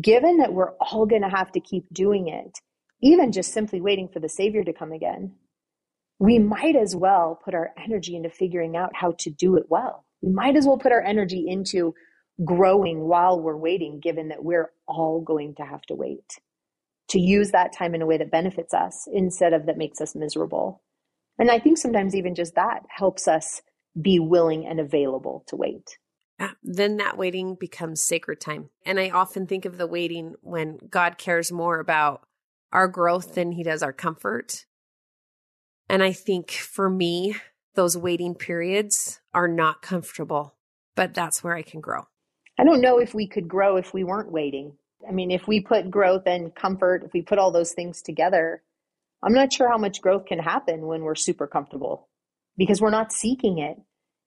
Given 0.01 0.39
that 0.39 0.53
we're 0.53 0.73
all 0.81 1.07
going 1.07 1.23
to 1.23 1.29
have 1.29 1.51
to 1.53 1.61
keep 1.61 1.85
doing 1.93 2.29
it, 2.29 2.59
even 3.03 3.33
just 3.33 3.53
simply 3.53 3.81
waiting 3.81 4.09
for 4.09 4.21
the 4.21 4.29
Savior 4.29 4.63
to 4.65 4.73
come 4.73 4.93
again, 4.93 5.35
we 6.19 6.39
might 6.39 6.77
as 6.77 6.95
well 6.95 7.41
put 7.43 7.55
our 7.55 7.71
energy 7.83 8.15
into 8.15 8.31
figuring 8.31 8.77
out 8.77 8.95
how 8.95 9.15
to 9.21 9.31
do 9.31 9.57
it 9.57 9.65
well. 9.69 10.05
We 10.21 10.31
might 10.33 10.55
as 10.55 10.67
well 10.67 10.77
put 10.77 10.93
our 10.93 11.03
energy 11.03 11.47
into 11.49 11.95
growing 12.45 13.01
while 13.01 13.41
we're 13.41 13.57
waiting, 13.57 14.01
given 14.01 14.29
that 14.29 14.45
we're 14.45 14.71
all 14.87 15.23
going 15.23 15.55
to 15.57 15.63
have 15.63 15.83
to 15.83 15.95
wait. 15.95 16.39
To 17.11 17.19
use 17.19 17.51
that 17.51 17.73
time 17.73 17.95
in 17.95 18.03
a 18.03 18.07
way 18.07 18.19
that 18.19 18.31
benefits 18.31 18.73
us 18.73 19.09
instead 19.13 19.53
of 19.53 19.67
that 19.67 19.79
makes 19.79 20.01
us 20.01 20.15
miserable. 20.15 20.83
And 21.39 21.51
I 21.51 21.59
think 21.59 21.79
sometimes 21.79 22.15
even 22.15 22.35
just 22.35 22.55
that 22.55 22.83
helps 22.89 23.27
us 23.27 23.63
be 24.01 24.19
willing 24.19 24.67
and 24.67 24.79
available 24.79 25.45
to 25.49 25.57
wait. 25.57 25.99
Yeah, 26.39 26.53
then 26.63 26.97
that 26.99 27.19
waiting 27.19 27.57
becomes 27.59 28.01
sacred 28.01 28.41
time. 28.41 28.71
And 28.87 28.99
I 28.99 29.11
often 29.11 29.47
think 29.47 29.65
of 29.65 29.77
the 29.77 29.87
waiting 29.87 30.35
when 30.41 30.79
God 30.89 31.19
cares 31.19 31.53
more 31.53 31.81
about 31.81 32.27
our 32.73 32.89
growth 32.89 33.35
than 33.35 33.53
he 33.53 33.63
does 33.63 33.83
our 33.83 33.93
comfort. 33.93 34.65
And 35.89 36.03
I 36.03 36.13
think 36.13 36.51
for 36.51 36.89
me, 36.89 37.37
those 37.75 37.97
waiting 37.97 38.35
periods 38.35 39.21
are 39.35 39.49
not 39.49 39.83
comfortable, 39.83 40.55
but 40.95 41.13
that's 41.13 41.43
where 41.43 41.55
I 41.55 41.63
can 41.63 41.81
grow. 41.81 42.05
I 42.59 42.65
don't 42.65 42.81
know 42.81 42.99
if 42.99 43.15
we 43.15 43.27
could 43.27 43.49
grow 43.49 43.77
if 43.77 43.93
we 43.93 44.05
weren't 44.05 44.33
waiting. 44.33 44.77
I 45.09 45.13
mean, 45.13 45.31
if 45.31 45.49
we 45.49 45.61
put 45.61 45.91
growth 45.91 46.27
and 46.27 46.55
comfort, 46.55 47.05
if 47.05 47.13
we 47.13 47.23
put 47.23 47.39
all 47.39 47.51
those 47.51 47.73
things 47.73 48.03
together, 48.03 48.63
I'm 49.23 49.33
not 49.33 49.53
sure 49.53 49.69
how 49.71 49.79
much 49.79 50.01
growth 50.01 50.27
can 50.27 50.39
happen 50.39 50.87
when 50.87 51.03
we're 51.03 51.15
super 51.15 51.47
comfortable 51.47 52.09
because 52.57 52.81
we're 52.81 52.91
not 52.91 53.13
seeking 53.13 53.59
it. 53.59 53.79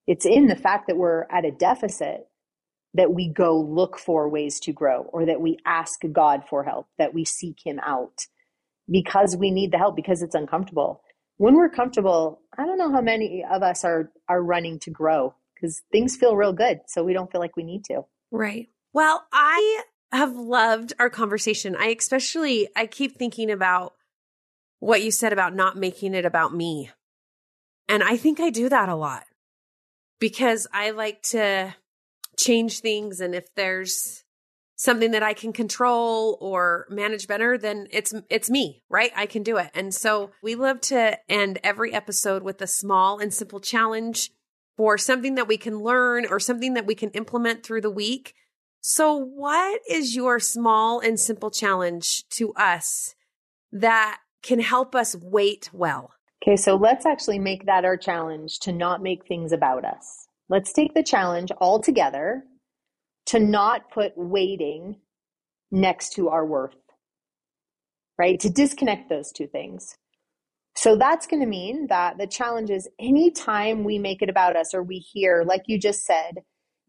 It's 0.08 0.26
in 0.26 0.48
the 0.48 0.56
fact 0.56 0.88
that 0.88 0.98
we're 0.98 1.26
at 1.32 1.46
a 1.46 1.52
deficit 1.52 2.28
that 2.94 3.14
we 3.14 3.28
go 3.28 3.60
look 3.60 3.98
for 3.98 4.30
ways 4.30 4.60
to 4.62 4.74
grow 4.74 5.04
or 5.14 5.26
that 5.26 5.42
we 5.42 5.58
ask 5.66 6.02
God 6.12 6.44
for 6.48 6.64
help, 6.64 6.88
that 6.98 7.14
we 7.14 7.26
seek 7.26 7.58
Him 7.66 7.80
out 7.80 8.28
because 8.90 9.36
we 9.36 9.50
need 9.50 9.72
the 9.72 9.78
help 9.78 9.96
because 9.96 10.22
it's 10.22 10.36
uncomfortable. 10.36 11.02
When 11.38 11.56
we're 11.56 11.70
comfortable, 11.70 12.42
I 12.58 12.66
don't 12.66 12.78
know 12.78 12.92
how 12.92 13.02
many 13.02 13.44
of 13.50 13.64
us 13.64 13.84
are 13.84 14.12
are 14.30 14.44
running 14.44 14.80
to 14.80 14.92
grow 14.92 15.34
because 15.56 15.82
things 15.92 16.16
feel 16.16 16.36
real 16.36 16.54
good, 16.54 16.82
so 16.88 17.04
we 17.04 17.14
don't 17.14 17.32
feel 17.32 17.42
like 17.42 17.58
we 17.58 17.64
need 17.64 17.86
to. 17.86 18.04
Right. 18.32 18.70
Well, 18.94 19.26
I 19.32 19.84
have 20.14 20.36
loved 20.36 20.94
our 21.00 21.10
conversation. 21.10 21.76
I 21.76 21.96
especially 21.98 22.70
I 22.76 22.86
keep 22.86 23.18
thinking 23.18 23.52
about 23.52 23.94
what 24.80 25.02
you 25.02 25.12
said 25.12 25.34
about 25.34 25.56
not 25.56 25.78
making 25.78 26.14
it 26.14 26.26
about 26.26 26.54
me. 26.54 26.92
And 27.88 28.04
I 28.04 28.18
think 28.18 28.40
I 28.40 28.50
do 28.50 28.70
that 28.70 28.90
a 28.90 28.96
lot 28.96 29.26
because 30.20 30.68
I 30.74 30.92
like 30.92 31.22
to 31.32 31.76
change 32.38 32.80
things 32.80 33.20
and 33.20 33.36
if 33.36 33.54
there's 33.56 34.24
something 34.76 35.12
that 35.12 35.24
I 35.24 35.34
can 35.34 35.54
control 35.54 36.38
or 36.42 36.86
manage 36.90 37.28
better, 37.28 37.58
then 37.58 37.88
it's 37.92 38.14
it's 38.30 38.50
me, 38.50 38.84
right? 38.90 39.12
I 39.16 39.26
can 39.26 39.44
do 39.44 39.58
it. 39.58 39.70
And 39.74 39.94
so 39.94 40.32
we 40.42 40.56
love 40.56 40.82
to 40.82 41.18
end 41.32 41.60
every 41.64 41.94
episode 41.94 42.44
with 42.44 42.62
a 42.62 42.68
small 42.68 43.20
and 43.20 43.34
simple 43.34 43.60
challenge 43.60 44.32
for 44.76 44.98
something 44.98 45.36
that 45.36 45.48
we 45.48 45.58
can 45.58 45.80
learn 45.80 46.26
or 46.26 46.40
something 46.40 46.74
that 46.74 46.86
we 46.86 46.96
can 46.96 47.10
implement 47.12 47.64
through 47.64 47.82
the 47.82 47.92
week. 47.92 48.34
So 48.86 49.16
what 49.16 49.80
is 49.90 50.14
your 50.14 50.42
small 50.42 51.00
and 51.00 51.18
simple 51.18 51.50
challenge 51.50 52.28
to 52.32 52.54
us 52.56 53.16
that 53.72 54.20
can 54.44 54.60
help 54.60 54.94
us 54.94 55.16
wait 55.16 55.70
well? 55.72 56.12
Okay, 56.44 56.58
so 56.58 56.76
let's 56.76 57.06
actually 57.06 57.40
make 57.40 57.66
that 57.66 57.86
our 57.86 57.96
challenge 57.96 58.60
to 58.60 58.74
not 58.74 59.02
make 59.02 59.26
things 59.26 59.54
about 59.54 59.86
us. 59.86 60.28
Let's 60.50 60.74
take 60.74 60.94
the 60.94 61.02
challenge 61.02 61.50
all 61.62 61.80
together 61.80 62.44
to 63.28 63.40
not 63.40 63.90
put 63.90 64.12
waiting 64.18 64.98
next 65.72 66.10
to 66.16 66.28
our 66.28 66.46
worth, 66.46 66.76
right? 68.18 68.38
To 68.42 68.50
disconnect 68.50 69.08
those 69.08 69.32
two 69.32 69.48
things. 69.48 69.96
So 70.76 70.98
that's 70.98 71.26
going 71.26 71.40
to 71.42 71.48
mean 71.48 71.88
that 71.88 72.18
the 72.18 72.28
challenge 72.28 72.70
is 72.70 72.90
anytime 73.00 73.86
we 73.86 73.98
make 73.98 74.22
it 74.22 74.30
about 74.30 74.58
us 74.58 74.74
or 74.74 74.84
we 74.84 74.98
hear, 74.98 75.46
like 75.48 75.64
you 75.68 75.80
just 75.80 76.04
said, 76.04 76.40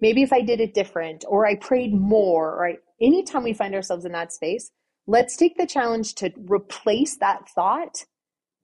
maybe 0.04 0.22
if 0.22 0.32
I 0.32 0.42
did 0.42 0.60
it 0.60 0.74
different 0.74 1.24
or 1.26 1.46
I 1.46 1.54
prayed 1.56 1.94
more, 1.94 2.50
or 2.50 2.68
I, 2.68 2.76
anytime 3.00 3.42
we 3.42 3.54
find 3.54 3.74
ourselves 3.74 4.04
in 4.04 4.12
that 4.12 4.32
space, 4.32 4.70
let's 5.06 5.36
take 5.36 5.56
the 5.56 5.66
challenge 5.66 6.14
to 6.16 6.30
replace 6.36 7.16
that 7.18 7.48
thought 7.48 8.04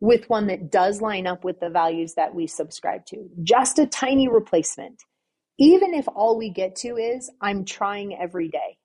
with 0.01 0.28
one 0.28 0.47
that 0.49 0.70
does 0.70 1.01
line 1.01 1.26
up 1.26 1.45
with 1.45 1.61
the 1.61 1.70
values 1.70 2.14
that 2.14 2.34
we 2.34 2.47
subscribe 2.47 3.07
to. 3.07 3.28
Just 3.43 3.78
a 3.78 3.86
tiny 3.86 4.28
replacement 4.28 5.03
even 5.61 5.93
if 5.93 6.09
all 6.09 6.38
we 6.38 6.49
get 6.51 6.74
to 6.74 6.97
is, 6.97 7.30
I'm 7.41 7.66
trying 7.66 8.16
every 8.18 8.49
day, 8.49 8.78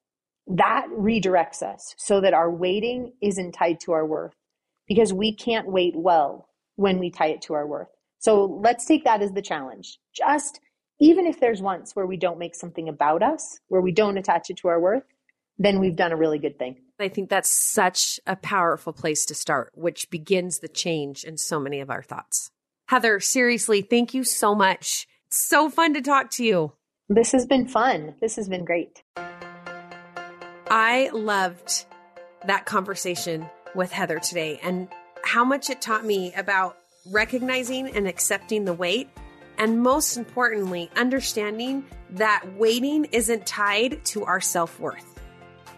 that 0.47 0.85
redirects 0.91 1.63
us 1.63 1.95
so 1.97 2.19
that 2.19 2.33
our 2.33 2.51
waiting 2.51 3.13
isn't 3.21 3.53
tied 3.53 3.79
to 3.79 3.93
our 3.93 4.05
worth 4.05 4.35
because 4.85 5.13
we 5.13 5.33
can't 5.33 5.71
wait 5.71 5.93
well 5.95 6.49
when 6.75 6.99
we 6.99 7.09
tie 7.09 7.29
it 7.29 7.41
to 7.43 7.53
our 7.53 7.65
worth. 7.65 7.87
So 8.19 8.59
let's 8.61 8.85
take 8.85 9.05
that 9.05 9.21
as 9.21 9.31
the 9.31 9.41
challenge. 9.41 9.99
Just 10.13 10.59
even 10.99 11.27
if 11.27 11.39
there's 11.39 11.61
once 11.61 11.95
where 11.95 12.05
we 12.05 12.17
don't 12.17 12.39
make 12.39 12.55
something 12.55 12.87
about 12.87 13.21
us, 13.21 13.59
where 13.67 13.81
we 13.81 13.91
don't 13.91 14.17
attach 14.17 14.49
it 14.49 14.57
to 14.57 14.67
our 14.69 14.79
worth, 14.79 15.03
then 15.57 15.79
we've 15.79 15.95
done 15.95 16.11
a 16.11 16.17
really 16.17 16.39
good 16.39 16.57
thing. 16.57 16.77
I 16.99 17.09
think 17.09 17.29
that's 17.29 17.49
such 17.49 18.19
a 18.25 18.35
powerful 18.35 18.93
place 18.93 19.25
to 19.25 19.35
start, 19.35 19.71
which 19.75 20.09
begins 20.09 20.59
the 20.59 20.67
change 20.67 21.23
in 21.23 21.37
so 21.37 21.59
many 21.59 21.79
of 21.81 21.89
our 21.89 22.03
thoughts. 22.03 22.51
Heather, 22.87 23.19
seriously, 23.19 23.81
thank 23.81 24.13
you 24.13 24.23
so 24.23 24.53
much 24.55 25.07
It's 25.27 25.37
so 25.43 25.69
fun 25.69 25.93
to 25.95 26.01
talk 26.01 26.29
to 26.31 26.45
you. 26.45 26.73
This 27.09 27.31
has 27.31 27.45
been 27.45 27.67
fun. 27.67 28.15
This 28.21 28.35
has 28.35 28.47
been 28.47 28.63
great. 28.63 29.03
I 30.67 31.09
loved 31.13 31.85
that 32.47 32.65
conversation 32.65 33.49
with 33.73 33.91
Heather 33.91 34.19
today 34.19 34.59
and 34.63 34.87
how 35.23 35.43
much 35.43 35.69
it 35.69 35.81
taught 35.81 36.05
me 36.05 36.33
about 36.35 36.77
recognizing 37.11 37.89
and 37.89 38.07
accepting 38.07 38.65
the 38.65 38.73
wait. 38.73 39.09
And 39.57 39.81
most 39.81 40.17
importantly, 40.17 40.89
understanding 40.95 41.85
that 42.11 42.45
waiting 42.57 43.05
isn't 43.05 43.45
tied 43.45 44.03
to 44.05 44.25
our 44.25 44.41
self 44.41 44.79
worth. 44.79 45.19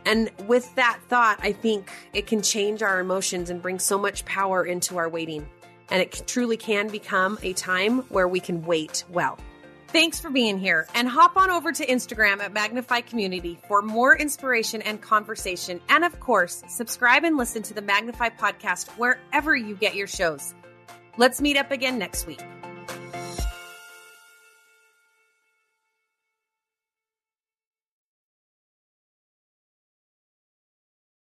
And 0.05 0.32
with 0.47 0.73
that 0.75 0.99
thought, 1.09 1.39
I 1.41 1.51
think 1.51 1.91
it 2.13 2.28
can 2.28 2.41
change 2.41 2.82
our 2.82 2.99
emotions 2.99 3.49
and 3.49 3.61
bring 3.61 3.80
so 3.80 3.97
much 3.97 4.23
power 4.25 4.65
into 4.65 4.97
our 4.97 5.09
waiting 5.09 5.47
and 5.89 6.01
it 6.01 6.23
truly 6.28 6.57
can 6.57 6.88
become 6.88 7.38
a 7.43 7.53
time 7.53 7.99
where 8.09 8.28
we 8.28 8.39
can 8.39 8.63
wait 8.65 9.03
well. 9.09 9.38
Thanks 9.89 10.19
for 10.19 10.30
being 10.30 10.59
here 10.59 10.86
and 10.95 11.07
hop 11.07 11.38
on 11.38 11.49
over 11.49 11.71
to 11.71 11.86
Instagram 11.86 12.39
at 12.39 12.51
Magnify 12.51 13.01
Community 13.01 13.57
for 13.67 13.82
more 13.82 14.17
inspiration 14.17 14.82
and 14.82 15.01
conversation. 15.01 15.80
And 15.88 16.03
of 16.03 16.19
course, 16.19 16.61
subscribe 16.67 17.23
and 17.23 17.38
listen 17.38 17.63
to 17.63 17.73
the 17.73 17.82
Magnify 17.82 18.30
podcast 18.30 18.89
wherever 18.97 19.55
you 19.55 19.75
get 19.75 19.95
your 19.95 20.07
shows. 20.07 20.53
Let's 21.15 21.41
meet 21.41 21.55
up 21.55 21.71
again 21.71 21.97
next 21.97 22.28
week. 22.28 22.43